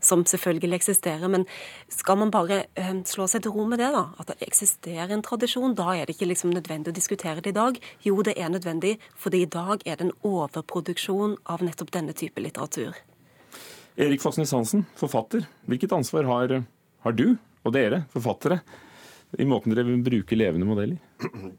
som 0.00 0.24
selvfølgelig 0.24 0.78
eksisterer. 0.78 1.28
Men 1.28 1.44
skal 1.92 2.18
man 2.20 2.32
bare 2.32 2.64
øh, 2.78 3.02
slå 3.08 3.26
seg 3.30 3.44
til 3.44 3.54
ro 3.54 3.66
med 3.68 3.82
det, 3.82 3.90
da, 3.94 4.06
at 4.18 4.32
det 4.32 4.48
eksisterer 4.48 5.12
en 5.14 5.24
tradisjon, 5.24 5.76
da 5.78 5.92
er 5.94 6.08
det 6.08 6.16
ikke 6.16 6.30
liksom 6.30 6.54
nødvendig 6.54 6.92
å 6.92 6.96
diskutere 6.96 7.44
det 7.44 7.52
i 7.52 7.58
dag. 7.58 7.78
Jo, 8.06 8.16
det 8.26 8.36
er 8.40 8.52
nødvendig, 8.52 8.96
fordi 9.20 9.44
i 9.44 9.50
dag 9.50 9.84
er 9.84 10.00
det 10.00 10.08
en 10.08 10.16
overproduksjon 10.26 11.36
av 11.52 11.64
nettopp 11.66 11.92
denne 11.96 12.16
type 12.16 12.40
litteratur. 12.40 12.96
Erik 14.00 14.22
Fossnes 14.22 14.52
Hansen, 14.56 14.86
forfatter. 14.96 15.44
Hvilket 15.68 15.92
ansvar 15.92 16.28
har, 16.30 16.60
har 17.04 17.16
du 17.16 17.34
og 17.66 17.74
dere, 17.76 18.04
forfattere, 18.12 18.62
i 19.38 19.46
måten 19.46 19.74
dere 19.74 19.84
vil 19.86 20.00
bruke 20.02 20.38
levende 20.38 20.68
modeller? 20.68 21.02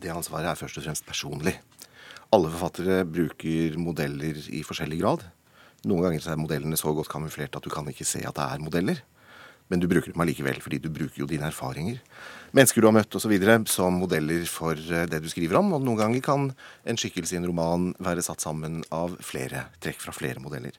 Det 0.00 0.06
ansvaret 0.12 0.52
er 0.52 0.58
først 0.58 0.78
og 0.78 0.84
fremst 0.84 1.02
personlig. 1.02 1.56
Alle 2.30 2.50
forfattere 2.52 3.02
bruker 3.10 3.74
modeller 3.82 4.36
i 4.54 4.62
forskjellig 4.62 5.00
grad. 5.00 5.24
Noen 5.82 6.04
ganger 6.04 6.28
er 6.30 6.38
modellene 6.38 6.76
så 6.78 6.92
godt 6.94 7.10
kamuflert 7.10 7.56
at 7.58 7.64
du 7.64 7.72
kan 7.72 7.88
ikke 7.90 8.06
se 8.06 8.20
at 8.22 8.36
det 8.36 8.44
er 8.44 8.62
modeller. 8.62 9.00
Men 9.70 9.82
du 9.82 9.86
bruker 9.90 10.10
dem 10.12 10.22
allikevel, 10.22 10.58
fordi 10.62 10.80
du 10.82 10.88
bruker 10.90 11.22
jo 11.22 11.28
dine 11.30 11.46
erfaringer. 11.46 11.98
Mennesker 12.54 12.82
du 12.82 12.88
har 12.88 12.94
møtt 12.94 13.14
osv. 13.14 13.34
som 13.70 13.98
modeller 14.02 14.46
for 14.50 14.74
eh, 14.74 15.06
det 15.10 15.22
du 15.22 15.28
skriver 15.30 15.58
om. 15.58 15.72
Og 15.74 15.82
noen 15.82 15.98
ganger 15.98 16.22
kan 16.26 16.48
en 16.84 16.98
skikkelse 16.98 17.36
i 17.36 17.40
en 17.40 17.46
roman 17.50 17.92
være 17.98 18.22
satt 18.26 18.42
sammen 18.42 18.82
av 18.90 19.14
flere 19.22 19.68
trekk 19.82 20.02
fra 20.02 20.14
flere 20.14 20.42
modeller. 20.42 20.74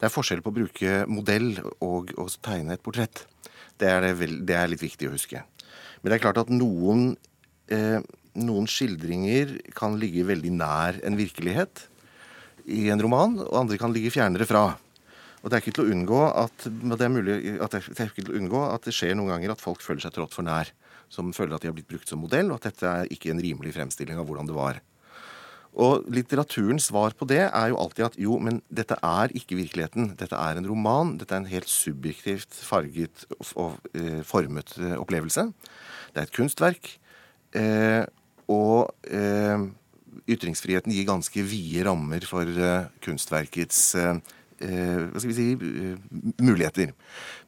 Det 0.00 0.08
er 0.08 0.12
forskjell 0.12 0.40
på 0.44 0.52
å 0.52 0.58
bruke 0.60 1.02
modell 1.08 1.54
og 1.80 2.12
å 2.20 2.28
tegne 2.40 2.76
et 2.76 2.84
portrett. 2.84 3.26
Det 3.80 3.88
er, 3.88 4.12
det, 4.12 4.28
det 4.48 4.56
er, 4.56 4.68
litt 4.68 4.84
viktig 4.84 5.08
å 5.08 5.14
huske. 5.14 5.44
Men 6.00 6.10
det 6.10 6.18
er 6.18 6.24
klart 6.24 6.40
at 6.40 6.52
noen 6.52 7.14
eh, 7.72 8.00
noen 8.38 8.68
skildringer 8.70 9.58
kan 9.76 9.98
ligge 10.00 10.24
veldig 10.28 10.52
nær 10.54 11.00
en 11.04 11.18
virkelighet 11.18 11.86
i 12.70 12.86
en 12.94 13.02
roman, 13.02 13.36
og 13.42 13.58
andre 13.64 13.78
kan 13.80 13.92
ligge 13.92 14.12
fjernere 14.14 14.46
fra. 14.48 14.70
Og 15.42 15.50
det 15.50 15.58
er 15.58 15.64
ikke 15.64 15.74
til 15.74 15.88
å 15.88 15.94
unngå 15.96 16.20
at 16.44 16.68
det, 16.68 17.10
mulig, 17.10 17.36
at 17.58 17.74
det, 17.74 17.82
er 17.98 18.12
ikke 18.12 18.22
til 18.22 18.30
å 18.30 18.38
unngå 18.38 18.62
at 18.70 18.86
det 18.86 18.94
skjer 18.94 19.16
noen 19.18 19.34
ganger 19.34 19.54
at 19.54 19.64
folk 19.64 19.82
føler 19.82 20.04
seg 20.04 20.14
trådt 20.14 20.36
for 20.36 20.46
nær. 20.46 20.70
Som 21.12 21.34
føler 21.36 21.56
at 21.56 21.64
de 21.64 21.68
har 21.68 21.74
blitt 21.76 21.90
brukt 21.90 22.08
som 22.08 22.22
modell, 22.22 22.48
og 22.48 22.60
at 22.60 22.70
dette 22.70 22.88
er 22.88 23.10
ikke 23.12 23.34
en 23.34 23.42
rimelig 23.42 23.74
fremstilling 23.74 24.20
av 24.22 24.28
hvordan 24.28 24.48
det 24.48 24.56
var. 24.56 24.78
Og 25.72 26.06
litteraturens 26.12 26.86
svar 26.90 27.14
på 27.16 27.26
det 27.28 27.42
er 27.46 27.68
jo 27.72 27.78
alltid 27.80 28.06
at 28.06 28.16
jo, 28.20 28.36
men 28.44 28.60
dette 28.68 28.96
er 28.96 29.32
ikke 29.36 29.56
virkeligheten. 29.56 30.10
Dette 30.20 30.36
er 30.36 30.60
en 30.60 30.68
roman. 30.68 31.14
Dette 31.20 31.34
er 31.34 31.42
en 31.42 31.52
helt 31.52 31.68
subjektivt 31.72 32.58
farget 32.64 33.24
og 33.56 33.78
eh, 33.96 34.20
formet 34.28 34.76
eh, 34.78 34.98
opplevelse. 35.00 35.46
Det 36.12 36.20
er 36.20 36.28
et 36.28 36.36
kunstverk. 36.36 36.92
Eh, 37.56 38.04
og 38.50 38.90
eh, 39.06 39.66
ytringsfriheten 40.30 40.94
gir 40.94 41.08
ganske 41.08 41.44
vide 41.46 41.86
rammer 41.86 42.24
for 42.28 42.46
eh, 42.46 42.88
kunstverkets 43.04 43.82
eh, 44.00 44.14
eh 44.62 45.00
hva 45.10 45.18
skal 45.22 45.32
vi 45.32 45.38
si, 45.38 45.48
eh, 45.52 45.96
muligheter. 46.42 46.92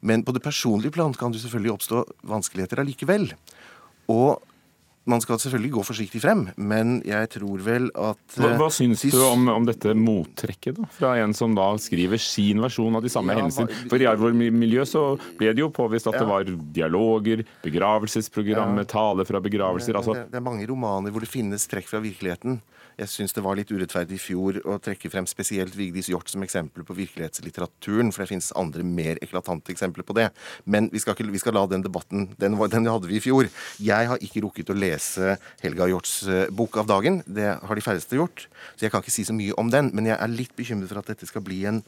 Men 0.01 0.23
på 0.23 0.35
det 0.35 0.43
personlige 0.43 0.95
plan 0.95 1.13
kan 1.13 1.31
det 1.31 1.41
selvfølgelig 1.43 1.75
oppstå 1.75 2.03
vanskeligheter 2.23 2.83
allikevel. 2.83 3.31
Og 4.11 4.41
man 5.05 5.21
skal 5.21 5.37
selvfølgelig 5.41 5.71
gå 5.75 5.83
forsiktig 5.85 6.21
frem, 6.23 6.45
men 6.57 6.97
jeg 7.05 7.29
tror 7.35 7.61
vel 7.65 7.87
at 7.93 8.37
Hva, 8.37 8.51
hva 8.57 8.69
eh, 8.69 8.73
syns 8.73 9.03
du 9.13 9.19
om, 9.21 9.47
om 9.53 9.67
dette 9.67 9.93
mottrekket 9.97 10.79
da, 10.79 10.87
fra 10.97 11.13
en 11.21 11.35
som 11.37 11.53
da 11.57 11.67
skriver 11.81 12.21
sin 12.21 12.63
versjon 12.63 12.97
av 12.97 13.05
de 13.05 13.11
samme 13.13 13.35
Ja, 13.35 13.43
hendelsene? 13.43 13.85
For 13.91 14.01
i 14.01 14.09
Arvor-miljø 14.09 14.85
så 14.89 15.05
ble 15.37 15.53
det 15.53 15.61
jo 15.61 15.69
påvist 15.73 16.09
at 16.09 16.17
det 16.17 16.25
var 16.29 16.49
dialoger, 16.75 17.45
begravelsesprogrammet, 17.65 18.89
tale 18.91 19.27
fra 19.29 19.41
begravelser. 19.43 19.99
altså 19.99 20.17
det, 20.17 20.29
det 20.33 20.41
er 20.41 20.47
mange 20.47 20.65
romaner 20.69 21.13
hvor 21.13 21.25
det 21.25 21.29
finnes 21.29 21.69
trekk 21.69 21.89
fra 21.91 22.01
virkeligheten. 22.03 22.59
Jeg 22.95 23.11
syns 23.11 23.35
det 23.35 23.43
var 23.43 23.57
litt 23.59 23.71
urettferdig 23.73 24.15
i 24.15 24.21
fjor 24.21 24.61
å 24.71 24.77
trekke 24.79 25.09
frem 25.11 25.25
spesielt 25.27 25.75
Vigdis 25.75 26.07
Hjorth 26.07 26.31
som 26.31 26.43
eksempel 26.45 26.85
på 26.87 26.95
virkelighetslitteraturen, 26.95 28.13
for 28.15 28.23
det 28.23 28.29
finnes 28.31 28.53
andre 28.55 28.85
mer 28.87 29.19
eklatante 29.25 29.73
eksempler 29.73 30.07
på 30.07 30.15
det. 30.15 30.29
Men 30.63 30.87
vi 30.93 31.01
skal, 31.03 31.17
ikke, 31.17 31.27
vi 31.33 31.41
skal 31.43 31.57
la 31.57 31.65
den 31.71 31.83
debatten 31.83 32.29
den, 32.39 32.55
den 32.55 32.87
hadde 32.87 33.11
vi 33.11 33.19
i 33.19 33.23
fjor. 33.23 33.49
Jeg 33.83 34.11
har 34.11 34.23
ikke 34.23 34.45
rukket 34.45 34.71
å 34.71 34.77
lese 34.79 35.35
Helga 35.63 35.89
Hjorths 35.91 36.15
eh, 36.29 36.47
bok 36.55 36.79
av 36.79 36.87
dagen. 36.87 37.19
Det 37.27 37.51
har 37.59 37.75
de 37.75 37.83
færreste 37.83 38.15
gjort. 38.15 38.47
Så 38.75 38.87
jeg 38.87 38.95
kan 38.95 39.03
ikke 39.03 39.15
si 39.17 39.27
så 39.27 39.35
mye 39.35 39.55
om 39.59 39.71
den. 39.73 39.91
Men 39.91 40.07
jeg 40.13 40.15
er 40.15 40.31
litt 40.31 40.55
bekymret 40.55 40.91
for 40.91 41.03
at 41.03 41.11
dette 41.11 41.27
skal 41.27 41.43
bli 41.43 41.65
en 41.67 41.83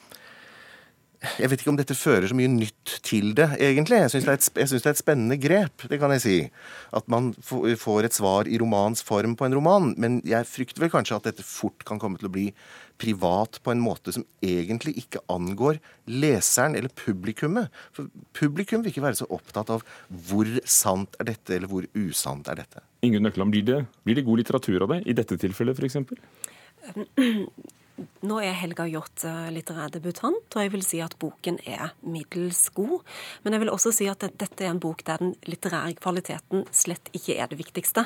jeg 1.18 1.50
vet 1.50 1.62
ikke 1.62 1.72
om 1.72 1.78
dette 1.80 1.96
fører 1.98 2.30
så 2.30 2.36
mye 2.38 2.50
nytt 2.52 2.98
til 3.06 3.32
det, 3.38 3.48
egentlig. 3.64 3.98
Jeg 4.04 4.12
syns 4.14 4.26
det, 4.28 4.34
er 4.54 4.70
det 4.70 4.82
er 4.84 4.92
et 4.92 5.00
spennende 5.00 5.38
grep, 5.42 5.86
det 5.90 5.98
kan 6.02 6.14
jeg 6.14 6.22
si. 6.22 6.36
At 6.94 7.08
man 7.10 7.32
får 7.42 8.06
et 8.06 8.18
svar 8.18 8.50
i 8.50 8.60
romans 8.62 9.02
form 9.06 9.34
på 9.38 9.48
en 9.48 9.56
roman. 9.58 9.96
Men 9.98 10.20
jeg 10.28 10.46
frykter 10.50 10.84
vel 10.84 10.92
kanskje 10.94 11.18
at 11.18 11.30
dette 11.32 11.46
fort 11.46 11.86
kan 11.88 12.02
komme 12.02 12.22
til 12.22 12.30
å 12.30 12.34
bli 12.36 12.52
privat 13.02 13.58
på 13.66 13.74
en 13.74 13.82
måte 13.82 14.14
som 14.14 14.26
egentlig 14.46 14.96
ikke 15.02 15.24
angår 15.34 15.82
leseren 16.10 16.78
eller 16.78 16.94
publikummet. 16.94 17.74
For 17.98 18.12
publikum 18.38 18.86
vil 18.86 18.94
ikke 18.94 19.06
være 19.08 19.22
så 19.24 19.30
opptatt 19.34 19.74
av 19.74 19.86
hvor 20.30 20.54
sant 20.70 21.18
er 21.18 21.32
dette, 21.32 21.58
eller 21.58 21.72
hvor 21.72 21.90
usant 21.98 22.50
er 22.54 22.62
dette. 22.62 22.86
Ingunn 23.06 23.26
Nøkkeland, 23.26 23.54
blir 23.54 23.66
det, 23.66 23.82
blir 24.06 24.22
det 24.22 24.26
god 24.28 24.44
litteratur 24.44 24.86
av 24.86 24.94
det? 24.94 25.02
I 25.10 25.18
dette 25.18 25.42
tilfellet 25.42 25.82
f.eks.? 25.82 25.98
Nå 27.98 28.36
er 28.46 28.54
Helga 28.54 28.86
Hjort 28.86 29.24
eh, 29.26 29.48
litterær 29.54 29.90
debutant, 29.90 30.54
og 30.54 30.62
jeg 30.62 30.70
vil 30.74 30.84
si 30.86 31.00
at 31.02 31.16
boken 31.18 31.56
er 31.66 31.96
middels 32.06 32.68
god. 32.76 33.02
Men 33.42 33.56
jeg 33.56 33.64
vil 33.64 33.72
også 33.74 33.94
si 33.96 34.06
at 34.10 34.22
dette 34.22 34.66
er 34.66 34.70
en 34.70 34.82
bok 34.82 35.02
der 35.08 35.22
den 35.22 35.32
litterære 35.50 35.96
kvaliteten 35.98 36.68
slett 36.70 37.10
ikke 37.18 37.40
er 37.42 37.50
det 37.50 37.58
viktigste. 37.58 38.04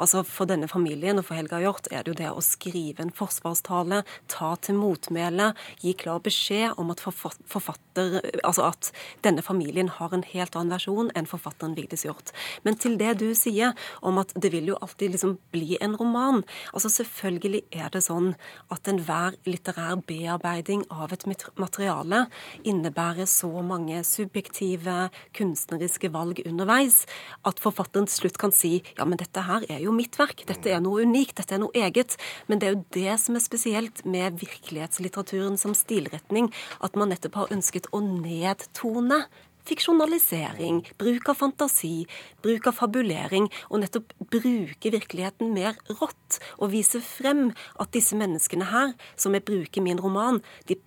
Altså 0.00 0.22
For 0.24 0.48
denne 0.48 0.68
familien 0.70 1.20
og 1.20 1.26
for 1.28 1.36
Helga 1.36 1.60
Hjort 1.60 1.90
er 1.92 2.06
det 2.06 2.14
jo 2.14 2.18
det 2.22 2.30
å 2.32 2.44
skrive 2.44 3.04
en 3.04 3.12
forsvarstale, 3.12 4.00
ta 4.32 4.54
til 4.64 4.78
motmæle, 4.80 5.50
gi 5.84 5.92
klar 6.00 6.24
beskjed 6.24 6.80
om 6.80 6.94
at 6.94 7.04
forfatter 7.04 7.82
Altså 7.94 8.64
at 8.66 8.90
denne 9.22 9.42
familien 9.44 9.86
har 9.92 10.10
en 10.16 10.24
helt 10.26 10.56
annen 10.56 10.72
versjon 10.74 11.12
enn 11.14 11.28
forfatteren 11.30 11.76
Vigdis 11.76 12.02
Hjort. 12.06 12.32
Men 12.66 12.74
til 12.80 12.96
det 12.98 13.12
du 13.20 13.28
sier 13.38 13.76
om 14.02 14.18
at 14.18 14.32
det 14.34 14.50
vil 14.50 14.72
jo 14.72 14.78
alltid 14.82 15.14
liksom 15.14 15.36
bli 15.54 15.78
en 15.84 15.94
roman. 16.00 16.42
Altså 16.72 16.90
Selvfølgelig 16.94 17.62
er 17.74 17.92
det 17.94 18.02
sånn 18.08 18.32
at 18.74 18.90
enhver 18.90 19.33
litterær 19.46 20.00
bearbeiding 20.08 20.84
av 20.92 21.12
et 21.14 21.26
materiale 21.60 22.24
innebærer 22.66 23.28
så 23.30 23.50
mange 23.64 24.00
subjektive, 24.06 25.08
kunstneriske 25.36 26.10
valg 26.14 26.42
underveis 26.46 27.02
at 27.46 27.62
forfatteren 27.62 28.08
til 28.10 28.24
slutt 28.24 28.40
kan 28.40 28.54
si 28.54 28.76
ja, 28.96 29.06
men 29.06 29.20
dette 29.20 29.44
her 29.46 29.66
er 29.70 29.82
jo 29.84 29.94
mitt 29.94 30.18
verk, 30.20 30.44
dette 30.48 30.72
er 30.72 30.82
noe 30.84 31.04
unikt, 31.04 31.36
dette 31.40 31.56
er 31.56 31.62
noe 31.62 31.74
eget. 31.74 32.18
Men 32.48 32.60
det 32.60 32.68
er 32.68 32.76
jo 32.76 32.84
det 32.96 33.16
som 33.22 33.38
er 33.38 33.44
spesielt 33.44 34.04
med 34.08 34.38
virkelighetslitteraturen 34.42 35.58
som 35.60 35.76
stilretning, 35.76 36.50
at 36.84 36.96
man 36.98 37.12
nettopp 37.12 37.42
har 37.42 37.54
ønsket 37.54 37.90
å 37.92 38.02
nedtone 38.04 39.24
fiksjonalisering, 39.68 40.82
bruk 41.00 41.30
av 41.32 41.40
fantasi, 41.40 42.04
bruk 42.44 42.68
av 42.70 42.78
fabulering, 42.78 43.48
og 43.70 43.82
nettopp 43.82 44.14
bruke 44.32 44.92
virkeligheten 44.94 45.54
mer 45.56 45.78
rått. 46.00 46.40
Og 46.60 46.72
vise 46.74 47.00
frem 47.04 47.50
at 47.80 47.92
disse 47.96 48.16
menneskene 48.18 48.70
her, 48.70 48.94
som 49.16 49.36
jeg 49.36 49.46
bruker 49.48 49.82
i 49.82 49.86
min 49.88 50.02
roman, 50.02 50.42
de, 50.68 50.78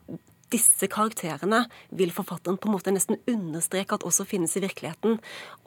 disse 0.53 0.87
karakterene 0.91 1.65
vil 1.99 2.13
forfatteren 2.15 2.59
på 2.59 2.69
en 2.69 2.75
måte 2.77 2.93
nesten 2.95 3.19
understreke 3.27 3.97
at 3.97 4.05
også 4.07 4.25
finnes 4.29 4.55
i 4.55 4.63
virkeligheten. 4.63 5.17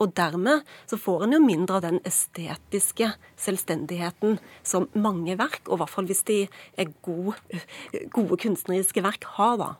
Og 0.01 0.15
dermed 0.17 0.65
så 0.89 0.97
får 1.01 1.27
en 1.27 1.37
jo 1.37 1.43
mindre 1.45 1.79
av 1.79 1.85
den 1.85 2.01
estetiske 2.09 3.13
selvstendigheten 3.41 4.39
som 4.63 4.89
mange 4.95 5.37
verk, 5.41 5.63
og 5.69 5.77
i 5.77 5.83
hvert 5.83 5.95
fall 5.97 6.09
hvis 6.09 6.25
de 6.31 6.41
er 6.81 6.93
gode, 7.05 7.37
gode 8.15 8.41
kunstneriske 8.41 9.05
verk, 9.05 9.29
har, 9.37 9.61
da. 9.61 9.71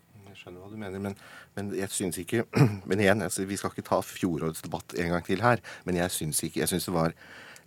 Skjønner 0.41 0.63
hva 0.63 0.71
du 0.73 0.81
mener, 0.81 1.03
men, 1.05 1.17
men 1.59 1.71
jeg 1.77 1.93
syns 1.93 2.17
ikke 2.23 2.47
Men 2.89 3.03
igjen, 3.03 3.21
altså, 3.27 3.45
vi 3.45 3.59
skal 3.61 3.75
ikke 3.75 3.89
ta 3.91 4.01
fjorårets 4.01 4.65
debatt 4.65 4.97
en 4.97 5.13
gang 5.13 5.25
til 5.27 5.45
her. 5.45 5.61
Men 5.85 6.01
jeg 6.01 6.17
syns 6.17 6.41
ikke 6.47 6.63
Jeg 6.63 6.73
syns 6.73 6.89
det 6.89 6.97
var 6.97 7.17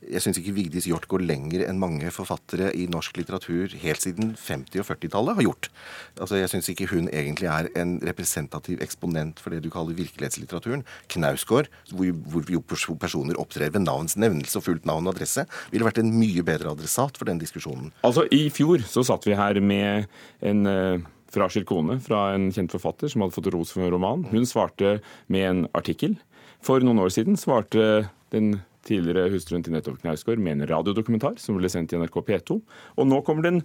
jeg 0.04 0.20
syns 0.24 0.40
ikke 0.40 0.52
Vigdis 0.58 0.88
Hjorth 0.90 1.08
går 1.12 1.24
lenger 1.24 1.62
enn 1.64 1.80
mange 1.80 2.10
forfattere 2.12 2.72
i 2.76 2.90
norsk 2.92 3.16
litteratur 3.20 3.72
helt 3.80 4.04
siden 4.04 4.34
50- 4.36 4.82
og 4.82 4.88
40-tallet 4.90 5.38
har 5.38 5.46
gjort. 5.46 5.70
Altså, 6.18 6.40
Jeg 6.42 6.52
syns 6.52 6.70
ikke 6.74 6.90
hun 6.92 7.08
egentlig 7.08 7.48
er 7.48 7.70
en 7.80 7.96
representativ 8.04 8.84
eksponent 8.84 9.40
for 9.40 9.56
det 9.56 9.62
du 9.64 9.70
kaller 9.72 9.96
virkelighetslitteraturen. 9.96 10.84
Knausgård, 11.14 11.70
hvor, 11.96 12.12
hvor 12.12 13.00
personer 13.00 13.40
opptrer 13.40 13.72
ved 13.72 13.86
navns 13.86 14.18
nevnelse 14.20 14.60
og 14.60 14.68
fullt 14.68 14.90
navn 14.90 15.08
og 15.08 15.16
adresse, 15.16 15.46
ville 15.72 15.88
vært 15.88 16.04
en 16.04 16.12
mye 16.12 16.44
bedre 16.44 16.76
adressat 16.76 17.16
for 17.16 17.30
den 17.30 17.40
diskusjonen. 17.40 17.94
Altså, 18.04 18.28
I 18.28 18.50
fjor 18.52 18.84
så 18.84 19.06
satt 19.08 19.28
vi 19.30 19.40
her 19.40 19.62
med 19.64 20.12
en 20.44 20.68
eh, 20.68 21.12
fra 21.34 21.50
Schirkone, 21.50 21.98
fra 22.04 22.28
en 22.36 22.52
kjent 22.54 22.74
forfatter 22.74 23.12
som 23.12 23.24
hadde 23.24 23.36
fått 23.36 23.50
ros 23.54 23.74
for 23.74 23.86
en 23.86 23.94
roman. 23.94 24.28
Hun 24.32 24.46
svarte 24.50 25.00
med 25.32 25.48
en 25.50 25.64
artikkel. 25.78 26.18
For 26.64 26.84
noen 26.84 27.02
år 27.04 27.12
siden 27.14 27.40
svarte 27.40 28.06
den 28.34 28.60
tidligere 28.88 29.32
hustruen 29.34 29.64
til 29.64 29.76
nettopp 29.76 30.02
Knausgård 30.02 30.42
med 30.44 30.58
en 30.58 30.68
radiodokumentar 30.70 31.40
som 31.42 31.58
ble 31.58 31.72
sendt 31.72 31.94
i 31.94 32.00
NRK 32.00 32.20
P2. 32.28 32.60
Og 33.00 33.10
nå 33.10 33.22
kommer 33.26 33.46
det 33.46 33.54
en 33.54 33.64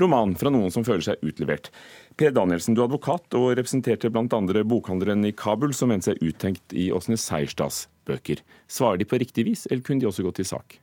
roman 0.00 0.36
fra 0.38 0.52
noen 0.54 0.72
som 0.72 0.86
føler 0.86 1.04
seg 1.04 1.24
utlevert. 1.26 1.70
Per 2.18 2.34
Danielsen, 2.34 2.76
du 2.76 2.82
er 2.82 2.88
advokat 2.88 3.38
og 3.38 3.50
representerte 3.58 4.10
bl.a. 4.12 4.62
bokhandleren 4.70 5.26
i 5.26 5.34
Kabul 5.36 5.74
som 5.76 5.90
mente 5.92 6.12
seg 6.12 6.22
uttenkt 6.24 6.76
i 6.76 6.90
Åsne 6.94 7.18
Seierstads 7.20 7.88
bøker. 8.08 8.44
Svarer 8.70 9.02
de 9.02 9.08
på 9.08 9.18
riktig 9.20 9.46
vis, 9.50 9.66
eller 9.70 9.84
kunne 9.86 10.02
de 10.02 10.10
også 10.10 10.26
gått 10.26 10.40
til 10.40 10.50
sak? 10.52 10.78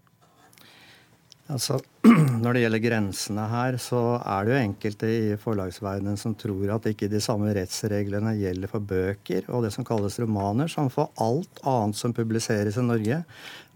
Altså, 1.47 1.77
Når 2.43 2.55
det 2.55 2.61
gjelder 2.63 2.81
grensene 2.83 3.43
her, 3.51 3.77
så 3.79 3.99
er 4.19 4.45
det 4.45 4.51
jo 4.51 4.59
enkelte 4.65 5.09
i 5.11 5.35
forlagsverdenen 5.39 6.19
som 6.19 6.35
tror 6.39 6.73
at 6.75 6.87
ikke 6.91 7.09
de 7.11 7.21
samme 7.23 7.53
rettsreglene 7.55 8.33
gjelder 8.39 8.71
for 8.71 8.83
bøker 8.83 9.47
og 9.47 9.63
det 9.63 9.71
som 9.75 9.87
kalles 9.87 10.19
romaner, 10.19 10.71
som 10.71 10.91
for 10.91 11.11
alt 11.23 11.61
annet 11.67 11.99
som 11.99 12.15
publiseres 12.15 12.79
i 12.79 12.85
Norge. 12.85 13.21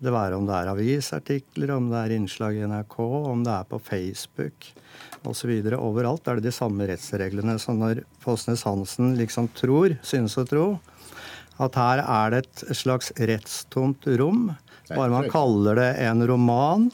Det 0.04 0.14
være 0.14 0.40
om 0.40 0.48
det 0.50 0.58
er 0.58 0.72
avisartikler, 0.72 1.74
om 1.76 1.90
det 1.92 2.00
er 2.02 2.16
innslag 2.18 2.60
i 2.60 2.68
NRK, 2.68 2.98
om 3.32 3.44
det 3.48 3.56
er 3.56 3.70
på 3.72 3.80
Facebook 3.88 4.72
osv. 5.28 5.52
Overalt 5.78 6.28
er 6.28 6.40
det 6.40 6.50
de 6.50 6.56
samme 6.56 6.88
rettsreglene. 6.90 7.56
Så 7.62 7.76
når 7.78 8.04
Fosnes 8.24 8.66
Hansen 8.68 9.16
liksom 9.20 9.48
tror, 9.58 9.96
synes 10.04 10.36
å 10.40 10.48
tro, 10.50 10.66
at 11.62 11.78
her 11.78 12.02
er 12.04 12.34
det 12.34 12.44
et 12.44 12.78
slags 12.78 13.12
rettstomt 13.20 14.08
rom, 14.20 14.50
bare 14.92 15.12
man 15.14 15.30
kaller 15.32 15.78
det 15.78 15.92
en 16.04 16.26
roman, 16.28 16.90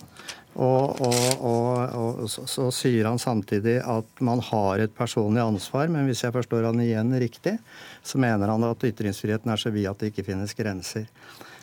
og, 0.58 1.02
og, 1.06 1.42
og, 1.46 2.22
og 2.24 2.30
så, 2.34 2.48
så 2.50 2.68
sier 2.74 3.06
han 3.06 3.20
samtidig 3.22 3.78
at 3.86 4.22
man 4.26 4.42
har 4.42 4.82
et 4.82 4.94
personlig 4.98 5.44
ansvar, 5.44 5.92
men 5.94 6.10
hvis 6.10 6.24
jeg 6.26 6.34
forstår 6.34 6.66
han 6.72 6.82
igjen 6.82 7.14
riktig, 7.22 7.58
så 8.02 8.18
mener 8.22 8.50
han 8.50 8.66
at 8.66 8.86
ytringsfriheten 8.90 9.54
er 9.54 9.62
så 9.62 9.70
vid 9.74 9.86
at 9.92 10.02
det 10.02 10.10
ikke 10.12 10.26
finnes 10.32 10.58
grenser. 10.58 11.06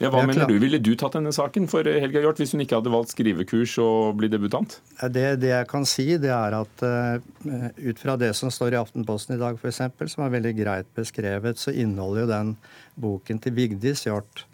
Ja, 0.02 0.10
hva 0.10 0.24
mener 0.26 0.46
du? 0.50 0.56
Ville 0.62 0.78
du 0.82 0.92
tatt 0.98 1.14
denne 1.14 1.30
saken 1.34 1.66
for 1.70 1.86
Helga 1.86 2.22
Hjort 2.22 2.40
hvis 2.42 2.54
hun 2.54 2.62
ikke 2.64 2.78
hadde 2.80 2.94
valgt 2.94 3.14
skrivekurs 3.14 3.76
og 3.82 4.16
bli 4.18 4.30
debutant? 4.30 4.78
Det, 5.02 5.26
det 5.42 5.52
jeg 5.52 5.68
kan 5.70 5.86
si, 5.86 6.06
det 6.22 6.32
er 6.34 6.56
at 6.58 6.86
uh, 6.86 7.68
ut 7.78 8.02
fra 8.02 8.16
det 8.20 8.32
som 8.38 8.50
står 8.54 8.74
i 8.74 8.80
Aftenposten 8.80 9.36
i 9.36 9.42
dag, 9.42 9.58
f.eks., 9.58 9.84
som 10.14 10.26
er 10.26 10.34
veldig 10.34 10.54
greit 10.58 10.90
beskrevet, 10.98 11.62
så 11.62 11.74
inneholder 11.74 12.24
jo 12.24 12.32
den 12.32 12.56
boken 13.00 13.42
til 13.42 13.54
Vigdis 13.58 14.06
Hjorth 14.06 14.46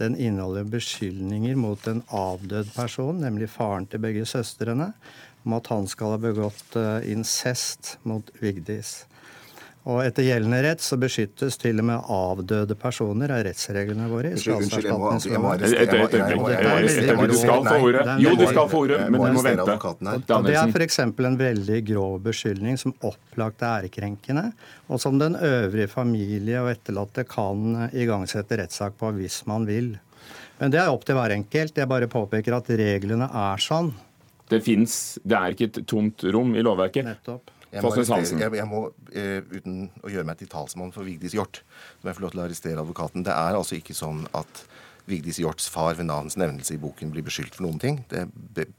den 0.00 0.16
inneholder 0.16 0.66
beskyldninger 0.68 1.56
mot 1.56 1.86
en 1.90 2.02
avdød 2.08 2.72
person, 2.74 3.20
nemlig 3.22 3.50
faren 3.52 3.86
til 3.86 4.02
begge 4.02 4.26
søstrene, 4.26 4.92
om 5.44 5.56
at 5.58 5.68
han 5.72 5.86
skal 5.90 6.14
ha 6.14 6.20
begått 6.20 6.76
eh, 6.80 7.10
incest 7.12 7.96
mot 8.08 8.30
Vigdis. 8.40 9.04
Og 9.84 9.98
etter 10.00 10.24
gjeldende 10.24 10.62
rett 10.64 10.80
så 10.80 10.96
beskyttes 10.96 11.58
til 11.60 11.82
og 11.82 11.86
med 11.90 12.06
avdøde 12.08 12.72
personer 12.80 13.34
av 13.34 13.42
rettsreglene 13.44 14.06
våre. 14.08 14.30
i 14.32 14.40
skadeserstatningsloven. 14.40 15.60
Du 17.28 17.36
skal 17.36 17.66
få 17.68 17.76
ordet. 17.90 18.06
Jo, 18.24 18.32
du 18.40 18.46
skal 18.48 18.70
få 18.72 18.80
ordet, 18.86 19.00
men 19.12 19.20
du 19.20 19.36
må 19.36 19.42
vente. 19.44 19.76
Og 19.76 20.48
det 20.48 20.56
er 20.56 20.72
f.eks. 20.72 20.98
en 21.04 21.36
veldig 21.42 21.82
grov 21.90 22.16
beskyldning 22.24 22.80
som 22.80 22.96
opplagt 23.04 23.60
er 23.60 23.84
ærekrenkende, 23.84 24.46
og 24.88 25.02
som 25.04 25.20
den 25.20 25.36
øvrige 25.36 25.92
familie 25.92 26.64
og 26.64 26.72
etterlatte 26.72 27.26
kan 27.28 27.90
igangsette 27.92 28.62
rettssak 28.62 28.96
på 29.00 29.12
hvis 29.18 29.42
man 29.50 29.68
vil. 29.68 29.92
Men 30.62 30.72
det 30.72 30.80
er 30.80 30.88
opp 30.88 31.04
til 31.04 31.18
hver 31.18 31.34
enkelt. 31.36 31.76
Jeg 31.76 31.90
bare 31.90 32.08
påpeker 32.08 32.56
at 32.56 32.72
reglene 32.72 33.28
er 33.28 33.60
sånn. 33.60 33.92
Det 34.48 34.60
finnes, 34.64 35.18
det 35.24 35.36
er 35.36 35.52
ikke 35.52 35.68
et 35.70 35.82
tomt 35.88 36.24
rom 36.32 36.56
i 36.56 36.64
lovverket. 36.64 37.04
Nettopp. 37.04 37.53
Fosnes 37.82 38.12
Hansen. 38.12 38.40
jeg, 38.42 38.54
jeg 38.60 38.68
må 38.70 38.86
uh, 38.90 39.40
uten 39.50 39.88
å 40.04 40.12
gjøre 40.12 40.28
meg 40.28 40.38
til 40.38 40.50
talsmann 40.52 40.94
for 40.94 41.06
Vigdis 41.08 41.34
Hjorth, 41.34 41.64
så 41.64 42.04
må 42.04 42.12
jeg 42.12 42.20
få 42.20 42.26
lov 42.26 42.34
til 42.34 42.42
å 42.42 42.46
arrestere 42.46 42.82
advokaten. 42.84 43.26
Det 43.26 43.34
er 43.34 43.58
altså 43.58 43.78
ikke 43.80 43.96
sånn 43.96 44.26
at 44.36 44.64
Vigdis 45.10 45.36
Hjorts 45.42 45.66
far 45.68 45.98
ved 45.98 46.06
navns 46.08 46.38
nevnelse 46.40 46.76
i 46.76 46.80
boken 46.80 47.10
blir 47.12 47.24
beskyldt 47.26 47.56
for 47.56 47.66
noen 47.66 47.80
ting. 47.80 47.98
Det, 48.08 48.24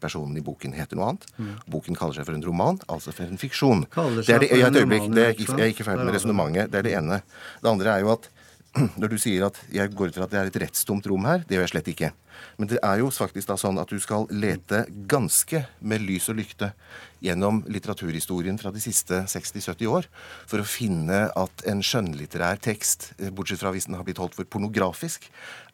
personen 0.01 0.37
i 0.39 0.43
boken 0.45 0.73
heter 0.73 0.97
noe 0.97 1.11
annet. 1.11 1.27
Mm. 1.37 1.51
Boken 1.75 1.97
kaller 1.99 2.17
seg 2.17 2.25
for 2.25 2.37
en 2.37 2.45
roman, 2.45 2.79
altså 2.89 3.13
for 3.13 3.29
en 3.29 3.41
fiksjon. 3.41 3.85
Det 3.93 4.33
er 4.33 4.41
det, 4.41 4.49
jeg, 4.49 4.65
et 4.65 4.79
øyeblikk, 4.81 5.11
det 5.13 5.27
er, 5.27 5.35
jeg 5.37 5.67
er 5.67 5.75
ikke 5.75 5.85
ferdig 5.85 6.07
med 6.07 6.17
resonnementet. 6.17 6.71
Det 6.73 6.81
er 6.81 6.87
det 6.87 6.95
ene. 6.97 7.21
Det 7.61 7.69
andre 7.69 7.93
er 7.93 8.05
jo 8.05 8.15
at 8.15 8.25
når 8.99 9.13
du 9.13 9.17
sier 9.21 9.45
at 9.47 9.57
jeg 9.71 9.91
går 9.95 10.11
ut 10.11 10.17
fra 10.17 10.25
at 10.27 10.33
det 10.33 10.39
er 10.39 10.49
et 10.49 10.61
rettstomt 10.65 11.05
rom 11.07 11.25
her, 11.27 11.43
det 11.47 11.55
gjør 11.55 11.65
jeg 11.65 11.73
slett 11.75 11.91
ikke. 11.93 12.11
Men 12.59 12.69
det 12.71 12.79
er 12.83 12.99
jo 12.99 13.11
faktisk 13.13 13.47
da 13.47 13.55
sånn 13.59 13.79
at 13.79 13.91
du 13.91 13.99
skal 14.03 14.27
lete 14.33 14.81
ganske 15.07 15.61
med 15.79 16.03
lys 16.03 16.27
og 16.31 16.39
lykte 16.41 16.73
gjennom 17.23 17.61
litteraturhistorien 17.71 18.59
fra 18.59 18.73
de 18.75 18.83
siste 18.83 19.21
60-70 19.31 19.87
år 19.91 20.09
for 20.49 20.59
å 20.61 20.67
finne 20.67 21.25
at 21.31 21.63
en 21.69 21.83
skjønnlitterær 21.85 22.59
tekst, 22.63 23.13
eh, 23.19 23.31
bortsett 23.31 23.63
fra 23.63 23.71
hvis 23.75 23.87
den 23.87 23.95
har 23.97 24.03
blitt 24.07 24.19
holdt 24.21 24.35
for 24.35 24.47
pornografisk, 24.47 25.29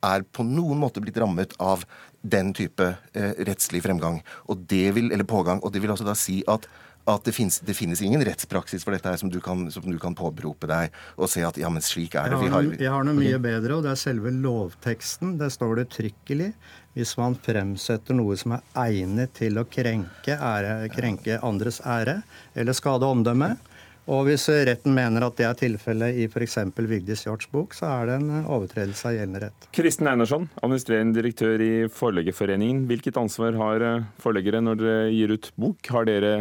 er 0.05 0.21
på 0.21 0.45
noen 0.45 0.81
måte 0.81 1.01
blitt 1.01 1.17
rammet 1.21 1.57
av 1.59 1.85
den 2.21 2.53
type 2.53 2.85
eh, 3.17 3.33
rettslig 3.49 3.81
fremgang. 3.81 4.21
Og 4.45 4.61
det 4.69 4.91
vil, 4.97 5.09
eller 5.09 5.25
pågang. 5.25 5.61
Og 5.65 5.73
det 5.73 5.81
vil 5.81 5.93
altså 5.93 6.05
da 6.05 6.17
si 6.17 6.41
at 6.49 6.69
at 7.09 7.23
det 7.25 7.33
finnes, 7.33 7.59
det 7.65 7.73
finnes, 7.73 8.01
ingen 8.05 8.21
rettspraksis 8.25 8.85
for 8.85 8.95
dette 8.95 9.09
her 9.09 9.17
som 9.17 9.31
du, 9.31 9.39
kan, 9.43 9.63
som 9.73 9.85
du 9.87 9.97
kan 10.01 10.15
påberope 10.17 10.69
deg 10.69 10.91
og 11.17 11.31
se 11.31 11.43
at 11.45 11.57
ja, 11.57 11.71
men 11.73 11.83
slik 11.85 12.15
er 12.19 12.29
det. 12.29 12.41
Jeg 12.45 12.53
har, 12.53 12.69
jeg 12.77 12.93
har 12.93 13.07
noe 13.07 13.17
mye 13.17 13.39
bedre, 13.41 13.79
og 13.79 13.87
det 13.87 13.93
er 13.95 14.01
selve 14.01 14.33
lovteksten. 14.35 15.35
Der 15.41 15.53
står 15.53 15.81
det 15.81 15.89
trykkelig 15.95 16.51
hvis 16.97 17.15
man 17.17 17.37
fremsetter 17.39 18.17
noe 18.17 18.35
som 18.39 18.57
er 18.57 18.63
egnet 18.83 19.33
til 19.39 19.57
å 19.61 19.65
krenke, 19.69 20.35
ære, 20.35 20.91
krenke 20.91 21.39
andres 21.39 21.79
ære 21.87 22.19
eller 22.53 22.75
skade 22.77 23.07
omdømmet. 23.07 23.67
Og 24.11 24.25
hvis 24.25 24.47
retten 24.67 24.95
mener 24.97 25.23
at 25.23 25.37
det 25.37 25.45
er 25.45 25.57
tilfellet 25.59 26.17
i 26.19 26.25
f.eks. 26.25 26.57
Vigdis 26.75 27.21
Hjorts 27.27 27.47
bok, 27.53 27.75
så 27.77 27.85
er 27.99 28.09
det 28.09 28.15
en 28.17 28.31
overtredelse 28.41 29.05
av 29.07 29.13
gjeldende 29.15 29.43
rett. 29.45 29.67
Kristen 29.77 30.09
Einarsson, 30.09 30.47
administrerende 30.57 31.15
direktør 31.19 31.61
i 31.63 31.73
Forleggerforeningen. 31.93 32.87
Hvilket 32.89 33.19
ansvar 33.21 33.55
har 33.61 33.85
eh, 33.85 34.09
forleggere 34.19 34.63
når 34.65 34.81
dere 34.81 35.11
gir 35.13 35.35
ut 35.37 35.51
bok? 35.55 35.93
Har 35.93 36.09
dere 36.09 36.33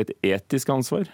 et 0.00 0.12
etisk 0.34 0.72
ansvar? 0.72 1.08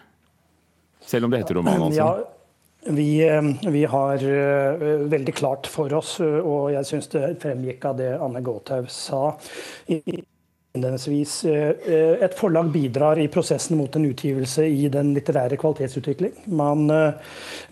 Selv 1.07 1.27
om 1.27 1.33
det 1.33 1.45
heter 1.45 1.61
roman, 1.61 1.89
altså? 1.89 2.01
Ja, 2.01 2.93
vi, 2.97 3.11
eh, 3.27 3.43
vi, 3.71 3.85
har 3.85 4.23
uh, 4.23 4.87
veldig 5.11 5.35
klart 5.35 5.67
for 5.71 5.93
oss, 5.99 6.17
uh, 6.23 6.39
og 6.39 6.73
jeg 6.75 6.89
syns 6.89 7.11
det 7.15 7.37
fremgikk 7.43 7.85
av 7.87 7.99
det 8.01 8.13
Anne 8.19 8.43
Gåthaug 8.47 8.91
sa 8.93 9.29
innledningsvis. 9.87 11.39
Et 11.49 12.35
forlag 12.37 12.69
bidrar 12.69 13.19
i 13.23 13.31
prosessen 13.33 13.79
mot 13.81 13.95
en 13.97 14.05
utgivelse 14.11 14.67
i 14.69 14.91
den 14.93 15.15
litterære 15.17 15.57
kvalitetsutvikling. 15.57 16.35
Man 16.53 16.85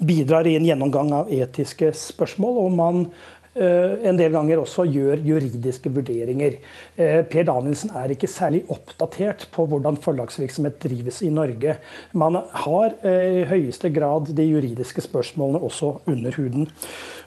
bidrar 0.01 0.49
i 0.49 0.55
en 0.57 0.65
gjennomgang 0.65 1.13
av 1.13 1.33
etiske 1.35 1.91
spørsmål, 2.01 2.63
og 2.65 2.79
man 2.79 3.03
Eh, 3.05 3.44
en 3.55 4.19
del 4.19 4.33
ganger 4.35 4.63
også 4.63 4.87
gjør 4.91 5.23
juridiske 5.23 5.93
vurderinger. 5.95 6.59
Eh, 6.97 7.21
per 7.31 7.47
Danielsen 7.47 7.93
er 7.95 8.13
ikke 8.15 8.31
særlig 8.31 8.65
oppdatert 8.73 9.47
på 9.55 9.67
hvordan 9.71 9.99
forlagsvirksomhet 10.03 10.81
drives 10.83 11.21
i 11.23 11.31
Norge. 11.31 11.77
Man 12.13 12.39
har 12.65 12.97
eh, 13.07 13.43
i 13.43 13.45
høyeste 13.51 13.91
grad 13.95 14.33
de 14.35 14.47
juridiske 14.49 15.05
spørsmålene 15.07 15.63
også 15.63 15.97
under 16.11 16.35
huden. 16.39 16.69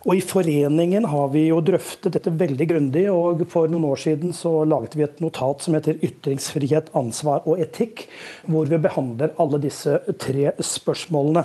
Og 0.08 0.16
I 0.16 0.24
foreningen 0.24 1.04
har 1.12 1.32
vi 1.34 1.48
jo 1.50 1.58
drøftet 1.66 2.14
dette 2.16 2.32
veldig 2.32 2.68
grundig. 2.70 3.06
og 3.12 3.44
For 3.52 3.68
noen 3.68 3.88
år 3.90 4.00
siden 4.00 4.36
så 4.36 4.62
laget 4.64 4.96
vi 4.96 5.04
et 5.04 5.20
notat 5.24 5.64
som 5.64 5.76
heter 5.76 6.00
'Ytringsfrihet, 6.00 6.92
ansvar 6.96 7.44
og 7.46 7.60
etikk', 7.60 8.06
hvor 8.48 8.66
vi 8.66 8.78
behandler 8.78 9.36
alle 9.40 9.60
disse 9.62 10.00
tre 10.20 10.52
spørsmålene. 10.60 11.44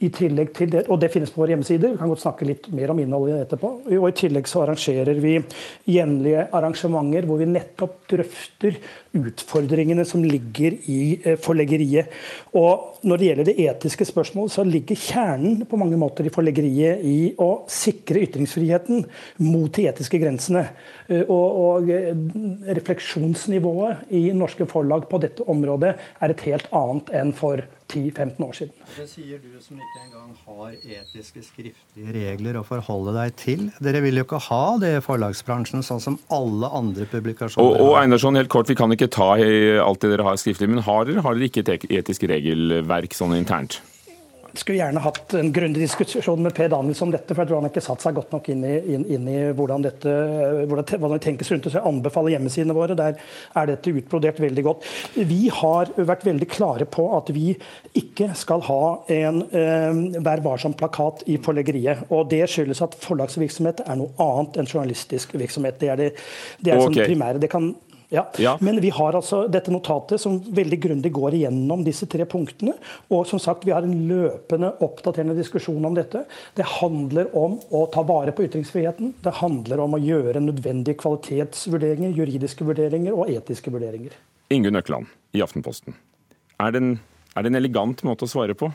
I 0.00 0.08
tillegg 0.08 0.54
til 0.56 0.72
det, 0.72 0.86
og 0.88 1.00
det 1.00 1.10
finnes 1.12 1.30
på 1.30 1.42
vår 1.42 1.52
hjemmeside, 1.54 1.90
vi 1.92 1.98
kan 2.00 2.08
godt 2.08 2.24
snakke 2.24 2.46
litt 2.48 2.70
mer 2.72 2.90
om 2.90 2.98
innholdet 2.98 3.44
etterpå. 3.44 3.72
Og 3.98 4.08
I 4.08 4.16
tillegg 4.20 4.48
så 4.50 4.64
arrangerer 4.64 5.20
vi 5.22 5.36
jevnlige 5.90 6.46
arrangementer 6.56 7.28
hvor 7.28 7.40
vi 7.40 7.48
nettopp 7.50 8.02
drøfter 8.10 8.76
utfordringene 9.16 10.04
som 10.06 10.22
ligger 10.24 10.76
i 10.90 11.00
eh, 11.24 11.38
forleggeriet. 11.40 12.12
Og 12.58 12.86
Når 13.00 13.16
det 13.16 13.26
gjelder 13.26 13.46
det 13.48 13.54
etiske 13.64 14.04
spørsmålet, 14.04 14.52
så 14.52 14.64
ligger 14.66 14.98
kjernen 14.98 15.62
på 15.64 15.78
mange 15.80 15.96
måter 15.96 16.26
i 16.28 16.32
forleggeriet 16.32 17.00
i 17.00 17.32
å 17.40 17.64
sikre 17.70 18.20
ytringsfriheten 18.26 19.06
mot 19.46 19.72
de 19.72 19.86
etiske 19.88 20.20
grensene. 20.20 20.66
Eh, 21.08 21.24
og, 21.24 21.58
og 21.64 21.90
eh, 21.94 22.12
refleksjonsnivået 22.76 24.12
i 24.14 24.26
norske 24.36 24.68
forlag 24.68 25.08
på 25.10 25.22
dette 25.24 25.48
området 25.48 25.96
er 25.96 26.34
et 26.34 26.48
helt 26.50 26.68
annet 26.76 27.14
enn 27.22 27.32
for 27.36 27.64
10-15 27.90 28.44
år 28.44 28.52
siden. 28.52 28.74
Det 28.96 29.06
sier 29.10 29.40
du 29.42 29.56
som 29.62 29.78
ikke 29.78 30.02
engang 30.04 30.34
har 30.46 30.74
etiske 30.76 31.42
skriftlige 31.46 32.12
regler 32.14 32.58
å 32.60 32.64
forholde 32.66 33.14
deg 33.16 33.34
til. 33.40 33.64
Dere 33.82 34.02
vil 34.04 34.20
jo 34.20 34.26
ikke 34.26 34.40
ha 34.46 34.62
det 34.82 34.92
i 34.98 35.02
forlagsbransjen, 35.04 35.84
sånn 35.86 36.02
som 36.02 36.18
alle 36.34 36.70
andre 36.76 37.06
publikasjoner 37.10 37.80
og, 37.80 37.94
og 37.94 37.98
Einarsson, 38.02 38.38
helt 38.38 38.52
kort, 38.52 38.68
Vi 38.70 38.78
kan 38.78 38.92
ikke 38.94 38.99
ta 39.08 39.32
alt 39.38 40.02
det 40.02 40.10
dere 40.12 40.26
har 40.26 40.36
skriftlig, 40.36 40.68
men 40.68 40.84
har 40.84 41.08
dere, 41.08 41.24
har 41.24 41.38
dere 41.38 41.48
ikke 41.48 41.64
et 41.64 41.88
etisk 42.00 42.28
regelverk 42.28 43.16
sånn 43.16 43.38
internt? 43.38 43.80
skulle 44.58 44.78
gjerne 44.80 45.02
hatt 45.02 45.34
en 45.38 45.52
grundig 45.54 45.82
diskusjon 45.84 46.42
med 46.42 46.54
Per 46.56 46.70
Danielsen 46.72 47.08
om 47.08 47.12
dette, 47.14 47.34
for 47.34 47.42
jeg 47.42 47.50
tror 47.50 47.60
han 47.60 47.66
har 47.68 47.72
ikke 47.72 47.84
satt 47.84 48.04
seg 48.04 48.16
godt 48.16 48.32
nok 48.34 48.48
inn 48.52 48.64
i, 48.66 48.76
inn, 48.94 49.04
inn 49.16 49.28
i 49.30 49.38
hvordan, 49.56 49.84
dette, 49.86 50.14
hvordan, 50.70 51.14
det 51.14 51.20
tenkes 51.24 51.50
rundt 51.52 51.66
det. 51.66 51.72
Så 51.72 51.78
jeg 51.78 51.90
anbefaler 51.90 52.34
hjemmesidene 52.34 52.76
våre. 52.76 52.96
Der 52.98 53.18
er 53.60 53.70
dette 53.70 53.94
utbrodert 53.94 54.40
veldig 54.42 54.64
godt. 54.66 54.88
Vi 55.16 55.40
har 55.60 55.92
vært 55.96 56.26
veldig 56.26 56.48
klare 56.50 56.88
på 56.90 57.06
at 57.18 57.30
vi 57.34 57.52
ikke 57.98 58.32
skal 58.38 58.64
ha 58.66 58.82
en 59.10 59.44
eh, 59.46 60.18
Vær 60.20 60.42
varsom-plakat 60.44 61.24
i 61.30 61.38
forleggeriet. 61.42 62.06
Og 62.14 62.28
det 62.30 62.42
skyldes 62.50 62.82
at 62.84 62.96
forlagsvirksomhet 63.02 63.84
er 63.86 64.00
noe 64.00 64.12
annet 64.20 64.60
enn 64.60 64.68
journalistisk 64.68 65.36
virksomhet. 65.38 65.78
Det 65.80 65.92
er 65.92 66.00
det, 66.00 66.10
det 66.60 66.74
er 66.74 66.82
okay. 66.82 67.06
primære. 67.08 67.42
Det 67.42 67.50
kan 67.52 67.72
ja. 68.12 68.24
ja. 68.42 68.56
Men 68.60 68.80
vi 68.82 68.90
har 68.90 69.14
altså 69.14 69.44
dette 69.48 69.70
notatet 69.70 70.20
som 70.20 70.40
veldig 70.42 70.78
grundig 70.82 71.12
går 71.14 71.36
igjennom 71.38 71.84
disse 71.86 72.08
tre 72.10 72.26
punktene. 72.26 72.74
Og 73.14 73.22
som 73.30 73.38
sagt, 73.42 73.62
vi 73.66 73.70
har 73.70 73.86
en 73.86 73.94
løpende 74.08 74.72
oppdaterende 74.82 75.36
diskusjon 75.38 75.86
om 75.86 75.94
dette. 75.94 76.24
Det 76.58 76.66
handler 76.80 77.30
om 77.38 77.60
å 77.70 77.84
ta 77.94 78.02
vare 78.06 78.34
på 78.34 78.48
ytringsfriheten. 78.48 79.14
Det 79.22 79.36
handler 79.38 79.84
om 79.86 79.94
å 79.94 80.02
gjøre 80.02 80.42
nødvendige 80.42 80.98
kvalitetsvurderinger, 81.04 82.16
juridiske 82.18 82.66
vurderinger 82.66 83.14
og 83.14 83.30
etiske 83.30 83.70
vurderinger. 83.70 84.18
Ingunn 84.50 84.82
Økland 84.82 85.06
i 85.38 85.46
Aftenposten. 85.46 85.94
Er 86.60 86.74
det, 86.74 86.82
en, 86.82 86.94
er 87.38 87.46
det 87.46 87.54
en 87.54 87.62
elegant 87.62 88.02
måte 88.06 88.26
å 88.26 88.30
svare 88.30 88.58
på? 88.58 88.72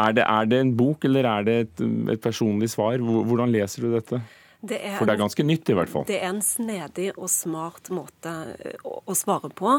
Er 0.00 0.14
det, 0.16 0.24
er 0.24 0.48
det 0.48 0.62
en 0.64 0.72
bok, 0.72 1.04
eller 1.04 1.28
er 1.28 1.44
det 1.44 1.56
et, 1.66 1.82
et 2.14 2.24
personlig 2.24 2.72
svar? 2.72 2.96
Hvordan 3.04 3.52
leser 3.52 3.84
du 3.84 3.92
dette? 3.92 4.22
Det 4.62 4.76
er, 4.78 4.94
For 4.94 5.10
det 5.10 5.16
er 5.16 5.18
ganske 5.24 5.42
nytt, 5.42 5.70
i 5.72 5.74
hvert 5.74 5.90
fall. 5.90 6.04
Det 6.06 6.20
er 6.22 6.28
en 6.28 6.42
snedig 6.44 7.08
og 7.16 7.26
smart 7.32 7.88
måte 7.90 8.30
eh, 8.62 8.84
å, 8.86 9.14
svare 9.18 9.48
på. 9.58 9.72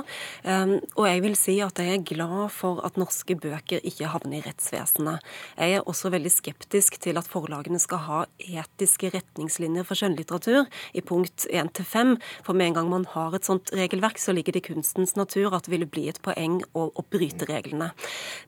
Um, 0.44 0.74
og 1.00 1.06
jeg 1.08 1.22
vil 1.24 1.38
si 1.40 1.54
at 1.64 1.80
jeg 1.80 1.94
er 1.94 2.04
glad 2.04 2.52
for 2.52 2.82
at 2.84 3.00
norske 3.00 3.38
bøker 3.40 3.80
ikke 3.80 4.10
havner 4.12 4.42
i 4.42 4.44
rettsvesenet. 4.44 5.24
Jeg 5.56 5.78
er 5.78 5.88
også 5.88 6.12
veldig 6.12 6.32
skeptisk 6.34 6.98
til 7.00 7.20
at 7.22 7.30
forlagene 7.32 7.80
skal 7.80 8.02
ha 8.10 8.18
etiske 8.44 9.14
retningslinjer 9.14 9.88
for 9.88 10.02
skjønnlitteratur 10.02 10.68
i 10.92 11.06
punkt 11.06 11.48
1-5. 11.48 12.18
For 12.44 12.52
med 12.52 12.74
en 12.74 12.78
gang 12.82 12.92
man 12.92 13.08
har 13.14 13.40
et 13.40 13.48
sånt 13.48 13.72
regelverk, 13.72 14.20
så 14.20 14.36
ligger 14.36 14.58
det 14.58 14.66
i 14.66 14.68
kunstens 14.68 15.16
natur 15.16 15.56
at 15.56 15.64
det 15.70 15.78
ville 15.78 15.88
bli 15.88 16.10
et 16.12 16.20
poeng 16.28 16.60
å, 16.76 16.90
å 16.92 17.08
bryte 17.08 17.48
reglene. 17.48 17.94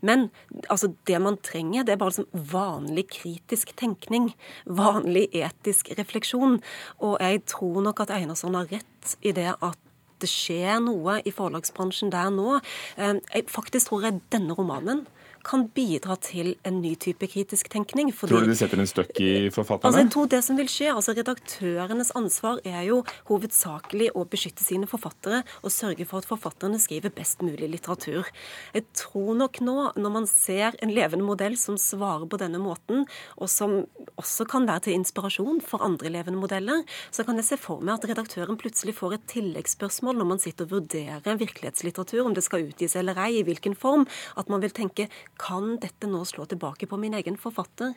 Men 0.04 0.28
altså, 0.68 0.92
det 1.08 1.24
man 1.24 1.40
trenger, 1.40 1.88
det 1.88 1.96
er 1.96 2.04
bare 2.04 2.12
liksom 2.12 2.46
vanlig 2.52 3.08
kritisk 3.22 3.72
tenkning. 3.80 4.34
Vanlig 4.68 5.30
etisk 5.32 5.96
refleksjon 5.96 6.25
refleksjon. 6.26 6.62
Og 7.00 7.18
jeg 7.20 7.46
tror 7.46 7.82
nok 7.82 8.00
at 8.02 8.12
Einarsson 8.12 8.56
har 8.56 8.68
rett 8.72 9.18
i 9.22 9.32
det 9.32 9.56
at 9.62 9.78
det 10.22 10.30
skjer 10.32 10.80
noe 10.80 11.20
i 11.26 11.32
forlagsbransjen 11.32 12.12
der 12.12 12.30
nå. 12.32 12.60
Eh, 12.98 13.20
jeg 13.34 13.50
faktisk 13.52 13.90
tror 13.90 14.06
jeg 14.08 14.22
denne 14.32 14.54
romanen 14.54 15.06
kan 15.46 15.68
bidra 15.76 16.18
til 16.22 16.56
en 16.66 16.80
ny 16.82 16.96
type 17.00 17.28
kritisk 17.30 17.70
tenkning. 17.72 18.12
Fordi, 18.16 18.34
tror 18.34 18.46
du 18.46 18.52
det 18.52 18.58
setter 18.60 18.82
en 18.82 18.90
støkk 18.90 19.20
i 19.22 19.32
forfatterne? 19.54 19.92
Altså, 19.92 20.02
jeg 20.04 20.12
tror 20.16 20.30
det 20.34 20.42
som 20.48 20.60
vil 20.60 20.70
skje, 20.72 20.90
altså 20.94 21.16
Redaktørenes 21.16 22.12
ansvar 22.18 22.62
er 22.66 22.82
jo 22.88 23.02
hovedsakelig 23.30 24.12
å 24.18 24.26
beskytte 24.30 24.66
sine 24.66 24.90
forfattere 24.90 25.44
og 25.62 25.74
sørge 25.74 26.08
for 26.10 26.24
at 26.24 26.30
forfatterne 26.30 26.80
skriver 26.82 27.14
best 27.16 27.46
mulig 27.46 27.70
litteratur. 27.76 28.30
Jeg 28.76 28.88
tror 28.98 29.38
nok 29.38 29.62
nå, 29.66 29.78
når 29.96 30.16
man 30.18 30.30
ser 30.30 30.78
en 30.82 30.94
levende 30.96 31.28
modell 31.28 31.58
som 31.62 31.78
svarer 31.82 32.26
på 32.30 32.40
denne 32.42 32.62
måten, 32.62 33.06
og 33.38 33.52
som 33.52 33.84
også 34.16 34.48
kan 34.50 34.66
være 34.68 34.88
til 34.88 34.98
inspirasjon 34.98 35.62
for 35.66 35.86
andre 35.86 36.12
levende 36.14 36.42
modeller, 36.42 36.84
så 37.14 37.26
kan 37.28 37.38
jeg 37.40 37.50
se 37.52 37.60
for 37.62 37.84
meg 37.86 38.00
at 38.00 38.10
redaktøren 38.10 38.60
plutselig 38.60 38.96
får 38.98 39.18
et 39.20 39.28
tilleggsspørsmål 39.36 40.20
når 40.20 40.32
man 40.34 40.42
sitter 40.42 40.68
og 40.68 40.80
vurderer 40.80 41.40
virkelighetslitteratur, 41.40 42.24
om 42.26 42.36
det 42.36 42.46
skal 42.46 42.66
utgis 42.66 42.98
eller 43.00 43.20
ei, 43.26 43.40
i 43.40 43.46
hvilken 43.46 43.76
form. 43.78 44.08
At 44.40 44.50
man 44.52 44.64
vil 44.64 44.74
tenke 44.76 45.10
kan 45.42 45.76
dette 45.84 46.10
nå 46.10 46.24
slå 46.26 46.46
tilbake 46.50 46.88
på 46.90 47.00
min 47.00 47.16
egen 47.18 47.38
forfatter? 47.40 47.94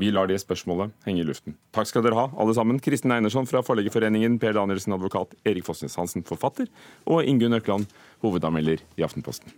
Vi 0.00 0.08
lar 0.10 0.26
det 0.30 0.38
spørsmålet 0.40 0.94
henge 1.04 1.20
i 1.20 1.26
luften. 1.28 1.56
Takk 1.76 1.90
skal 1.90 2.04
dere 2.04 2.16
ha, 2.16 2.28
alle 2.40 2.54
sammen. 2.56 2.80
Kristin 2.80 3.12
Einersson 3.12 3.48
fra 3.48 3.60
Forleggerforeningen, 3.64 4.38
Per 4.40 4.56
Danielsen, 4.56 4.94
advokat, 4.96 5.36
Erik 5.44 5.66
Fossnes 5.68 5.98
Hansen, 6.00 6.24
forfatter, 6.24 6.70
og 7.04 7.28
Ingunn 7.28 7.58
Økland, 7.58 7.90
hovedanmelder 8.24 8.80
i 8.96 9.04
Aftenposten. 9.04 9.52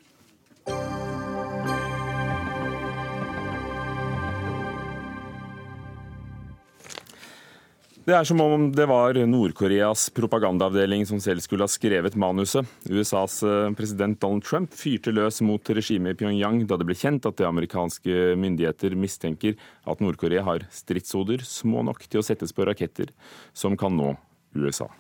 Det 8.05 8.13
er 8.13 8.27
som 8.29 8.37
om 8.45 8.67
det 8.69 8.85
var 8.85 9.17
Nord-Koreas 9.17 10.11
propagandaavdeling 10.13 11.07
som 11.09 11.23
selv 11.25 11.41
skulle 11.41 11.65
ha 11.65 11.73
skrevet 11.73 12.19
manuset. 12.21 12.69
USAs 12.85 13.39
eh, 13.49 13.71
president 13.79 14.19
Donald 14.21 14.45
Trump 14.45 14.77
fyrte 14.77 15.09
løs 15.09 15.41
mot 15.41 15.71
regimet 15.73 16.13
i 16.13 16.19
Pyongyang 16.21 16.67
da 16.69 16.77
det 16.77 16.85
ble 16.85 16.99
kjent 17.01 17.25
at 17.25 17.41
det 17.41 17.49
amerikanske 17.49 18.35
myndigheter 18.37 18.93
mistenker 18.93 19.57
at 19.89 20.05
Nord-Korea 20.05 20.45
har 20.45 20.69
stridshoder 20.69 21.47
små 21.49 21.81
nok 21.89 22.05
til 22.05 22.21
å 22.21 22.27
settes 22.29 22.53
på 22.53 22.69
raketter 22.69 23.09
som 23.57 23.73
kan 23.73 23.97
nå 23.97 24.13
USA. 24.53 24.93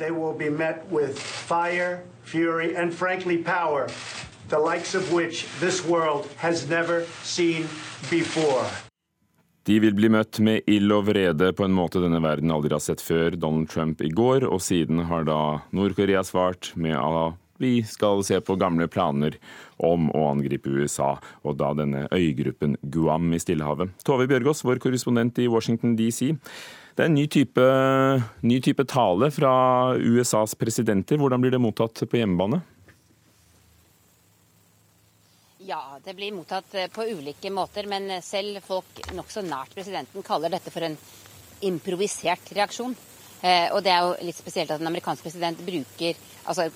They 0.00 0.08
will 0.08 0.32
be 0.32 0.48
met 0.48 0.88
with 0.88 1.20
fire, 1.20 2.00
fury, 2.24 2.76
and 2.76 2.94
frankly 2.94 3.36
power, 3.36 3.88
the 4.48 4.58
likes 4.58 4.94
of 4.94 5.12
which 5.12 5.44
this 5.60 5.84
world 5.84 6.32
has 6.40 6.64
never 6.64 7.04
seen 7.22 7.68
before. 8.08 8.87
De 9.68 9.74
vil 9.84 9.92
bli 9.92 10.08
møtt 10.08 10.38
med 10.40 10.64
ild 10.70 10.88
og 10.96 11.10
vrede 11.10 11.50
på 11.52 11.66
en 11.66 11.74
måte 11.76 12.00
denne 12.00 12.22
verden 12.24 12.48
aldri 12.54 12.72
har 12.72 12.80
sett 12.80 13.02
før. 13.04 13.34
Donald 13.36 13.68
Trump 13.68 14.00
i 14.00 14.08
går, 14.08 14.46
og 14.48 14.62
siden 14.64 15.02
har 15.10 15.26
da 15.28 15.58
Nord-Korea 15.76 16.22
svart 16.24 16.70
med 16.72 16.96
at 16.96 17.36
vi 17.60 17.82
skal 17.84 18.22
se 18.24 18.38
på 18.40 18.56
gamle 18.56 18.86
planer 18.88 19.36
om 19.76 20.08
å 20.16 20.22
angripe 20.30 20.72
USA, 20.72 21.10
og 21.44 21.58
da 21.60 21.74
denne 21.76 22.06
øygruppen 22.14 22.78
Guam 22.80 23.28
i 23.36 23.42
Stillehavet. 23.42 23.92
Tove 24.08 24.24
Bjørgaas, 24.30 24.64
vår 24.64 24.80
korrespondent 24.80 25.42
i 25.42 25.50
Washington 25.52 25.98
DC. 25.98 26.32
Det 26.96 27.04
er 27.04 27.10
en 27.10 27.18
ny 27.18 27.26
type, 27.28 27.68
ny 28.40 28.62
type 28.64 28.88
tale 28.88 29.28
fra 29.34 29.52
USAs 30.00 30.56
presidenter. 30.56 31.20
Hvordan 31.20 31.44
blir 31.44 31.52
det 31.52 31.60
mottatt 31.60 32.06
på 32.08 32.22
hjemmebane? 32.22 32.62
Ja, 35.68 35.98
det 36.04 36.14
blir 36.16 36.32
mottatt 36.32 36.74
eh, 36.74 36.86
på 36.88 37.04
ulike 37.04 37.50
måter, 37.52 37.84
men 37.84 38.22
selv 38.24 38.62
folk 38.64 39.02
nokså 39.12 39.42
nært 39.44 39.74
presidenten 39.76 40.24
kaller 40.24 40.54
dette 40.54 40.72
for 40.72 40.86
en 40.86 40.94
improvisert 41.68 42.54
reaksjon. 42.56 42.94
Eh, 43.42 43.66
og 43.74 43.82
det 43.84 43.92
er 43.92 44.06
jo 44.06 44.14
litt 44.30 44.38
spesielt 44.38 44.72
at 44.72 44.80
en 44.80 44.88
amerikansk 44.88 45.26
president 45.26 45.60
bruker 45.66 46.16
altså 46.48 46.70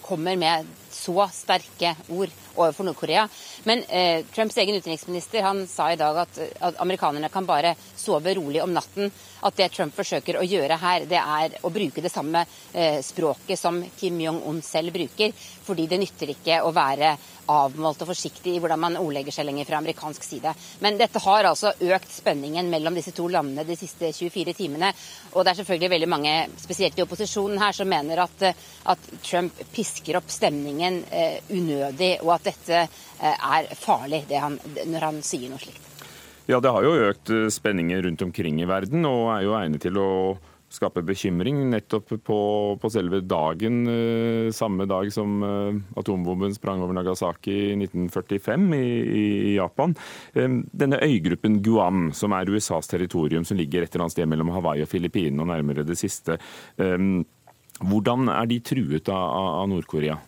kommer 0.00 0.40
med 0.40 0.72
så 0.94 1.26
sterke 1.34 1.94
ord 2.08 2.32
overfor 2.54 2.86
Nord-Korea. 2.86 3.26
Men 3.68 3.82
eh, 3.88 4.24
Trumps 4.34 4.58
egen 4.62 4.78
utenriksminister 4.78 5.42
han 5.42 5.66
sa 5.66 5.90
i 5.92 5.98
dag 5.98 6.18
at, 6.22 6.38
at, 6.60 6.80
amerikanerne 6.82 7.28
kan 7.32 7.46
bare 7.46 7.74
sove 7.96 8.34
rolig 8.38 8.62
om 8.62 8.72
natten. 8.74 9.10
At 9.44 9.58
det 9.58 9.72
Trump 9.74 9.94
forsøker 9.96 10.38
å 10.38 10.46
gjøre 10.46 10.78
her, 10.80 11.06
det 11.10 11.20
er 11.20 11.58
å 11.66 11.72
bruke 11.74 12.04
det 12.04 12.12
samme 12.12 12.44
eh, 12.72 13.00
språket 13.04 13.60
som 13.60 13.82
Kim 13.98 14.20
Jong-un 14.22 14.62
selv 14.64 14.94
bruker. 14.94 15.34
Fordi 15.64 15.88
det 15.90 16.00
nytter 16.00 16.34
ikke 16.36 16.62
å 16.64 16.72
være 16.74 17.16
avmålt 17.50 18.00
og 18.00 18.08
forsiktig 18.08 18.54
i 18.54 18.60
hvordan 18.62 18.80
man 18.80 18.98
ordlegger 19.00 19.34
seg 19.34 19.46
lenger 19.48 19.68
fra 19.68 19.80
amerikansk 19.80 20.24
side. 20.24 20.52
Men 20.84 20.98
dette 21.00 21.20
har 21.24 21.48
altså 21.48 21.74
økt 21.74 22.12
spenningen 22.12 22.70
mellom 22.72 22.96
disse 22.96 23.12
to 23.16 23.26
landene 23.28 23.66
de 23.68 23.76
siste 23.78 24.12
24 24.16 24.54
timene. 24.56 24.92
Og 25.34 25.44
det 25.44 25.52
er 25.52 25.60
selvfølgelig 25.60 25.92
veldig 25.94 26.10
mange, 26.10 26.34
spesielt 26.62 26.98
i 26.98 27.04
opposisjonen 27.04 27.60
her, 27.60 27.76
som 27.76 27.90
mener 27.90 28.24
at, 28.24 28.46
at 28.94 29.10
Trump 29.24 29.60
pisker 29.74 30.20
opp 30.20 30.32
stemningen 30.32 30.83
eh, 31.10 31.40
unødig, 31.50 32.12
og 32.22 32.36
at 32.36 32.48
dette 32.50 32.80
eh, 32.84 33.34
er 33.58 33.70
farlig 33.78 34.24
han, 34.32 34.58
når 34.90 35.08
han 35.08 35.20
sier 35.26 35.52
noe 35.52 35.62
slikt. 35.62 35.80
Ja, 36.50 36.58
det 36.60 36.74
har 36.76 36.84
jo 36.84 36.96
økt 37.08 37.30
spenningen 37.30 37.52
spenninger 37.56 38.02
rundt 38.04 38.22
omkring 38.26 38.58
i 38.60 38.68
verden, 38.68 39.06
og 39.08 39.30
er 39.32 39.46
jo 39.46 39.54
egnet 39.56 39.80
til 39.86 39.96
å 39.96 40.10
skape 40.74 41.02
bekymring 41.06 41.60
nettopp 41.70 42.12
på, 42.26 42.38
på 42.80 42.90
selve 42.92 43.20
dagen, 43.24 43.84
eh, 43.90 44.50
samme 44.54 44.86
dag 44.90 45.10
som 45.14 45.36
eh, 45.46 45.78
atombomben 46.00 46.54
sprang 46.56 46.82
over 46.84 46.96
Nagasaki 46.96 47.54
i 47.54 47.76
1945 47.78 48.66
i, 48.78 48.88
i, 49.20 49.24
Japan. 49.54 49.94
Eh, 50.34 50.58
denne 50.72 51.00
øygruppen 51.04 51.60
Guam, 51.64 52.10
som 52.16 52.34
er 52.36 52.50
USAs 52.50 52.90
territorium, 52.90 53.46
som 53.46 53.60
ligger 53.60 53.84
et 53.84 53.94
eller 53.94 54.06
annet 54.06 54.16
sted 54.16 54.30
mellom 54.30 54.52
Hawaii 54.54 54.84
og 54.84 54.90
Filippinene 54.90 55.44
og 55.44 55.52
nærmere 55.52 55.86
det 55.86 55.98
siste. 56.00 56.38
Hvordan 57.84 58.30
er 58.32 58.46
de 58.50 58.60
truet 58.64 59.10
av, 59.12 59.34
av 59.62 59.68
Nord-Korea? 59.70 60.18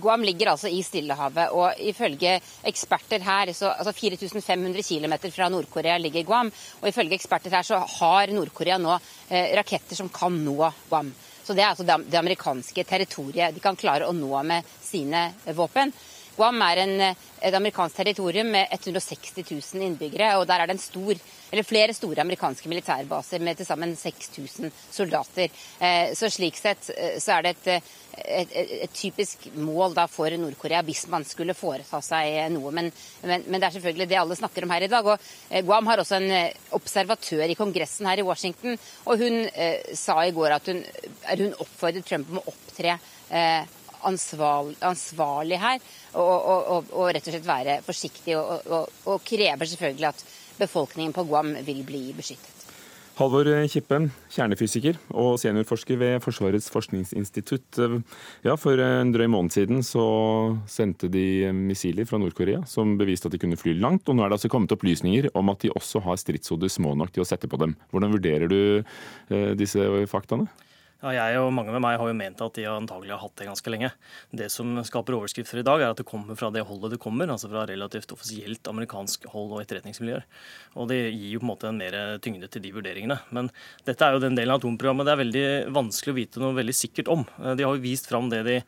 Guam 0.00 0.22
ligger 0.24 0.52
altså 0.52 0.70
i 0.72 0.82
Stillehavet, 0.82 1.52
og 1.52 1.80
ifølge 1.90 2.38
eksperter 2.64 3.20
her 3.24 3.52
så, 3.52 3.72
altså 3.74 3.92
4500 3.92 4.82
km 4.82 5.16
fra 5.34 5.48
Nord-Korea 5.52 5.98
ligger 5.98 6.24
Guam. 6.24 6.52
Og 6.80 6.88
ifølge 6.88 7.18
eksperter 7.18 7.52
her 7.54 7.66
så 7.66 7.80
har 7.98 8.32
Nord-Korea 8.32 8.78
nå 8.80 8.94
eh, 9.28 9.52
raketter 9.58 9.98
som 9.98 10.08
kan 10.08 10.38
nå 10.44 10.72
Guam. 10.88 11.12
Så 11.44 11.56
det 11.56 11.64
er 11.64 11.72
altså 11.72 11.84
det, 11.84 11.96
det 12.12 12.20
amerikanske 12.20 12.84
territoriet 12.86 13.54
de 13.54 13.62
kan 13.62 13.76
klare 13.76 14.08
å 14.08 14.16
nå 14.16 14.42
med 14.46 14.66
sine 14.84 15.30
våpen. 15.56 15.92
Guam 16.40 16.62
er 16.64 16.80
en, 16.86 16.94
et 17.04 17.56
amerikansk 17.56 18.00
territorium 18.00 18.48
med 18.54 18.72
160 18.72 19.42
000 19.44 19.84
innbyggere, 19.84 20.32
og 20.40 20.46
der 20.48 20.62
er 20.62 20.70
det 20.70 20.80
stor 20.80 21.20
flere 21.66 21.92
store 21.92 22.22
amerikanske 22.22 22.68
militærbaser 22.70 23.42
med 23.44 23.58
til 23.58 23.66
sammen 23.66 23.96
6000 23.98 24.70
soldater. 24.90 25.50
Eh, 25.80 26.12
så 26.16 26.30
slik 26.30 26.56
sett 26.56 26.92
eh, 26.94 27.18
så 27.20 27.34
er 27.36 27.42
det 27.42 27.52
et, 27.56 27.66
eh, 27.74 27.90
et, 28.40 28.54
et, 28.86 28.94
typisk 28.94 29.48
mål 29.58 29.98
for 30.08 30.30
Nord-Korea 30.38 30.82
hvis 30.86 31.08
man 31.10 31.26
skulle 31.26 31.56
foreta 31.58 32.00
seg 32.04 32.52
noe. 32.54 32.70
Men, 32.72 32.92
men, 33.24 33.44
men, 33.46 33.58
det 33.58 33.66
er 33.66 33.76
selvfølgelig 33.76 34.08
det 34.08 34.20
alle 34.20 34.38
snakker 34.38 34.64
om 34.64 34.72
her 34.76 34.86
i 34.86 34.92
dag. 34.92 35.10
Og 35.10 35.66
Guam 35.66 35.90
har 35.90 36.00
også 36.00 36.20
en 36.20 36.30
observatør 36.78 37.50
i 37.50 37.58
Kongressen 37.58 38.08
her 38.08 38.22
i 38.22 38.26
Washington, 38.26 38.78
og 39.04 39.20
hun 39.20 39.42
eh, 39.50 39.92
sa 39.98 40.20
i 40.24 40.32
går 40.36 40.56
at 40.56 40.72
hun, 40.72 40.84
hun 41.34 41.58
oppfordret 41.58 42.06
Trump 42.06 42.30
om 42.30 42.40
å 42.40 42.48
opptre 42.54 42.96
eh, 43.28 43.76
ansvarlig, 44.08 44.76
ansvarlig, 44.86 45.58
her, 45.60 45.82
og, 46.14 46.36
og, 46.36 46.70
og, 46.76 46.94
og, 46.94 47.10
rett 47.14 47.26
og 47.26 47.34
slett 47.34 47.48
være 47.48 47.80
forsiktig, 47.86 48.38
og, 48.38 49.20
krever 49.26 49.68
selvfølgelig 49.68 50.10
at 50.12 50.24
befolkningen 50.60 51.14
på 51.16 51.26
Guam 51.28 51.54
vil 51.66 51.84
bli 51.86 52.08
beskyttet. 52.16 52.60
Halvor 53.20 53.44
Kippe, 53.68 53.96
kjernefysiker 54.32 54.96
og 55.12 55.34
seniorforsker 55.42 55.98
ved 56.00 56.22
Forsvarets 56.24 56.70
forskningsinstitutt. 56.72 57.76
Ja, 58.46 58.54
For 58.56 58.80
en 58.80 59.12
drøy 59.12 59.26
måned 59.28 59.52
siden 59.52 59.82
så 59.84 60.04
sendte 60.70 61.10
de 61.12 61.50
missiler 61.52 62.08
fra 62.08 62.16
Nord-Korea 62.22 62.62
som 62.70 62.94
beviste 62.96 63.28
at 63.28 63.36
de 63.36 63.42
kunne 63.42 63.60
fly 63.60 63.74
langt. 63.76 64.08
og 64.08 64.16
Nå 64.16 64.24
er 64.24 64.32
det 64.32 64.38
altså 64.38 64.52
kommet 64.52 64.72
opplysninger 64.72 65.28
om 65.36 65.52
at 65.52 65.60
de 65.60 65.74
også 65.74 66.00
har 66.06 66.16
stridshoder 66.22 66.72
små 66.72 66.94
nok 66.96 67.12
til 67.12 67.26
å 67.26 67.28
sette 67.28 67.50
på 67.50 67.60
dem. 67.60 67.76
Hvordan 67.92 68.16
vurderer 68.16 68.48
du 68.48 68.60
eh, 68.80 69.52
disse 69.58 69.84
faktaene? 70.08 70.48
Ja, 71.00 71.14
jeg 71.16 71.40
og 71.40 71.48
mange 71.56 71.72
med 71.72 71.80
meg 71.80 71.94
har 71.96 72.10
jo 72.10 72.16
ment 72.16 72.42
at 72.44 72.58
de 72.58 72.66
antagelig 72.68 73.14
har 73.14 73.22
hatt 73.22 73.32
det 73.40 73.46
ganske 73.48 73.72
lenge. 73.72 73.88
Det 74.36 74.50
som 74.52 74.74
skaper 74.84 75.16
overskrifter 75.16 75.62
i 75.62 75.64
dag, 75.64 75.80
er 75.80 75.94
at 75.94 76.02
det 76.02 76.04
kommer 76.08 76.36
fra 76.36 76.50
det 76.52 76.66
holdet 76.68 76.92
det 76.92 77.00
kommer, 77.00 77.30
altså 77.32 77.48
fra 77.48 77.62
relativt 77.70 78.12
offisielt 78.12 78.68
amerikansk 78.68 79.24
hold 79.32 79.54
og 79.54 79.62
etterretningsmiljøer. 79.62 80.26
Og 80.76 80.90
det 80.92 81.00
gir 81.06 81.38
jo 81.38 81.40
på 81.40 81.46
en 81.46 81.52
måte 81.54 81.70
en 81.70 81.80
mer 81.80 81.96
tyngde 82.20 82.52
til 82.52 82.66
de 82.66 82.74
vurderingene. 82.76 83.16
Men 83.32 83.48
dette 83.88 84.04
er 84.04 84.12
jo 84.12 84.20
den 84.26 84.36
delen 84.36 84.52
av 84.52 84.60
atomprogrammet 84.60 85.08
det 85.08 85.14
er 85.14 85.22
veldig 85.22 85.46
vanskelig 85.80 86.12
å 86.12 86.20
vite 86.20 86.44
noe 86.44 86.58
veldig 86.60 86.76
sikkert 86.76 87.08
om. 87.16 87.24
De 87.48 87.64
har 87.64 87.72
jo 87.72 87.86
vist 87.88 88.10
fram 88.12 88.28
det 88.28 88.44
de 88.44 88.60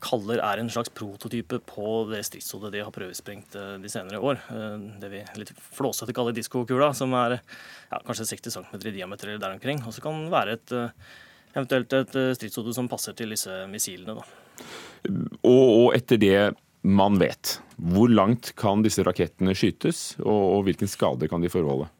kaller 0.00 0.40
er 0.42 0.60
en 0.60 0.70
slags 0.72 0.92
prototype 0.96 1.60
på 1.68 1.86
det 2.10 2.22
stridshodet 2.26 2.72
de 2.74 2.82
har 2.84 2.94
prøvesprengt 2.94 3.56
eh, 3.58 3.74
de 3.82 3.90
senere 3.92 4.20
år. 4.20 4.40
Eh, 4.52 4.76
det 5.02 5.10
vi 5.12 5.22
litt 5.40 5.52
flåsete 5.76 6.14
kaller 6.16 6.36
diskokula, 6.36 6.92
som 6.96 7.14
er 7.18 7.38
ja, 7.38 8.00
kanskje 8.06 8.30
60 8.32 8.56
cm 8.56 8.80
i 8.80 8.94
diameter 8.96 9.30
eller 9.30 9.42
der 9.44 9.58
omkring. 9.58 9.82
Og 9.84 9.94
så 9.96 10.04
kan 10.04 10.24
det 10.24 10.32
være 10.34 10.56
et, 10.58 10.74
eh, 10.76 11.14
eventuelt 11.54 11.96
et 12.00 12.18
stridshode 12.38 12.74
som 12.76 12.90
passer 12.90 13.16
til 13.18 13.36
disse 13.36 13.62
missilene. 13.70 14.18
Da. 14.18 14.26
Og, 15.44 15.64
og 15.68 15.88
etter 15.96 16.20
det 16.20 16.34
man 16.80 17.18
vet, 17.20 17.58
hvor 17.76 18.08
langt 18.08 18.54
kan 18.56 18.84
disse 18.84 19.04
rakettene 19.04 19.52
skytes, 19.56 20.14
og, 20.22 20.44
og 20.56 20.68
hvilken 20.68 20.88
skade 20.88 21.28
kan 21.28 21.42
de 21.44 21.52
forvolde? 21.52 21.90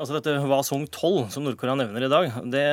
Altså 0.00 0.16
dette 0.16 0.38
Hwasong 0.40 0.86
12, 0.88 1.28
som 1.34 1.44
Nord-Korea 1.44 1.76
nevner 1.78 2.06
i 2.06 2.12
dag, 2.12 2.38
det 2.50 2.66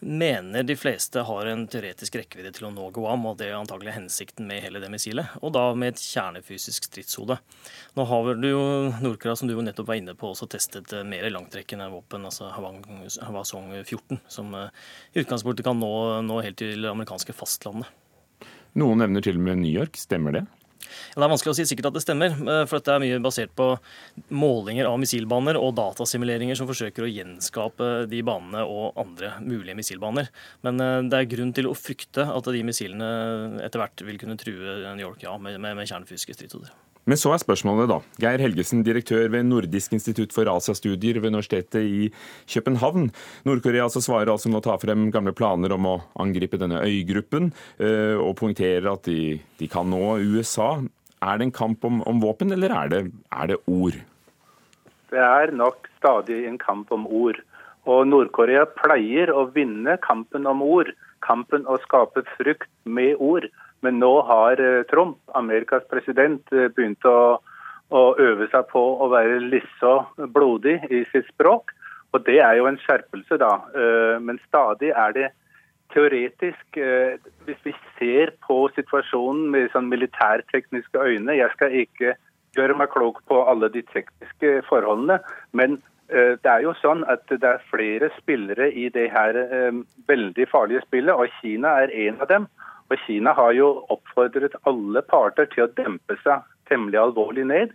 mener 0.00 0.62
de 0.62 0.76
fleste 0.76 1.20
har 1.20 1.46
en 1.46 1.64
teoretisk 1.70 2.18
rekkevidde 2.18 2.52
til 2.56 2.68
å 2.68 2.72
nå 2.74 2.88
Guam, 2.94 3.24
og 3.28 3.38
det 3.40 3.48
er 3.48 3.56
antagelig 3.58 3.94
hensikten 3.96 4.48
med 4.48 4.62
hele 4.64 4.80
det 4.82 4.90
missilet. 4.92 5.36
Og 5.40 5.54
da 5.56 5.68
med 5.78 5.94
et 5.94 6.02
kjernefysisk 6.02 6.88
stridshode. 6.90 7.38
Nå 7.96 8.06
har 8.10 8.32
du 8.36 8.48
jo 8.48 8.64
Nord-Korea, 9.02 9.36
som 9.38 9.48
du 9.48 9.56
jo 9.56 9.64
nettopp 9.64 9.88
var 9.90 10.00
inne 10.00 10.16
på, 10.18 10.32
også 10.32 10.48
testet 10.52 10.92
eh, 10.92 11.06
mer 11.06 11.28
langtrekkende 11.32 11.88
våpen, 11.92 12.28
altså 12.28 12.50
Hwasong 12.56 13.72
14, 13.82 14.20
som 14.28 14.52
eh, 14.58 14.84
i 15.14 15.24
utgangspunktet 15.24 15.66
kan 15.66 15.80
nå, 15.80 15.94
nå 16.26 16.42
helt 16.44 16.60
til 16.60 16.84
det 16.84 16.92
amerikanske 16.92 17.36
fastlandet. 17.36 17.88
Noen 18.76 19.00
nevner 19.00 19.24
til 19.24 19.38
og 19.40 19.46
med 19.46 19.62
New 19.62 19.72
York, 19.72 19.96
stemmer 19.96 20.36
det? 20.36 20.46
Det 21.14 21.22
er 21.24 21.32
vanskelig 21.32 21.54
å 21.54 21.58
si 21.58 21.66
sikkert 21.68 21.90
at 21.90 21.98
det 21.98 22.04
stemmer, 22.04 22.34
eh, 22.36 22.62
for 22.68 22.78
dette 22.78 22.94
er 22.94 23.02
mye 23.02 23.20
basert 23.24 23.54
på 23.58 23.68
målinger 24.34 24.88
av 24.88 24.98
missilbaner 25.02 25.58
og 25.60 25.74
datasimuleringer 25.78 26.58
som 26.58 26.68
forsøker 26.70 27.06
å 27.06 27.10
gjenskape 27.10 27.90
de 28.10 28.22
banene 28.26 28.64
og 28.64 28.98
andre 29.00 29.34
mulige 29.44 29.76
missilbaner. 29.78 30.30
Men 30.66 30.82
eh, 30.82 31.02
det 31.10 31.20
er 31.20 31.30
grunn 31.36 31.54
til 31.56 31.70
å 31.70 31.76
frykte 31.76 32.26
at 32.30 32.52
de 32.56 32.64
missilene 32.66 33.62
etter 33.66 33.82
hvert 33.82 34.06
vil 34.06 34.20
kunne 34.22 34.38
true 34.40 34.80
New 34.94 35.06
York 35.06 35.26
ja, 35.26 35.36
med, 35.38 35.60
med, 35.60 35.78
med 35.78 35.88
kjernefysiske 35.90 36.38
stridshoder. 36.38 36.74
Men 37.06 37.18
så 37.20 37.30
er 37.30 37.38
spørsmålet, 37.38 37.86
da. 37.86 38.00
Geir 38.18 38.42
Helgesen, 38.42 38.80
direktør 38.86 39.28
ved 39.30 39.46
Nordisk 39.46 39.92
institutt 39.94 40.32
for 40.34 40.48
Asiastudier 40.50 41.20
ved 41.20 41.30
Universitetet 41.30 41.86
i 41.86 42.08
København. 42.50 43.12
Nord-Korea 43.46 43.84
altså 43.86 44.02
svarer 44.02 44.32
altså 44.32 44.50
med 44.50 44.58
å 44.58 44.64
ta 44.66 44.74
frem 44.82 45.04
gamle 45.14 45.30
planer 45.36 45.70
om 45.76 45.86
å 45.86 45.94
angripe 46.18 46.58
denne 46.58 46.82
øygruppen, 46.82 47.52
eh, 47.78 48.18
og 48.18 48.34
poengterer 48.40 48.90
at 48.90 49.06
de, 49.06 49.38
de, 49.60 49.68
kan 49.70 49.86
nå 49.86 50.16
USA. 50.18 50.80
Er 51.22 51.38
det 51.38 51.46
en 51.46 51.54
kamp 51.54 51.86
om, 51.86 52.02
om 52.10 52.18
våpen, 52.24 52.50
eller 52.56 52.74
er 52.74 52.90
det, 52.90 53.02
er 53.30 53.52
det 53.52 53.60
ord? 53.70 54.00
Det 55.14 55.22
er 55.22 55.54
nok 55.54 55.86
stadig 56.00 56.42
en 56.50 56.58
kamp 56.58 56.90
om 56.90 57.06
ord. 57.06 57.38
Og 57.86 58.02
Nord-Korea 58.10 58.66
pleier 58.82 59.30
å 59.30 59.46
vinne 59.54 59.94
kampen 60.02 60.50
om 60.50 60.66
ord. 60.66 60.90
Kampen 61.22 61.70
å 61.70 61.78
skape 61.86 62.26
frykt 62.34 62.66
med 62.82 63.14
ord. 63.22 63.46
Men 63.86 64.00
nå 64.02 64.12
har 64.26 64.60
eh, 64.62 64.82
Trump, 64.90 65.18
Amerikas 65.38 65.86
president, 65.90 66.42
eh, 66.52 66.68
begynt 66.74 67.06
å, 67.06 67.38
å 67.94 68.04
øve 68.18 68.48
seg 68.50 68.66
på 68.72 68.82
å 68.82 69.10
være 69.12 69.38
litt 69.46 69.84
blodig 70.34 70.80
i 70.90 71.04
sitt 71.12 71.28
språk. 71.30 71.70
Og 72.14 72.24
det 72.26 72.40
er 72.42 72.58
jo 72.58 72.66
en 72.70 72.80
skjerpelse, 72.82 73.38
da. 73.42 73.52
Eh, 73.76 74.16
men 74.22 74.40
stadig 74.48 74.90
er 74.90 75.16
det 75.16 75.32
teoretisk 75.94 76.78
Hvis 77.46 77.60
vi 77.62 77.72
ser 77.94 78.32
på 78.42 78.56
situasjonen 78.74 79.44
med 79.52 79.68
sånn 79.70 79.86
militærtekniske 79.86 80.98
øyne 80.98 81.36
Jeg 81.38 81.52
skal 81.52 81.76
ikke 81.78 82.16
gjøre 82.58 82.74
meg 82.74 82.90
klok 82.90 83.20
på 83.30 83.38
alle 83.46 83.68
de 83.70 83.84
tekniske 83.92 84.64
forholdene, 84.66 85.20
men 85.54 85.78
det 86.10 86.50
er 86.50 86.64
jo 86.64 86.74
sånn 86.80 87.04
at 87.10 87.22
det 87.30 87.46
er 87.46 87.62
flere 87.70 88.10
spillere 88.16 88.66
i 88.70 88.88
det 88.94 89.06
her 89.14 89.38
veldig 90.10 90.46
farlige 90.50 90.82
spillet, 90.88 91.14
og 91.14 91.30
Kina 91.38 91.76
er 91.84 91.94
en 92.08 92.18
av 92.22 92.30
dem. 92.32 92.50
Og 92.90 92.98
Kina 93.06 93.32
har 93.34 93.52
jo 93.56 93.70
oppfordret 93.92 94.54
alle 94.68 95.02
parter 95.02 95.48
til 95.52 95.66
å 95.66 95.72
dempe 95.78 96.18
seg 96.22 96.44
temmelig 96.70 97.00
alvorlig 97.02 97.46
ned. 97.48 97.72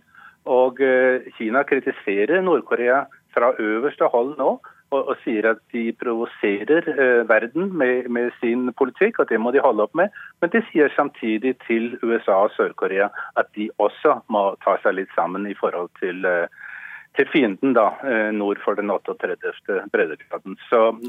Og 0.50 0.80
eh, 0.82 1.28
Kina 1.38 1.62
kritiserer 1.68 2.42
Nord-Korea 2.42 3.04
fra 3.34 3.52
øverste 3.60 4.08
hold 4.12 4.36
nå 4.40 4.56
og, 4.92 5.08
og 5.08 5.14
sier 5.24 5.46
at 5.52 5.60
de 5.72 5.84
provoserer 6.00 6.88
eh, 6.92 7.22
verden 7.28 7.70
med, 7.78 8.08
med, 8.12 8.32
sin 8.40 8.68
politikk, 8.78 9.22
og 9.22 9.30
det 9.30 9.40
må 9.40 9.52
de 9.54 9.62
holde 9.64 9.86
opp 9.86 9.94
med. 9.98 10.12
Men 10.40 10.52
de 10.54 10.62
sier 10.70 10.92
samtidig 10.96 11.54
til 11.66 11.94
USA 12.02 12.42
og 12.46 12.52
Sør-Korea 12.56 13.08
at 13.40 13.48
de 13.56 13.70
også 13.82 14.18
må 14.32 14.50
ta 14.64 14.76
seg 14.82 14.98
litt 15.00 15.12
sammen 15.16 15.48
i 15.48 15.56
forhold 15.58 15.92
til 16.00 16.26
eh, 16.28 16.61
til 17.16 17.28
fienden 17.28 17.74
da, 17.76 17.90
eh, 18.08 18.30
nord 18.32 18.60
for 18.64 18.78
den 18.78 18.90
38. 18.90 19.52
breddegraden. 19.92 20.56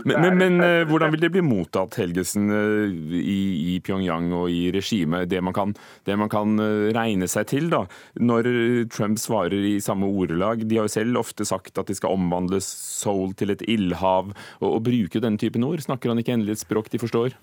Men, 0.04 0.18
men, 0.20 0.38
men 0.40 0.64
eh, 0.64 0.84
hvordan 0.90 1.14
vil 1.14 1.24
det 1.24 1.32
bli 1.32 1.44
mottatt, 1.46 1.96
Helgesen, 2.02 2.50
eh, 2.52 2.96
i, 3.20 3.40
i 3.74 3.78
Pyongyang 3.84 4.28
og 4.36 4.52
i 4.52 4.68
regimet? 4.76 5.30
Det 5.32 5.40
det 5.40 6.18
man 6.20 6.32
kan 6.32 6.60
regne 6.96 7.28
seg 7.30 7.48
til 7.52 7.70
da, 7.72 7.84
når 8.20 8.50
Trump 8.92 9.20
svarer 9.22 9.54
i 9.54 9.80
samme 9.84 10.08
ordelag. 10.10 10.68
De 10.68 10.80
har 10.80 10.90
jo 10.90 10.96
selv 10.96 11.22
ofte 11.22 11.48
sagt 11.48 11.78
at 11.80 11.88
de 11.88 11.96
skal 11.96 12.18
omvandle 12.18 12.60
Seoul 12.64 13.34
til 13.40 13.54
et 13.54 13.64
ildhav, 13.68 14.34
og, 14.60 14.70
og 14.70 14.84
bruke 14.84 15.24
denne 15.24 15.40
typen 15.40 15.64
ord. 15.68 15.84
Snakker 15.84 16.12
han 16.12 16.20
ikke 16.20 16.36
endelig 16.36 16.58
et 16.58 16.66
språk 16.66 16.92
de 16.92 17.02
forstår? 17.02 17.38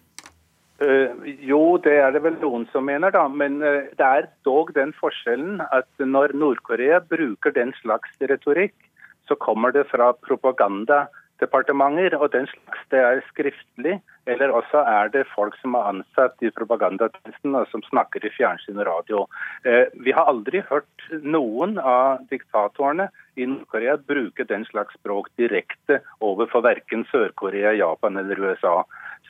Uh, 0.80 1.12
jo, 1.44 1.76
det 1.84 1.98
er 2.00 2.14
det 2.14 2.22
vel 2.24 2.38
noen 2.40 2.62
som 2.72 2.86
mener, 2.88 3.12
da. 3.12 3.26
Men 3.28 3.60
uh, 3.60 3.84
det 4.00 4.06
er 4.06 4.30
dog 4.48 4.72
den 4.76 4.94
forskjellen 4.96 5.60
at 5.68 5.88
når 6.00 6.32
Nord-Korea 6.40 7.02
bruker 7.04 7.52
den 7.52 7.74
slags 7.82 8.14
retorikk, 8.20 8.76
så 9.28 9.36
kommer 9.36 9.74
det 9.76 9.84
fra 9.90 10.14
propagandadepartementer. 10.24 12.16
Og 12.16 12.32
den 12.32 12.48
slags 12.48 12.86
det 12.94 13.02
er 13.04 13.20
skriftlig, 13.28 13.98
eller 14.24 14.56
også 14.56 14.80
er 14.88 15.12
det 15.12 15.26
folk 15.34 15.54
som 15.60 15.76
er 15.76 15.90
ansatt 15.92 16.40
i 16.40 16.52
propagandatjenesten 16.56 17.60
og 17.60 17.68
som 17.68 17.84
snakker 17.90 18.24
i 18.24 18.32
fjernsyn 18.38 18.80
og 18.80 18.88
radio. 18.88 19.26
Uh, 19.68 19.84
vi 20.00 20.16
har 20.16 20.32
aldri 20.32 20.64
hørt 20.72 21.08
noen 21.20 21.76
av 21.76 22.24
diktatorene 22.32 23.10
i 23.36 23.44
Nord-Korea 23.52 24.00
bruke 24.00 24.48
den 24.48 24.64
slags 24.72 24.96
språk 24.96 25.28
direkte 25.36 26.00
overfor 26.24 26.64
verken 26.64 27.04
Sør-Korea, 27.12 27.76
Japan 27.76 28.16
eller 28.24 28.40
USA. 28.48 28.80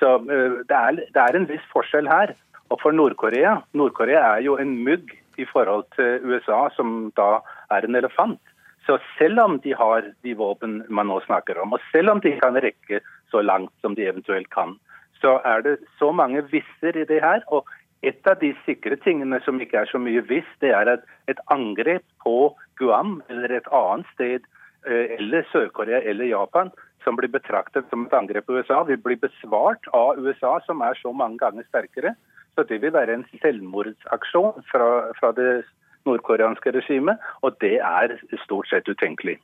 Så 0.00 0.16
eh, 0.32 0.60
det 0.68 0.76
er, 0.76 1.02
det 1.14 1.24
er 1.24 1.36
en 1.36 1.48
viss 1.50 1.66
forskjell 1.74 2.08
her. 2.10 2.34
Og 2.70 2.78
for 2.82 2.94
Nord-Korea 2.94 3.58
Nord-Korea 3.76 4.22
er 4.36 4.46
jo 4.46 4.56
en 4.60 4.76
mugg 4.84 5.12
i 5.40 5.46
forhold 5.48 5.86
til 5.96 6.24
USA, 6.26 6.68
som 6.76 7.10
da 7.16 7.40
er 7.72 7.86
en 7.86 7.98
elefant. 7.98 8.40
Så 8.86 8.98
selv 9.18 9.40
om 9.40 9.58
de 9.64 9.74
har 9.76 10.06
de 10.24 10.34
våpen 10.36 10.80
man 10.88 11.10
nå 11.10 11.20
snakker 11.26 11.60
om, 11.62 11.74
og 11.76 11.82
selv 11.92 12.14
om 12.14 12.20
de 12.24 12.32
kan 12.40 12.56
rekke 12.56 13.02
så 13.30 13.42
langt 13.44 13.72
som 13.80 13.94
de 13.94 14.08
eventuelt 14.08 14.50
kan, 14.54 14.74
så 15.20 15.38
er 15.44 15.62
det 15.66 15.76
så 15.98 16.10
mange 16.16 16.42
visser 16.50 16.96
i 16.96 17.06
det 17.08 17.20
her. 17.22 17.44
Og 17.48 17.68
et 18.02 18.26
av 18.26 18.40
de 18.40 18.54
sikre 18.64 18.96
tingene 19.04 19.40
som 19.44 19.60
ikke 19.60 19.82
er 19.82 19.90
så 19.90 20.00
mye 20.00 20.24
visst, 20.28 20.56
det 20.64 20.72
er 20.76 20.88
at 20.96 21.04
et 21.28 21.40
angrep 21.52 22.04
på 22.24 22.54
Guam 22.80 23.20
eller 23.28 23.52
et 23.52 23.68
annet 23.76 24.08
sted, 24.14 24.46
eh, 24.88 25.16
eller 25.18 25.44
Sør-Korea 25.52 26.00
eller 26.00 26.32
Japan, 26.32 26.72
som 27.04 27.16
blir 27.18 27.30
betraktet 27.32 27.88
som 27.90 28.06
et 28.06 28.16
angrep 28.16 28.46
på 28.46 28.58
USA, 28.58 28.82
vil 28.88 29.00
bli 29.02 29.16
besvart 29.20 29.86
av 29.96 30.20
USA, 30.20 30.58
som 30.66 30.82
er 30.84 30.98
så 31.00 31.12
mange 31.16 31.40
ganger 31.42 31.66
sterkere. 31.68 32.14
Så 32.58 32.66
det 32.68 32.80
vil 32.82 32.94
være 32.94 33.14
en 33.14 33.26
selvmordsaksjon 33.42 34.64
fra, 34.70 34.88
fra 35.18 35.32
det 35.36 35.62
nordkoreanske 36.08 36.72
regimet, 36.74 37.20
og 37.44 37.56
det 37.62 37.78
er 37.78 38.16
stort 38.44 38.70
sett 38.70 38.88
utenkelig. 38.88 39.38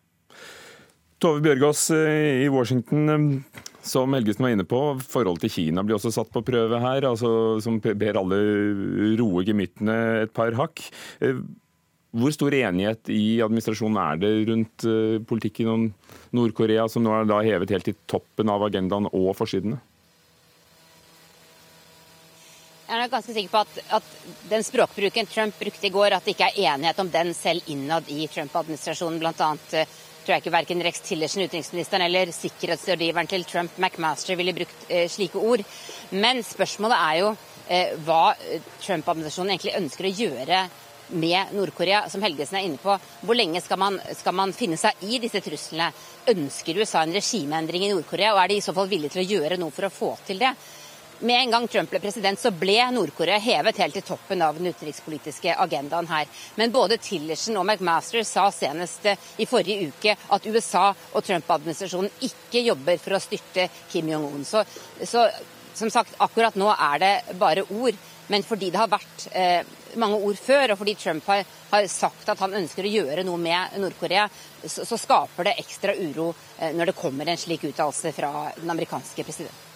Tove 1.22 1.40
Bjørgaas 1.44 1.88
eh, 1.96 2.42
i 2.44 2.48
Washington, 2.52 3.08
eh, 3.08 3.62
som 3.86 4.12
Helgesen 4.12 4.44
var 4.44 4.52
inne 4.52 4.66
på, 4.68 4.80
forholdet 5.00 5.46
til 5.46 5.54
Kina 5.54 5.84
blir 5.86 5.96
også 5.96 6.12
satt 6.12 6.32
på 6.34 6.44
prøve 6.44 6.80
her, 6.82 7.06
altså, 7.08 7.30
som 7.64 7.78
ber 7.80 8.20
alle 8.20 8.40
roe 9.20 9.44
gemyttene 9.46 9.96
et 10.26 10.34
par 10.36 10.56
hakk. 10.58 10.82
Eh, 12.16 12.20
hvor 12.20 12.32
stor 12.32 12.54
enighet 12.54 13.08
i 13.12 13.40
administrasjonen 13.44 13.98
er 14.00 14.16
det 14.20 14.48
rundt 14.48 14.86
uh, 14.86 15.20
politikken 15.26 15.68
om 15.68 15.84
Nord-Korea, 16.32 16.88
som 16.88 17.04
nå 17.04 17.12
er 17.12 17.28
da 17.28 17.42
hevet 17.44 17.70
helt 17.70 17.84
til 17.84 17.96
toppen 18.06 18.48
av 18.48 18.64
agendaen 18.64 19.08
og 19.12 19.36
forsidene? 19.36 19.78
Jeg 22.86 23.02
er 23.02 23.10
ganske 23.10 23.34
sikker 23.34 23.50
på 23.50 23.60
at, 23.64 23.78
at, 23.98 24.10
den 24.48 24.62
språkbruken 24.62 25.26
Trump 25.26 25.56
brukte 25.58 25.88
i 25.88 25.90
går, 25.90 26.14
at 26.14 26.24
det 26.24 26.36
ikke 26.36 26.52
er 26.52 26.72
enighet 26.72 27.00
om 27.02 27.10
den 27.10 27.34
selv 27.34 27.66
innad 27.66 28.06
i 28.08 28.28
Trump-administrasjonen. 28.30 29.18
Blant 29.20 29.42
annet 29.42 29.74
uh, 29.74 29.98
tror 30.22 30.36
jeg 30.36 30.44
ikke 30.44 30.54
verken 30.54 30.86
Rex 30.86 31.02
Tillerson, 31.04 31.44
utenriksministeren, 31.46 32.06
eller 32.06 32.32
sikkerhetsrådgiveren 32.34 33.28
til 33.30 33.44
Trump, 33.46 33.76
McMaster, 33.78 34.38
ville 34.38 34.54
brukt 34.56 34.88
eh, 34.88 35.04
slike 35.10 35.38
ord. 35.38 35.62
Men 36.10 36.42
spørsmålet 36.42 36.98
er 36.98 37.20
jo 37.20 37.36
hva 38.06 38.30
Trump-administrasjonen 38.78 39.52
egentlig 39.52 39.72
ønsker 39.74 40.06
å 40.06 40.10
gjøre 40.14 40.58
med 41.08 41.52
Nord-Korea, 41.52 42.08
som 42.10 42.22
Helgesen 42.22 42.58
er 42.58 42.66
inne 42.66 42.80
på. 42.82 42.96
Hvor 43.22 43.38
lenge 43.38 43.60
skal 43.64 43.78
man, 43.78 44.00
skal 44.16 44.34
man, 44.34 44.54
finne 44.56 44.78
seg 44.80 45.06
i 45.06 45.20
disse 45.22 45.42
truslene? 45.44 45.92
Ønsker 46.32 46.80
USA 46.80 47.04
en 47.04 47.14
regimeendring 47.14 47.86
i 47.86 47.92
Nord-Korea, 47.92 48.34
og 48.34 48.42
er 48.42 48.52
de 48.52 48.58
i 48.60 48.64
så 48.64 48.74
fall 48.76 48.90
villige 48.90 49.16
til 49.16 49.24
å 49.24 49.30
gjøre 49.36 49.60
noe 49.60 49.74
for 49.74 49.88
å 49.88 49.94
få 49.94 50.10
til 50.26 50.42
det? 50.42 50.52
Med 51.18 51.40
en 51.40 51.50
gang 51.50 51.66
Trump 51.68 51.88
ble 51.88 52.00
president, 52.00 52.36
så 52.36 52.50
ble 52.52 52.76
Nord-Korea 52.92 53.38
hevet 53.40 53.78
helt 53.80 53.94
til 53.96 54.04
toppen 54.04 54.42
av 54.44 54.58
den 54.58 54.68
utenrikspolitiske 54.68 55.54
agendaen 55.64 56.10
her. 56.10 56.28
Men 56.60 56.74
både 56.74 56.98
Tillerson 57.00 57.56
og 57.56 57.64
McMaster 57.64 58.26
sa 58.28 58.50
senest 58.52 59.06
eh, 59.08 59.22
i 59.40 59.46
forrige 59.48 59.88
uke 59.88 60.12
at 60.12 60.48
USA 60.50 60.90
og 60.90 61.24
Trump-administrasjonen 61.24 62.12
ikke 62.28 62.66
jobber 62.66 63.00
for 63.00 63.16
å 63.16 63.22
styrte 63.22 63.70
Kim 63.88 64.12
Jong-un. 64.12 64.44
Så, 64.44 64.60
så 65.08 65.24
som 65.76 65.90
sagt, 65.92 66.14
akkurat 66.20 66.56
nå 66.56 66.68
er 66.74 67.00
det 67.00 67.38
bare 67.40 67.64
ord. 67.64 67.96
Men 68.28 68.44
fordi 68.44 68.68
det 68.74 68.80
har 68.80 68.90
vært 68.90 69.26
eh, 69.32 69.62
mange 70.00 70.18
ord 70.18 70.40
før, 70.40 70.72
og 70.72 70.80
fordi 70.80 70.96
Trump 71.00 71.28
har, 71.32 71.44
har, 71.70 71.86
sagt 71.90 72.28
at 72.32 72.42
han 72.42 72.56
ønsker 72.60 72.86
å 72.86 72.94
gjøre 72.98 73.24
noe 73.26 73.40
med 73.40 73.78
Nord-Korea, 73.82 74.26
så, 74.64 74.84
så, 74.84 74.98
skaper 75.00 75.48
det 75.50 75.56
ekstra 75.62 75.94
uro 75.96 76.32
eh, 76.58 76.74
når 76.76 76.92
det 76.92 76.98
kommer 76.98 77.28
en 77.28 77.40
slik 77.40 77.68
uttalelse 77.68 78.12
fra 78.16 78.50
den 78.56 78.70
amerikanske 78.76 79.24
presidenten. 79.24 79.75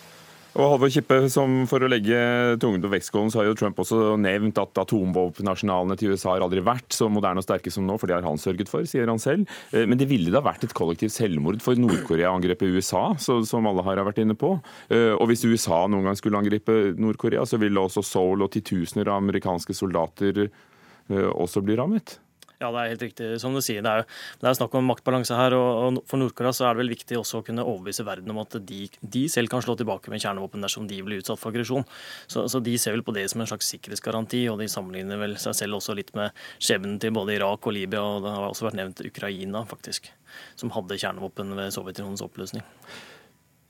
Og 0.59 0.73
Halvor 0.73 0.91
Kippe, 0.91 1.17
som 1.31 1.63
For 1.71 1.85
å 1.85 1.89
legge 1.91 2.19
tungen 2.63 2.83
på 2.83 2.91
vektskålen, 2.91 3.31
så 3.31 3.41
har 3.41 3.51
jo 3.51 3.57
Trump 3.59 3.79
også 3.79 4.17
nevnt 4.19 4.59
at 4.59 4.81
atomvåpenarsenalene 4.83 5.97
til 5.99 6.15
USA 6.15 6.33
har 6.33 6.45
aldri 6.45 6.63
vært 6.67 6.91
så 6.97 7.07
moderne 7.13 7.43
og 7.43 7.47
sterke 7.47 7.71
som 7.71 7.87
nå, 7.87 7.95
for 8.01 8.11
det 8.11 8.17
har 8.19 8.27
han 8.27 8.41
sørget 8.41 8.71
for, 8.71 8.87
sier 8.89 9.11
han 9.11 9.23
selv. 9.23 9.47
Eh, 9.71 9.87
men 9.87 10.01
det 10.01 10.09
ville 10.11 10.33
da 10.35 10.43
vært 10.43 10.67
et 10.67 10.75
kollektivt 10.75 11.15
selvmord 11.15 11.63
for 11.63 11.79
Nord-Korea 11.79 12.33
å 12.35 12.41
USA, 12.67 13.05
USA, 13.15 13.39
som 13.47 13.69
alle 13.71 13.85
har 13.87 14.03
vært 14.07 14.23
inne 14.25 14.35
på. 14.39 14.57
Eh, 14.91 15.13
og 15.15 15.31
hvis 15.31 15.47
USA 15.47 15.85
noen 15.87 16.11
gang 16.11 16.19
skulle 16.19 16.41
angripe 16.41 16.97
Nord-Korea, 16.99 17.47
så 17.47 17.61
ville 17.61 17.81
også 17.81 18.03
Seoul 18.07 18.43
og 18.43 18.51
titusener 18.57 19.09
av 19.09 19.23
amerikanske 19.23 19.77
soldater 19.77 20.49
eh, 20.49 21.31
også 21.31 21.63
bli 21.63 21.79
rammet. 21.79 22.19
Ja, 22.61 22.69
det 22.75 22.81
er 22.81 22.91
helt 22.93 23.03
riktig 23.07 23.27
som 23.41 23.55
du 23.57 23.63
sier. 23.65 23.81
Det 23.81 23.89
er, 23.89 24.03
det 24.37 24.49
er 24.51 24.57
snakk 24.59 24.75
om 24.77 24.85
maktbalanse 24.91 25.33
her. 25.33 25.55
og 25.57 26.03
For 26.11 26.21
Nord-Korea 26.21 26.53
så 26.53 26.67
er 26.69 26.75
det 26.75 26.83
vel 26.83 26.93
viktig 26.93 27.17
også 27.17 27.41
å 27.41 27.45
kunne 27.47 27.65
overbevise 27.65 28.05
verden 28.05 28.35
om 28.35 28.43
at 28.43 28.59
de, 28.69 28.83
de, 29.01 29.23
selv 29.33 29.49
kan 29.49 29.65
slå 29.65 29.79
tilbake 29.81 30.13
med 30.13 30.21
kjernevåpen 30.21 30.67
dersom 30.67 30.85
de 30.91 30.99
blir 31.07 31.23
utsatt 31.23 31.41
for 31.41 31.55
aggresjon. 31.55 31.87
Så, 32.29 32.45
så, 32.53 32.61
De 32.61 32.75
ser 32.77 32.93
vel 32.93 33.05
på 33.07 33.15
det 33.17 33.25
som 33.33 33.41
en 33.41 33.49
slags 33.49 33.71
sikkerhetsgaranti, 33.73 34.43
og 34.53 34.61
de 34.61 34.69
sammenligner 34.69 35.23
vel 35.23 35.39
seg 35.41 35.57
selv 35.57 35.79
også 35.79 35.97
litt 35.97 36.13
med 36.19 36.37
skjebnen 36.61 36.99
til 37.01 37.17
både 37.17 37.39
Irak 37.39 37.65
og 37.65 37.77
Libya, 37.79 38.05
og 38.05 38.27
det 38.27 38.35
har 38.37 38.51
også 38.51 38.69
vært 38.69 38.77
nevnt 38.83 39.01
Ukraina, 39.09 39.65
faktisk, 39.71 40.13
som 40.61 40.75
hadde 40.77 41.01
kjernevåpen 41.01 41.57
ved 41.57 41.73
Sovjetunionens 41.73 42.27
oppløsning. 42.29 42.67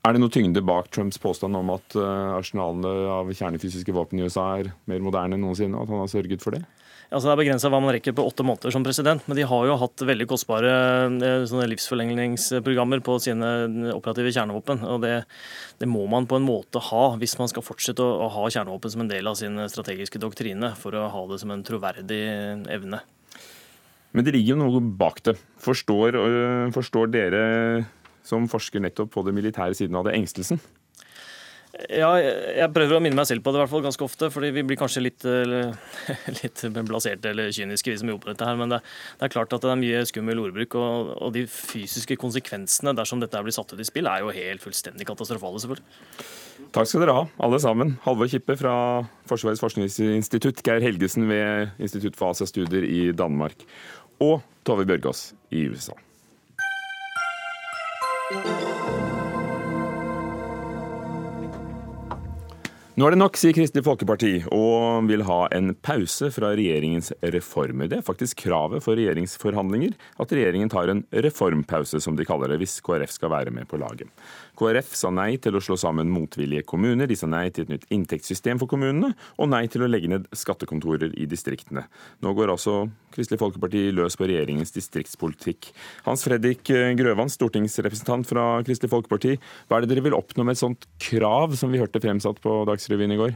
Er 0.03 0.17
det 0.17 0.19
noe 0.19 0.33
tyngde 0.33 0.65
bak 0.65 0.91
Trumps 0.91 1.21
påstand 1.21 1.55
om 1.55 1.71
at 1.77 1.95
uh, 1.95 2.35
arsenalene 2.35 2.91
av 3.15 3.31
kjernefysiske 3.31 3.95
våpen 3.95 4.19
i 4.19 4.27
USA 4.27 4.49
er 4.57 4.73
mer 4.89 4.99
moderne 5.05 5.37
enn 5.37 5.45
noensinne, 5.45 5.77
og 5.77 5.87
at 5.87 5.95
han 5.95 6.03
har 6.03 6.11
sørget 6.11 6.43
for 6.43 6.59
det? 6.59 6.65
Altså 7.11 7.27
Det 7.27 7.31
er 7.33 7.39
begrensa 7.41 7.67
hva 7.67 7.81
man 7.83 7.91
rekker 7.91 8.13
på 8.15 8.23
åtte 8.23 8.43
måneder 8.47 8.71
som 8.71 8.85
president, 8.85 9.25
men 9.27 9.35
de 9.35 9.43
har 9.43 9.65
jo 9.67 9.75
hatt 9.81 10.03
veldig 10.07 10.29
kostbare 10.31 10.71
eh, 11.11 11.55
livsforlengningsprogrammer 11.73 13.03
på 13.03 13.17
sine 13.19 13.49
operative 13.91 14.31
kjernevåpen. 14.31 14.85
og 14.87 15.03
det, 15.03 15.17
det, 15.83 15.89
må 15.91 16.05
man 16.07 16.29
på 16.29 16.39
en 16.39 16.47
måte 16.47 16.79
ha 16.87 17.03
hvis 17.19 17.35
man 17.41 17.51
skal 17.51 17.67
fortsette 17.67 17.99
å, 17.99 18.13
å 18.23 18.31
ha 18.31 18.47
kjernevåpen 18.47 18.95
som 18.95 19.03
en 19.03 19.11
del 19.11 19.27
av 19.27 19.35
sin 19.35 19.59
strategiske 19.67 20.23
doktrine, 20.23 20.71
for 20.79 20.95
å 20.95 21.09
ha 21.11 21.25
det 21.27 21.41
som 21.43 21.51
en 21.51 21.65
troverdig 21.67 22.21
evne. 22.71 23.03
Men 24.15 24.27
det 24.27 24.35
ligger 24.37 24.55
jo 24.55 24.61
noe 24.63 24.79
bak 24.79 25.19
det. 25.27 25.35
Forstår, 25.59 26.15
forstår 26.75 27.11
dere 27.11 27.43
som 28.27 28.47
forsker 28.51 28.83
nettopp 28.83 29.11
på 29.11 29.23
det 29.27 29.35
militære 29.35 29.75
siden 29.75 29.99
av 29.99 30.07
det, 30.07 30.15
engstelsen? 30.15 30.63
Ja, 31.71 32.09
jeg 32.19 32.67
prøver 32.75 32.97
å 32.97 33.01
minne 33.03 33.15
meg 33.15 33.27
selv 33.29 33.45
på 33.45 33.53
det 33.53 33.59
i 33.59 33.61
hvert 33.61 33.71
fall 33.71 33.83
ganske 33.85 34.03
ofte. 34.03 34.27
fordi 34.33 34.49
vi 34.51 34.63
blir 34.67 34.79
kanskje 34.79 35.05
litt, 35.05 35.23
litt 36.41 36.63
blaserte 36.87 37.31
eller 37.31 37.51
kyniske, 37.55 37.93
vi 37.93 38.01
som 38.01 38.11
jobber 38.11 38.31
med 38.31 38.35
dette 38.35 38.49
her. 38.49 38.59
Men 38.59 38.73
det, 38.73 38.81
det, 39.15 39.27
er 39.27 39.33
klart 39.33 39.55
at 39.55 39.63
det 39.63 39.71
er 39.71 39.79
mye 39.79 40.03
skummel 40.09 40.43
ordbruk. 40.43 40.75
Og, 40.75 41.13
og, 41.15 41.31
de 41.35 41.45
fysiske 41.47 42.19
konsekvensene 42.19 42.95
dersom 42.97 43.23
dette 43.23 43.43
blir 43.45 43.55
satt 43.55 43.71
ut 43.71 43.79
i 43.79 43.87
spill, 43.87 44.09
er 44.11 44.25
jo 44.25 44.35
helt 44.35 44.63
fullstendig 44.63 45.07
katastrofale, 45.07 45.63
selvfølgelig. 45.63 46.27
Takk 46.75 46.87
skal 46.91 47.05
dere 47.05 47.15
ha, 47.15 47.23
alle 47.41 47.59
sammen. 47.63 47.95
Halvor 48.03 48.29
Kippe 48.31 48.55
fra 48.59 48.75
Forsvarets 49.31 49.63
forskningsinstitutt, 49.63 50.61
Geir 50.67 50.83
Helgesen 50.83 51.27
ved 51.31 51.81
Institutt 51.81 52.19
for 52.19 52.35
Asiastudier 52.35 52.85
i 52.85 53.09
Danmark 53.15 53.65
og 54.21 54.43
Tove 54.67 54.85
Bjørgaas 54.85 55.31
i 55.49 55.65
USA. 55.71 55.97
Nå 62.99 63.05
er 63.07 63.13
det 63.13 63.21
nok, 63.21 63.37
sier 63.39 63.53
Kristelig 63.55 63.85
Folkeparti, 63.85 64.31
og 64.51 65.05
vil 65.07 65.21
ha 65.23 65.45
en 65.55 65.71
pause 65.79 66.27
fra 66.35 66.49
regjeringens 66.59 67.13
reformer. 67.23 67.87
Det 67.87 68.01
er 68.01 68.03
faktisk 68.03 68.41
kravet 68.43 68.83
for 68.83 68.99
regjeringsforhandlinger, 68.99 69.93
at 70.19 70.33
regjeringen 70.35 70.71
tar 70.73 70.91
en 70.91 70.99
reformpause, 71.23 72.01
som 72.03 72.17
de 72.19 72.27
kaller 72.27 72.51
det, 72.51 72.57
hvis 72.59 72.81
KrF 72.83 73.13
skal 73.15 73.31
være 73.31 73.53
med 73.55 73.69
på 73.71 73.79
laget. 73.79 74.11
KrF 74.61 74.93
sa 74.97 75.09
nei 75.13 75.39
til 75.41 75.57
å 75.57 75.61
slå 75.63 75.77
sammen 75.79 76.11
motvillige 76.13 76.67
kommuner, 76.69 77.09
de 77.09 77.17
sa 77.17 77.29
nei 77.29 77.47
til 77.49 77.65
et 77.65 77.73
nytt 77.73 77.87
inntektssystem 77.93 78.61
for 78.61 78.69
kommunene, 78.69 79.15
og 79.41 79.49
nei 79.49 79.63
til 79.71 79.85
å 79.85 79.89
legge 79.89 80.11
ned 80.11 80.27
skattekontorer 80.37 81.15
i 81.17 81.25
distriktene. 81.29 81.87
Nå 82.21 82.35
går 82.37 82.53
altså 82.53 82.83
Kristelig 83.11 83.41
Folkeparti 83.41 83.89
løs 83.95 84.15
på 84.15 84.27
regjeringens 84.29 84.71
distriktspolitikk. 84.75 85.71
Hans 86.05 86.23
Fredrik 86.27 86.63
Grøvan, 86.99 87.31
stortingsrepresentant 87.31 88.29
fra 88.29 88.45
Kristelig 88.67 88.91
Folkeparti, 88.93 89.35
hva 89.67 89.79
er 89.79 89.85
det 89.85 89.95
dere 89.95 90.05
vil 90.05 90.15
oppnå 90.17 90.45
med 90.45 90.55
et 90.55 90.61
sånt 90.61 90.87
krav 91.01 91.57
som 91.59 91.73
vi 91.73 91.81
hørte 91.81 92.01
fremsatt 92.03 92.39
på 92.43 92.61
Dagsrevyen 92.69 93.15
i 93.15 93.19
går? 93.19 93.35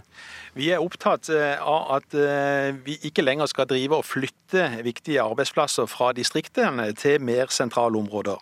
Vi 0.55 0.69
er 0.71 0.83
opptatt 0.83 1.27
eh, 1.33 1.57
av 1.59 1.97
at 1.97 2.15
eh, 2.15 2.69
vi 2.85 2.95
ikke 3.09 3.25
lenger 3.25 3.49
skal 3.51 3.67
drive 3.67 3.99
og 3.99 4.07
flytte 4.07 4.69
viktige 4.85 5.23
arbeidsplasser 5.25 5.89
fra 5.91 6.11
distriktene 6.15 6.87
til 6.95 7.19
mer 7.25 7.51
sentrale 7.51 7.99
områder. 7.99 8.39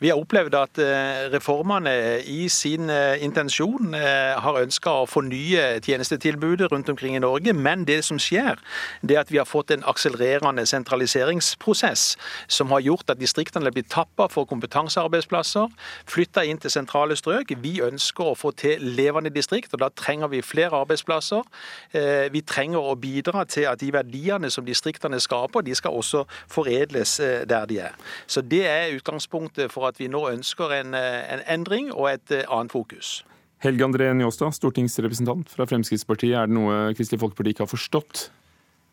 Vi 0.00 0.08
har 0.08 0.20
opplevd 0.20 0.56
at 0.56 0.80
eh, 0.80 1.26
reformene 1.34 1.92
i 2.24 2.48
sin 2.48 2.90
intensjon 2.90 3.94
har 3.94 4.60
ønska 4.60 4.92
å 5.02 5.08
fornye 5.08 5.80
tjenestetilbudet 5.84 6.70
rundt 6.72 6.88
omkring 6.92 7.16
i 7.16 7.22
Norge, 7.22 7.52
men 7.52 7.84
det 7.88 8.00
som 8.06 8.18
skjer, 8.20 8.60
det 9.02 9.16
er 9.16 9.24
at 9.24 9.32
vi 9.32 9.40
har 9.40 9.48
fått 9.48 9.70
en 9.74 9.84
akselererende 9.88 10.66
sentraliseringsprosess 10.66 12.16
som 12.48 12.70
har 12.74 12.84
gjort 12.84 13.10
at 13.10 13.20
distriktene 13.20 13.70
blitt 13.72 13.90
tappa 13.92 14.28
for 14.30 14.48
kompetansearbeidsplasser, 14.50 15.68
flytta 16.10 16.44
inn 16.46 16.60
til 16.60 16.72
sentrale 16.72 17.16
strøk. 17.18 17.54
Vi 17.62 17.78
ønsker 17.84 18.32
å 18.32 18.36
få 18.38 18.52
til 18.58 18.82
levende 18.96 19.32
distrikt, 19.34 19.74
og 19.74 19.82
da 19.84 19.90
trenger 19.94 20.30
vi 20.32 20.42
flere 20.44 20.80
arbeidsplasser. 20.82 21.46
Eh, 21.92 22.28
vi 22.32 22.42
trenger 22.46 22.82
å 22.82 22.96
bidra 23.00 23.44
til 23.48 23.68
at 23.70 23.80
de 23.80 23.90
verdiene 23.94 24.50
som 24.50 24.66
distriktene 24.66 25.20
skaper, 25.20 25.64
de 25.66 25.74
skal 25.78 25.96
også 25.96 26.24
foredles 26.50 27.18
eh, 27.20 27.44
der 27.48 27.66
de 27.70 27.80
er. 27.86 27.96
Så 28.26 28.42
Det 28.50 28.66
er 28.66 28.96
utgangspunktet 28.96 29.70
for 29.72 29.86
at 29.86 30.00
vi 30.00 30.08
nå 30.08 30.24
ønsker 30.30 30.72
en, 30.80 30.94
eh, 30.94 31.34
en 31.34 31.44
endring 31.46 31.92
og 31.92 32.09
et 32.16 32.34
annet 32.42 32.72
fokus. 32.72 33.20
Helge 33.60 33.84
André 33.84 34.08
Njåstad, 34.16 34.54
stortingsrepresentant 34.56 35.50
fra 35.52 35.66
Fremskrittspartiet. 35.68 36.36
Er 36.36 36.48
det 36.48 36.56
noe 36.56 36.94
Kristelig 36.96 37.20
Folkeparti 37.20 37.52
ikke 37.52 37.66
har 37.66 37.72
forstått? 37.72 38.30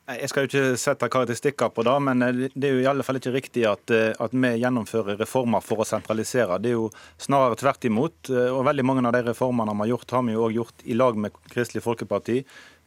Jeg 0.08 0.30
skal 0.32 0.46
jo 0.46 0.48
ikke 0.48 0.80
sette 0.80 1.08
karakteristikker 1.12 1.72
på 1.76 1.84
det, 1.84 1.94
men 2.00 2.22
det 2.24 2.68
er 2.68 2.78
jo 2.78 2.84
i 2.84 2.88
alle 2.88 3.04
fall 3.04 3.20
ikke 3.20 3.34
riktig 3.34 3.66
at, 3.68 3.92
at, 3.92 4.36
vi 4.36 4.52
gjennomfører 4.56 5.20
reformer 5.20 5.64
for 5.64 5.84
å 5.84 5.88
sentralisere. 5.88 6.60
Det 6.64 6.72
er 6.72 6.78
jo 6.78 6.86
snarere 7.20 7.58
tvert 7.60 7.88
imot. 7.90 8.32
Og 8.32 8.62
veldig 8.70 8.86
mange 8.88 9.04
av 9.08 9.18
de 9.18 9.26
reformene 9.28 9.76
vi 9.76 9.84
har 9.84 9.92
gjort, 9.92 10.14
har 10.16 10.24
vi 10.28 10.36
jo 10.38 10.46
òg 10.46 10.56
gjort 10.62 10.86
i 10.88 10.96
lag 10.96 11.20
med 11.20 11.36
Kristelig 11.52 11.84
Folkeparti. 11.84 12.38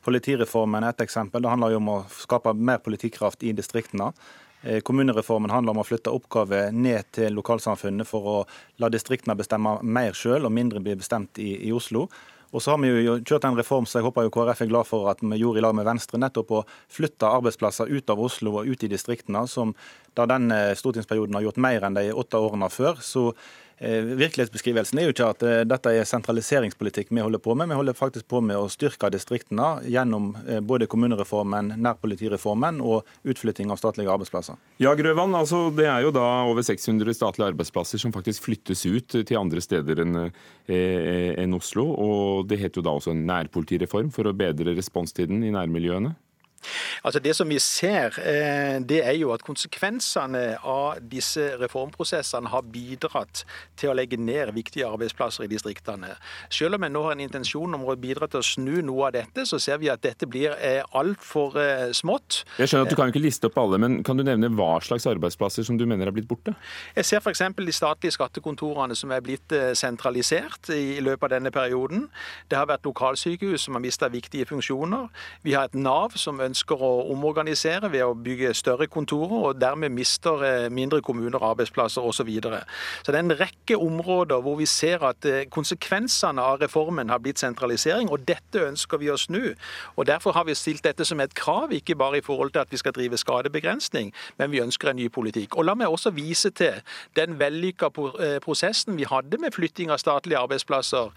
Politireformen 0.04 0.84
er 0.84 0.94
et 0.94 1.04
eksempel. 1.04 1.44
Det 1.44 1.52
handler 1.52 1.74
jo 1.74 1.82
om 1.82 1.92
å 1.92 1.98
skape 2.22 2.56
mer 2.56 2.80
politikraft 2.80 3.44
i 3.44 3.52
distriktene. 3.56 4.14
Eh, 4.62 4.80
kommunereformen 4.84 5.50
handler 5.50 5.72
om 5.72 5.80
å 5.80 5.86
flytte 5.88 6.12
oppgaver 6.12 6.68
ned 6.72 7.08
til 7.16 7.32
lokalsamfunnet 7.38 8.08
for 8.08 8.28
å 8.28 8.36
la 8.82 8.90
distriktene 8.92 9.38
bestemme 9.38 9.78
mer 9.82 10.16
sjøl, 10.16 10.44
og 10.44 10.52
mindre 10.52 10.82
blir 10.84 10.98
bestemt 11.00 11.40
i, 11.40 11.54
i 11.68 11.72
Oslo. 11.72 12.08
Og 12.50 12.62
så 12.62 12.72
har 12.72 12.80
vi 12.82 12.90
jo 12.90 13.14
kjørt 13.22 13.46
en 13.46 13.56
reform 13.56 13.86
som 13.86 14.00
jeg 14.00 14.08
håper 14.08 14.26
jo 14.26 14.32
KrF 14.34 14.64
er 14.64 14.70
glad 14.72 14.88
for 14.88 15.06
at 15.12 15.22
vi 15.22 15.38
gjorde 15.38 15.60
i 15.60 15.64
lag 15.64 15.74
med 15.78 15.86
Venstre, 15.86 16.18
nettopp 16.18 16.50
å 16.50 16.64
flytte 16.90 17.30
arbeidsplasser 17.30 17.92
ut 17.92 18.10
av 18.10 18.20
Oslo 18.20 18.56
og 18.58 18.66
ut 18.66 18.84
i 18.84 18.90
distriktene, 18.90 19.44
som 19.48 19.72
da 20.18 20.26
denne 20.28 20.58
stortingsperioden 20.76 21.38
har 21.38 21.46
gjort 21.46 21.62
mer 21.62 21.86
enn 21.86 21.96
de 21.96 22.08
åtte 22.10 22.40
årene 22.42 22.68
før. 22.74 22.98
Så 23.06 23.28
virkelighetsbeskrivelsen 23.80 24.98
er 25.00 25.06
jo 25.06 25.14
ikke 25.14 25.28
at 25.32 25.44
eh, 25.46 25.62
dette 25.68 25.92
er 25.96 26.08
sentraliseringspolitikk 26.08 27.08
vi 27.16 27.22
holder 27.24 27.40
på 27.40 27.54
med. 27.56 27.70
Vi 27.70 27.78
holder 27.78 27.96
faktisk 27.96 28.26
på 28.28 28.42
med 28.44 28.58
å 28.60 28.68
styrke 28.68 29.08
distriktene 29.12 29.70
gjennom 29.88 30.34
eh, 30.44 30.60
både 30.60 30.88
kommunereformen, 30.90 31.72
nærpolitireformen 31.80 32.82
og 32.84 33.08
utflytting 33.24 33.72
av 33.72 33.80
statlige 33.80 34.12
arbeidsplasser. 34.12 34.60
Ja, 34.84 34.92
Grøvan, 34.98 35.32
altså 35.36 35.68
Det 35.72 35.88
er 35.88 36.04
jo 36.04 36.12
da 36.12 36.26
over 36.50 36.64
600 36.66 37.16
statlige 37.16 37.54
arbeidsplasser 37.54 38.02
som 38.02 38.12
faktisk 38.12 38.50
flyttes 38.50 38.84
ut 38.84 39.16
til 39.16 39.38
andre 39.38 39.64
steder 39.64 40.04
enn 40.04 40.18
en 40.70 41.56
Oslo. 41.56 41.86
Og 41.90 42.48
det 42.50 42.60
heter 42.60 42.80
jo 42.80 42.86
da 42.86 42.92
også 42.98 43.14
en 43.14 43.24
nærpolitireform 43.28 44.12
for 44.14 44.28
å 44.28 44.36
bedre 44.36 44.76
responstiden 44.76 45.40
i 45.46 45.54
nærmiljøene? 45.54 46.12
Altså 47.02 47.20
Det 47.20 47.34
som 47.36 47.48
vi 47.48 47.58
ser, 47.58 48.14
eh, 48.18 48.78
det 48.80 49.00
er 49.06 49.16
jo 49.16 49.32
at 49.32 49.42
konsekvensene 49.44 50.58
av 50.62 51.00
disse 51.00 51.56
reformprosessene 51.60 52.50
har 52.52 52.62
bidratt 52.62 53.44
til 53.80 53.90
å 53.90 53.96
legge 53.96 54.18
ned 54.20 54.52
viktige 54.54 54.88
arbeidsplasser 54.88 55.44
i 55.44 55.50
distriktene. 55.50 56.14
Selv 56.52 56.76
om 56.76 56.84
en 56.84 56.92
nå 56.92 57.02
har 57.06 57.16
en 57.16 57.24
intensjon 57.24 57.74
om 57.74 57.86
å 57.88 57.96
bidra 57.96 58.28
til 58.28 58.40
å 58.40 58.46
snu 58.46 58.82
noe 58.84 59.08
av 59.08 59.16
dette, 59.16 59.46
så 59.48 59.58
ser 59.60 59.80
vi 59.80 59.90
at 59.92 60.02
dette 60.02 60.28
blir 60.28 60.54
eh, 60.58 60.82
altfor 60.92 61.56
eh, 61.60 61.86
smått. 61.96 62.44
Jeg 62.58 62.68
skjønner 62.68 62.86
at 62.86 62.90
Du 62.90 62.98
kan 63.00 63.12
ikke 63.12 63.24
liste 63.24 63.48
opp 63.48 63.58
alle, 63.58 63.80
men 63.80 64.02
kan 64.04 64.16
du 64.16 64.24
nevne 64.26 64.52
hva 64.52 64.80
slags 64.84 65.08
arbeidsplasser 65.08 65.66
som 65.66 65.78
du 65.80 65.86
mener 65.88 66.06
er 66.06 66.14
blitt 66.14 66.28
borte? 66.28 66.54
Jeg 66.96 67.08
ser 67.08 67.24
f.eks. 67.24 67.42
de 67.56 67.72
statlige 67.74 68.16
skattekontorene 68.18 68.96
som 68.98 69.12
er 69.14 69.24
blitt 69.24 69.52
sentralisert 69.78 70.70
i 70.74 71.00
løpet 71.00 71.30
av 71.30 71.34
denne 71.38 71.52
perioden. 71.54 72.08
Det 72.50 72.58
har 72.58 72.68
vært 72.68 72.86
lokalsykehus 72.88 73.66
som 73.66 73.76
har 73.78 73.84
mista 73.84 74.10
viktige 74.12 74.48
funksjoner. 74.50 75.08
Vi 75.46 75.54
har 75.56 75.70
et 75.70 75.78
Nav 75.80 76.16
som 76.20 76.40
ønsker 76.40 76.49
ønsker 76.50 76.82
å 76.82 76.90
omorganisere 77.12 77.90
ved 77.92 78.04
å 78.04 78.14
bygge 78.18 78.52
større 78.58 78.88
kontorer, 78.90 79.50
og 79.50 79.60
dermed 79.60 79.94
mister 79.94 80.44
eh, 80.46 80.68
mindre 80.72 81.00
kommuner 81.04 81.42
arbeidsplasser 81.52 82.02
osv. 82.02 82.18
Så, 82.20 82.24
videre. 82.28 82.58
så 83.00 83.14
det 83.14 83.16
er 83.16 83.24
en 83.24 83.32
rekke 83.38 83.76
områder 83.80 84.42
hvor 84.44 84.58
vi 84.58 84.66
ser 84.68 85.00
at 85.08 85.24
eh, 85.24 85.46
konsekvensene 85.48 86.42
av 86.42 86.58
reformen 86.60 87.08
har 87.08 87.22
blitt 87.24 87.40
sentralisering, 87.40 88.10
og 88.12 88.26
dette 88.28 88.60
ønsker 88.66 89.00
vi 89.00 89.08
å 89.08 89.16
snu. 89.16 89.54
Og 89.96 90.04
Derfor 90.10 90.34
har 90.36 90.44
vi 90.44 90.52
stilt 90.58 90.84
dette 90.84 91.06
som 91.08 91.20
et 91.24 91.32
krav, 91.38 91.72
ikke 91.72 91.96
bare 91.96 92.18
i 92.18 92.24
forhold 92.24 92.52
til 92.52 92.60
at 92.60 92.72
vi 92.74 92.76
skal 92.76 92.92
drive 92.92 93.16
skadebegrensning, 93.16 94.10
men 94.36 94.52
vi 94.52 94.60
ønsker 94.60 94.90
en 94.90 94.98
ny 95.00 95.08
politikk. 95.08 95.56
Og 95.56 95.64
La 95.64 95.76
meg 95.78 95.88
også 95.88 96.12
vise 96.12 96.50
til 96.52 96.82
den 97.16 97.38
vellykka 97.40 97.88
eh, 97.88 98.36
prosessen 98.44 98.98
vi 99.00 99.08
hadde 99.08 99.40
med 99.40 99.56
flytting 99.56 99.94
av 99.94 100.02
statlige 100.02 100.42
arbeidsplasser 100.42 101.08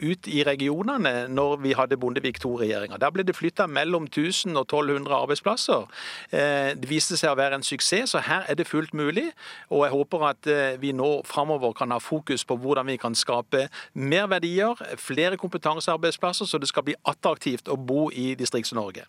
ut 0.00 0.28
i 0.32 0.42
regionene 0.46 1.26
når 1.28 1.58
vi 1.60 1.74
hadde 1.76 1.98
Bondevik 2.00 2.38
II-regjeringa. 2.40 2.96
Da 3.02 3.10
ble 3.12 3.26
det 3.26 3.36
flytta 3.36 3.66
mellom 3.68 4.06
1000 4.08 4.35
1000 4.36 4.56
og 4.56 4.66
1200 4.66 5.14
arbeidsplasser. 5.14 5.86
Eh, 6.30 6.74
det 6.76 6.90
viste 6.90 7.16
seg 7.16 7.32
å 7.32 7.38
være 7.38 7.60
en 7.60 7.66
suksess, 7.66 8.12
så 8.14 8.22
her 8.26 8.46
er 8.48 8.54
det 8.58 8.68
fullt 8.68 8.94
mulig. 8.94 9.30
Og 9.70 9.86
jeg 9.86 9.94
håper 9.94 10.26
at 10.30 10.46
eh, 10.46 10.80
vi 10.80 10.92
nå 10.92 11.22
framover 11.24 11.72
kan 11.72 11.90
ha 11.90 11.98
fokus 11.98 12.44
på 12.44 12.56
hvordan 12.56 12.86
vi 12.86 12.96
kan 12.96 13.14
skape 13.14 13.68
mer 13.94 14.26
verdier, 14.26 14.74
flere 14.98 15.36
kompetansearbeidsplasser, 15.36 16.46
så 16.46 16.58
det 16.58 16.68
skal 16.68 16.86
bli 16.86 16.98
attraktivt 17.04 17.68
å 17.68 17.76
bo 17.76 18.10
i 18.10 18.34
Distrikts-Norge. 18.38 19.06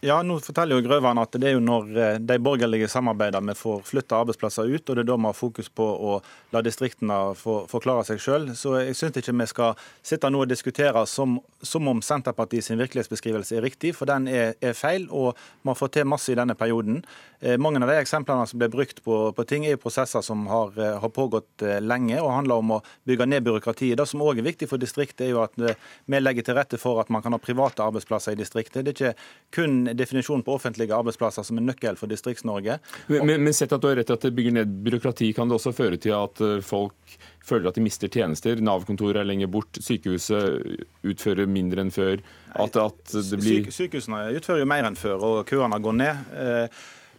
Ja, 0.00 0.20
nå 0.26 0.38
forteller 0.42 0.78
jo 0.78 0.84
Grøvan 0.84 1.18
at 1.20 1.34
det 1.36 1.50
er 1.50 1.54
jo 1.56 1.62
når 1.64 1.88
eh, 1.94 2.18
de 2.22 2.36
borgerlige 2.42 2.88
samarbeider 2.90 3.42
vi 3.44 3.54
får 3.58 3.82
flytta 3.88 4.20
arbeidsplasser 4.22 4.68
ut, 4.68 4.82
og 4.88 4.96
det 4.96 5.04
er 5.04 5.08
da 5.10 5.16
vi 5.18 5.28
har 5.28 5.36
fokus 5.36 5.70
på 5.72 5.84
å 5.84 6.16
la 6.54 6.62
distriktene 6.64 7.18
få, 7.38 7.60
forklare 7.70 8.04
seg 8.08 8.22
sjøl. 8.22 8.48
Så 8.58 8.74
jeg 8.80 8.96
syns 8.98 9.20
ikke 9.20 9.34
vi 9.36 9.48
skal 9.50 9.80
sitte 10.06 10.30
nå 10.30 10.42
og 10.44 10.50
diskutere 10.50 11.04
som, 11.08 11.38
som 11.62 11.88
om 11.92 12.02
Senterpartiet 12.04 12.66
sin 12.66 12.80
virkelighetsbeskrivelse 12.80 13.58
er 13.58 13.66
riktig, 13.66 13.94
for 13.98 14.10
den 14.10 14.28
er, 14.30 14.54
er 14.60 14.76
feil. 14.78 15.08
Og 15.10 15.34
vi 15.36 15.70
har 15.70 15.78
fått 15.78 15.96
til 15.98 16.08
masse 16.08 16.32
i 16.32 16.38
denne 16.38 16.56
perioden. 16.58 17.02
Eh, 17.40 17.56
mange 17.60 17.82
av 17.84 17.92
de 17.92 17.98
eksemplene 18.00 18.48
som 18.50 18.60
ble 18.60 18.70
brukt 18.72 19.04
på, 19.06 19.20
på 19.36 19.46
ting, 19.48 19.68
er 19.68 19.80
prosesser 19.80 20.24
som 20.26 20.46
har, 20.50 20.74
eh, 20.80 20.98
har, 21.00 21.14
pågått 21.14 21.64
lenge 21.82 22.20
og 22.22 22.30
handler 22.30 22.60
om 22.62 22.76
å 22.76 22.80
bygge 23.08 23.26
ned 23.28 23.44
byråkratiet. 23.46 23.98
Det 23.98 24.06
som 24.08 24.22
òg 24.24 24.38
er 24.40 24.46
viktig 24.46 24.68
for 24.70 24.80
distriktet, 24.80 25.26
er 25.26 25.34
jo 25.34 25.44
at 25.44 25.56
vi 25.58 26.20
legger 26.20 26.46
til 26.46 26.56
rette 26.56 26.78
for 26.80 27.00
at 27.02 27.10
man 27.10 27.22
kan 27.24 27.34
ha 27.34 27.40
private 27.42 27.82
arbeidsplasser 27.82 28.36
i 28.36 28.38
distriktet. 28.38 28.86
Det 28.86 28.94
er 28.94 28.96
ikke 28.96 29.14
kun 29.56 29.69
kun 29.70 29.96
definisjonen 29.96 30.42
på 30.42 30.54
offentlige 30.54 30.94
arbeidsplasser 30.96 31.46
som 31.46 31.58
er 31.60 31.66
nøkkel 31.68 31.98
for 31.98 32.10
Distrikts-Norge. 32.10 32.78
Men, 33.08 33.32
men, 33.44 33.54
sett 33.54 33.72
at 33.72 33.82
du 33.82 33.88
har 33.90 33.98
rett 34.00 34.10
i 34.10 34.16
at 34.16 34.26
det 34.26 34.34
bygger 34.36 34.56
ned 34.58 34.76
byråkrati, 34.84 35.32
kan 35.36 35.50
det 35.50 35.58
også 35.58 35.74
føre 35.76 36.00
til 36.00 36.14
at 36.16 36.42
eh, 36.44 36.60
folk 36.64 37.16
føler 37.46 37.70
at 37.70 37.78
de 37.78 37.84
mister 37.84 38.10
tjenester? 38.10 38.60
Nav-kontoret 38.60 39.22
er 39.22 39.28
lenger 39.28 39.50
bort, 39.52 39.80
sykehuset 39.82 40.86
utfører 41.06 41.50
mindre 41.50 41.84
enn 41.84 41.94
før. 41.94 42.22
At, 42.54 42.76
at 42.76 43.14
det 43.14 43.40
blir... 43.40 43.68
Sykehusene 43.74 44.26
utfører 44.38 44.64
jo 44.64 44.70
mer 44.70 44.88
enn 44.88 44.98
før, 44.98 45.26
og 45.26 45.44
køene 45.50 45.80
går 45.82 46.00
ned. 46.00 46.72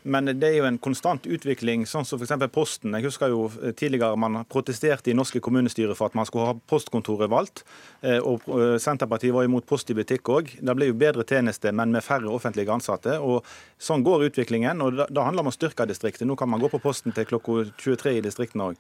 Eh, 0.04 0.12
Men 0.12 0.26
det 0.26 0.48
er 0.48 0.58
jo 0.58 0.66
en 0.66 0.78
konstant 0.78 1.26
utvikling, 1.28 1.86
sånn 1.86 2.06
som 2.06 2.20
f.eks. 2.20 2.34
Posten. 2.52 2.94
Jeg 2.98 3.06
husker 3.06 3.30
jo 3.30 3.50
tidligere 3.78 4.18
man 4.18 4.44
protesterte 4.50 5.12
i 5.12 5.16
norske 5.18 5.40
kommunestyrer 5.40 5.96
for 5.96 6.10
at 6.10 6.16
man 6.16 6.26
skulle 6.26 6.52
ha 6.52 6.56
postkontoret 6.70 7.30
valgt. 7.30 7.64
Eh, 8.02 8.18
og 8.18 8.42
eh, 8.50 8.78
Senterpartiet 8.82 9.34
var 9.34 9.46
imot 9.46 9.68
Post 9.70 9.92
i 9.92 9.96
butikk 9.98 10.30
òg. 10.34 10.56
Det 10.60 10.76
ble 10.76 10.90
jo 10.90 10.98
bedre 10.98 11.26
tjenester, 11.28 11.72
men 11.72 11.92
med 11.94 12.04
færre 12.04 12.32
offentlige 12.32 12.72
ansatte. 12.74 13.20
og 13.20 13.46
Sånn 13.82 14.04
går 14.06 14.28
utviklingen. 14.30 14.82
og 14.82 15.00
Da 15.10 15.24
handler 15.26 15.42
det 15.42 15.46
om 15.48 15.52
å 15.52 15.56
styrke 15.56 15.88
distriktet. 15.90 16.28
Nå 16.28 16.36
kan 16.38 16.50
man 16.50 16.62
gå 16.62 16.70
på 16.70 16.82
Posten 16.82 17.14
til 17.16 17.26
klokka 17.26 17.72
23 17.82 18.18
i 18.18 18.22
distriktene 18.22 18.72
òg. 18.72 18.76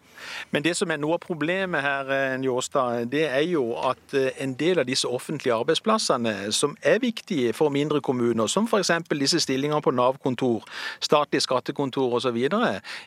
Men 0.51 0.63
det 0.63 0.75
som 0.77 0.91
er 0.91 0.99
noe 1.01 1.17
av 1.17 1.23
problemet 1.25 1.81
her, 1.81 2.11
eh, 2.11 2.37
Njåstad, 2.37 3.09
det 3.09 3.27
er 3.29 3.45
jo 3.49 3.75
at 3.77 4.13
en 4.13 4.53
del 4.55 4.79
av 4.79 4.85
disse 4.85 5.07
offentlige 5.07 5.55
arbeidsplassene 5.55 6.51
som 6.51 6.75
er 6.81 6.99
viktige 6.99 7.53
for 7.53 7.69
mindre 7.69 8.01
kommuner, 8.01 8.47
som 8.47 8.65
f.eks. 8.65 8.91
disse 9.09 9.39
stillingene 9.39 9.81
på 9.81 9.93
Nav-kontor, 9.93 10.63
statlige 11.11 11.45
skattekontor 11.45 12.17
osv., 12.19 12.39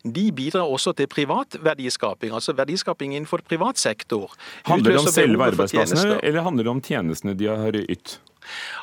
de 0.05 0.27
bidrar 0.37 0.69
også 0.69 0.95
til 0.97 1.09
privat 1.11 1.59
verdiskaping, 1.65 2.35
altså 2.37 2.55
verdiskaping 2.57 3.17
innenfor 3.17 3.45
privat 3.49 3.81
sektor. 3.81 4.33
Handler 4.69 4.97
det 4.97 5.03
om 5.03 5.11
selve 5.13 5.51
arbeidsplassene, 5.51 6.21
eller 6.23 6.47
handler 6.47 6.69
det 6.69 6.77
om 6.77 6.85
tjenestene 6.85 7.37
de 7.39 7.51
har 7.51 7.83
ytt? 7.85 8.19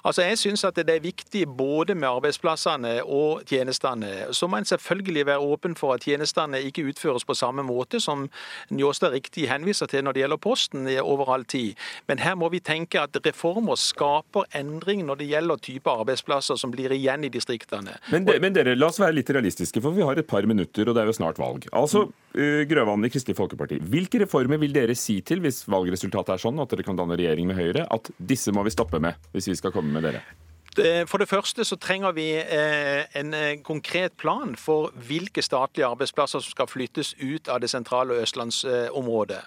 Altså, 0.03 0.21
Jeg 0.21 0.37
syns 0.37 0.65
det 0.75 0.89
er 0.89 0.99
viktig 1.03 1.45
både 1.57 1.95
med 1.95 2.09
arbeidsplassene 2.09 3.03
og 3.03 3.43
tjenestene. 3.49 4.33
Så 4.33 4.47
må 4.47 4.57
en 4.57 4.65
selvfølgelig 4.65 5.25
være 5.25 5.39
åpen 5.39 5.75
for 5.75 5.93
at 5.93 6.05
tjenestene 6.05 6.61
ikke 6.61 6.85
utføres 6.91 7.25
på 7.25 7.33
samme 7.33 7.63
måte 7.63 7.99
som 7.99 8.29
Njåstad 8.71 9.11
riktig 9.11 9.49
henviser 9.49 9.89
til 9.91 10.03
når 10.03 10.13
det 10.13 10.23
gjelder 10.23 10.41
Posten 10.41 10.87
over 11.01 11.33
all 11.33 11.45
tid. 11.45 11.75
Men 12.07 12.19
her 12.19 12.35
må 12.35 12.49
vi 12.49 12.59
tenke 12.59 13.01
at 13.01 13.17
reformer 13.25 13.75
skaper 13.75 14.47
endring 14.57 15.05
når 15.05 15.21
det 15.21 15.29
gjelder 15.31 15.61
type 15.61 15.91
arbeidsplasser 15.91 16.59
som 16.59 16.71
blir 16.73 16.91
igjen 16.95 17.25
i 17.27 17.31
distriktene. 17.33 17.97
Men, 18.11 18.25
de, 18.25 18.39
men 18.43 18.55
dere, 18.55 18.75
la 18.77 18.89
oss 18.91 18.99
være 19.01 19.19
litt 19.19 19.29
realistiske, 19.29 19.81
for 19.83 19.95
vi 19.95 20.05
har 20.05 20.19
et 20.19 20.27
par 20.27 20.45
minutter, 20.49 20.87
og 20.87 20.97
det 20.97 21.03
er 21.03 21.11
jo 21.11 21.17
snart 21.17 21.41
valg. 21.41 21.67
Altså, 21.71 22.07
uh, 22.07 22.20
Grøvan 22.31 23.03
i 23.03 23.11
Kristelig 23.11 23.35
Folkeparti, 23.37 23.81
hvilke 23.91 24.21
reformer 24.23 24.61
vil 24.61 24.75
dere 24.75 24.95
si 24.95 25.17
til 25.25 25.41
hvis 25.43 25.65
valgresultatet 25.71 26.37
er 26.37 26.43
sånn 26.45 26.61
at 26.63 26.71
dere 26.71 26.85
kan 26.87 26.99
danne 26.99 27.17
regjering 27.19 27.49
med 27.49 27.59
Høyre, 27.59 27.87
at 27.91 28.13
disse 28.17 28.53
må 28.55 28.63
vi 28.63 28.73
stoppe 28.73 29.01
med? 29.03 29.19
hvis 29.35 29.49
vi 29.51 29.57
skal 29.59 29.73
komme 29.75 29.91
med 29.91 30.07
dere? 30.07 30.23
For 30.71 31.19
det 31.19 31.27
første 31.27 31.65
så 31.67 31.75
trenger 31.75 32.13
vi 32.15 32.29
eh, 32.31 33.03
en 33.19 33.33
eh, 33.35 33.57
konkret 33.63 34.13
plan 34.17 34.55
for 34.55 34.93
hvilke 35.07 35.41
statlige 35.43 35.85
arbeidsplasser 35.85 36.39
som 36.39 36.53
skal 36.53 36.69
flyttes 36.71 37.11
ut 37.19 37.49
av 37.51 37.59
det 37.59 37.67
sentrale 37.69 38.15
østlandsområdet. 38.23 39.41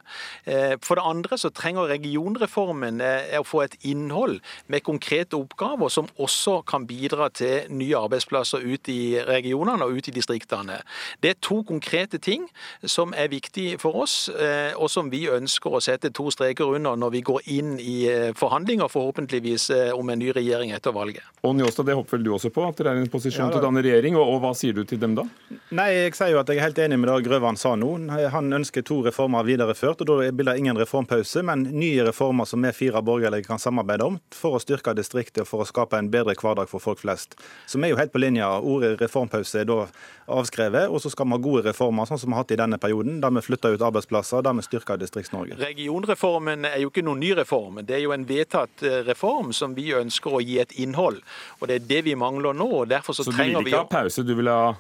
Eh, 0.45 0.75
for 0.85 1.01
det 1.01 1.05
andre 1.09 1.39
så 1.41 1.49
trenger 1.49 1.89
regionreformen 1.89 3.01
å 3.39 3.43
få 3.45 3.63
et 3.65 3.77
innhold 3.89 4.43
med 4.69 4.85
konkrete 4.85 5.39
oppgaver 5.39 5.89
som 5.89 6.11
også 6.21 6.59
kan 6.69 6.85
bidra 6.87 7.31
til 7.33 7.73
nye 7.73 7.97
arbeidsplasser 7.97 8.61
ut 8.61 8.89
i 8.93 9.17
regionene 9.25 9.85
og 9.85 9.97
ut 9.97 10.09
i 10.09 10.15
distriktene. 10.15 10.83
Det 11.23 11.31
er 11.31 11.41
to 11.41 11.63
konkrete 11.65 12.19
ting 12.19 12.51
som 12.85 13.17
er 13.17 13.33
viktige 13.33 13.79
for 13.81 13.97
oss, 14.05 14.29
og 14.77 14.91
som 14.91 15.09
vi 15.13 15.25
ønsker 15.33 15.73
å 15.73 15.81
sette 15.85 16.13
to 16.13 16.29
streker 16.31 16.77
under 16.77 16.97
når 17.01 17.17
vi 17.17 17.25
går 17.25 17.49
inn 17.57 17.75
i 17.81 17.97
forhandlinger, 18.37 18.93
forhåpentligvis 18.93 19.71
om 19.95 20.11
en 20.11 20.21
ny 20.21 20.33
regjering 20.37 20.75
etter 20.75 20.93
valget 20.93 21.14
valget. 21.15 21.31
Og 21.45 21.55
Njåstad, 21.55 21.87
det 21.87 21.95
håper 21.95 22.17
vel 22.17 22.25
du 22.25 22.31
også 22.33 22.51
på, 22.51 22.63
at 22.65 22.79
dere 22.79 22.95
er 22.95 22.97
i 22.97 23.05
en 23.05 23.11
posisjon 23.13 23.47
ja, 23.47 23.53
til 23.53 23.61
å 23.61 23.65
danne 23.67 23.83
regjering. 23.85 24.17
Og, 24.17 24.25
og, 24.33 24.39
hva 24.41 24.55
sier 24.57 24.73
du 24.73 24.81
til 24.89 25.01
dem 25.01 25.15
da? 25.15 25.27
Nei, 25.77 25.91
Jeg 25.93 26.15
sier 26.17 26.33
jo 26.33 26.41
at 26.41 26.49
jeg 26.49 26.57
er 26.57 26.65
helt 26.65 26.79
enig 26.81 26.97
med 27.03 27.11
det 27.11 27.19
Grøvan 27.27 27.59
sa 27.61 27.75
nå. 27.77 27.91
Han 28.33 28.49
ønsker 28.57 28.81
to 28.83 29.03
reformer 29.05 29.45
videreført. 29.45 30.01
og 30.01 30.09
Da 30.09 30.31
blir 30.33 30.49
det 30.49 30.57
ingen 30.59 30.79
reformpause, 30.81 31.43
men 31.45 31.67
nye 31.69 32.07
reformer 32.09 32.49
som 32.49 32.65
vi 32.65 32.73
fire 32.73 33.03
borgerlige 33.05 33.45
kan 33.45 33.61
samarbeide 33.61 34.09
om 34.09 34.17
for 34.33 34.57
å 34.57 34.63
styrke 34.63 34.95
distriktet 34.97 35.45
og 35.45 35.51
for 35.51 35.65
å 35.65 35.69
skape 35.69 36.01
en 36.01 36.09
bedre 36.09 36.33
hverdag 36.33 36.71
for 36.71 36.81
folk 36.81 37.03
flest. 37.05 37.37
Så 37.69 37.77
vi 37.77 37.91
er 37.91 37.93
jo 37.93 38.01
helt 38.01 38.15
på 38.15 38.25
linja. 38.25 38.49
Ordet 38.65 38.97
reformpause 39.03 39.61
er 39.61 39.69
da 39.69 39.85
avskrevet. 40.33 40.89
Og 40.89 41.05
så 41.05 41.13
skal 41.13 41.29
vi 41.29 41.37
ha 41.37 41.43
gode 41.45 41.67
reformer, 41.69 42.09
sånn 42.09 42.23
som 42.23 42.33
vi 42.33 42.39
har 42.39 42.47
hatt 42.47 42.57
i 42.57 42.61
denne 42.63 42.81
perioden, 42.81 43.21
der 43.21 43.37
vi 43.37 43.45
flytter 43.45 43.77
ut 43.77 43.85
arbeidsplasser, 43.85 44.41
der 44.41 44.57
vi 44.57 44.65
styrker 44.65 44.97
Distrikts-Norge. 45.01 45.61
Regionreformen 45.61 46.65
er 46.71 46.81
jo 46.81 46.89
ikke 46.89 47.05
noen 47.05 47.21
ny 47.21 47.35
reform. 47.37 47.83
Det 47.85 47.99
er 47.99 48.05
jo 48.07 48.17
en 48.17 48.25
vedtatt 48.29 48.87
eh, 48.87 49.03
reform 49.05 49.53
som 49.53 49.77
vi 49.77 49.91
ønsker 49.93 50.39
å 50.39 50.41
gi 50.41 50.57
et 50.63 50.73
innhold 50.81 51.04
innhold. 51.05 51.23
Og 51.61 51.69
Det 51.69 51.75
er 51.75 51.87
det 51.89 52.05
vi 52.05 52.15
mangler 52.15 52.53
nå. 52.53 52.67
og 52.81 52.89
derfor 52.89 53.13
Så, 53.13 53.25
så 53.25 53.31
du 53.31 53.37
vil 53.37 53.67
ikke 53.67 53.77
ha 53.77 53.85
pause, 53.85 54.23
du 54.23 54.35
vil 54.35 54.49
ha 54.49 54.75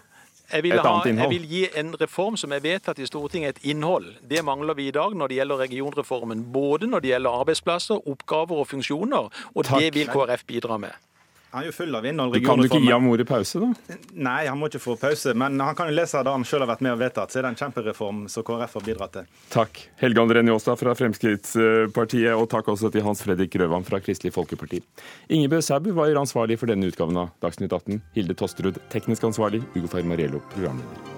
et 0.52 0.64
annet 0.64 1.06
innhold? 1.06 1.32
Jeg 1.32 1.40
vil 1.40 1.48
gi 1.48 1.68
en 1.74 1.94
reform 2.00 2.36
som 2.36 2.52
er 2.52 2.60
vedtatt 2.60 2.98
i 2.98 3.06
Stortinget, 3.06 3.56
et 3.56 3.70
innhold. 3.70 4.14
Det 4.28 4.44
mangler 4.44 4.74
vi 4.74 4.88
i 4.88 4.90
dag 4.90 5.14
når 5.14 5.28
det 5.28 5.36
gjelder 5.36 5.56
regionreformen. 5.56 6.52
Både 6.52 6.86
når 6.86 7.00
det 7.00 7.08
gjelder 7.08 7.40
arbeidsplasser, 7.40 8.08
oppgaver 8.08 8.56
og 8.56 8.68
funksjoner. 8.68 9.30
Og 9.54 9.64
Takk. 9.64 9.80
det 9.80 9.94
vil 9.94 10.06
KrF 10.06 10.44
bidra 10.46 10.78
med. 10.78 10.92
Han 11.54 11.62
er 11.62 11.68
jo 11.68 11.72
full 11.76 11.94
av 11.94 12.06
innhold. 12.06 12.34
Kan 12.42 12.58
du 12.58 12.66
ikke 12.66 12.80
gi 12.82 12.90
ham 12.90 13.04
ordet 13.06 13.28
pause, 13.28 13.60
da? 13.62 13.98
Nei, 14.26 14.40
han 14.48 14.58
må 14.58 14.66
ikke 14.66 14.80
få 14.82 14.96
pause. 14.98 15.36
Men 15.38 15.60
han 15.62 15.76
kan 15.78 15.86
jo 15.86 15.94
lese 15.94 16.18
det 16.26 16.32
han 16.34 16.46
selv 16.50 16.66
har 16.66 16.72
vært 16.72 16.82
med 16.82 16.96
og 16.96 16.98
vedtatt. 17.04 17.30
Så 17.30 17.38
er 17.38 17.46
det 17.46 17.52
en 17.52 17.60
kjempereform 17.60 18.24
som 18.32 18.46
KrF 18.48 18.74
har 18.80 18.86
bidratt 18.88 19.14
til. 19.20 19.30
Takk. 19.54 19.84
Helge 20.02 20.24
André 20.26 20.42
Njåstad 20.42 20.82
fra 20.82 20.96
Fremskrittspartiet, 20.98 22.34
og 22.34 22.48
takk 22.50 22.74
også 22.74 22.90
til 22.90 23.06
Hans 23.06 23.22
Fredrik 23.22 23.54
Grøvan 23.54 23.86
fra 23.86 24.02
Kristelig 24.02 24.34
Folkeparti. 24.34 24.82
Ingebø 25.30 25.62
Sæbu 25.62 25.92
var 25.94 26.10
ansvarlig 26.18 26.58
for 26.58 26.74
denne 26.74 26.90
utgaven 26.90 27.22
av 27.22 27.30
Dagsnytt 27.44 27.70
18. 27.70 28.02
Hilde 28.18 28.34
Tosterud 28.34 28.82
teknisk 28.90 29.30
ansvarlig. 29.30 29.62
Ugo 29.78 29.86
Fermariello 29.94 30.42
programleder. 30.50 31.13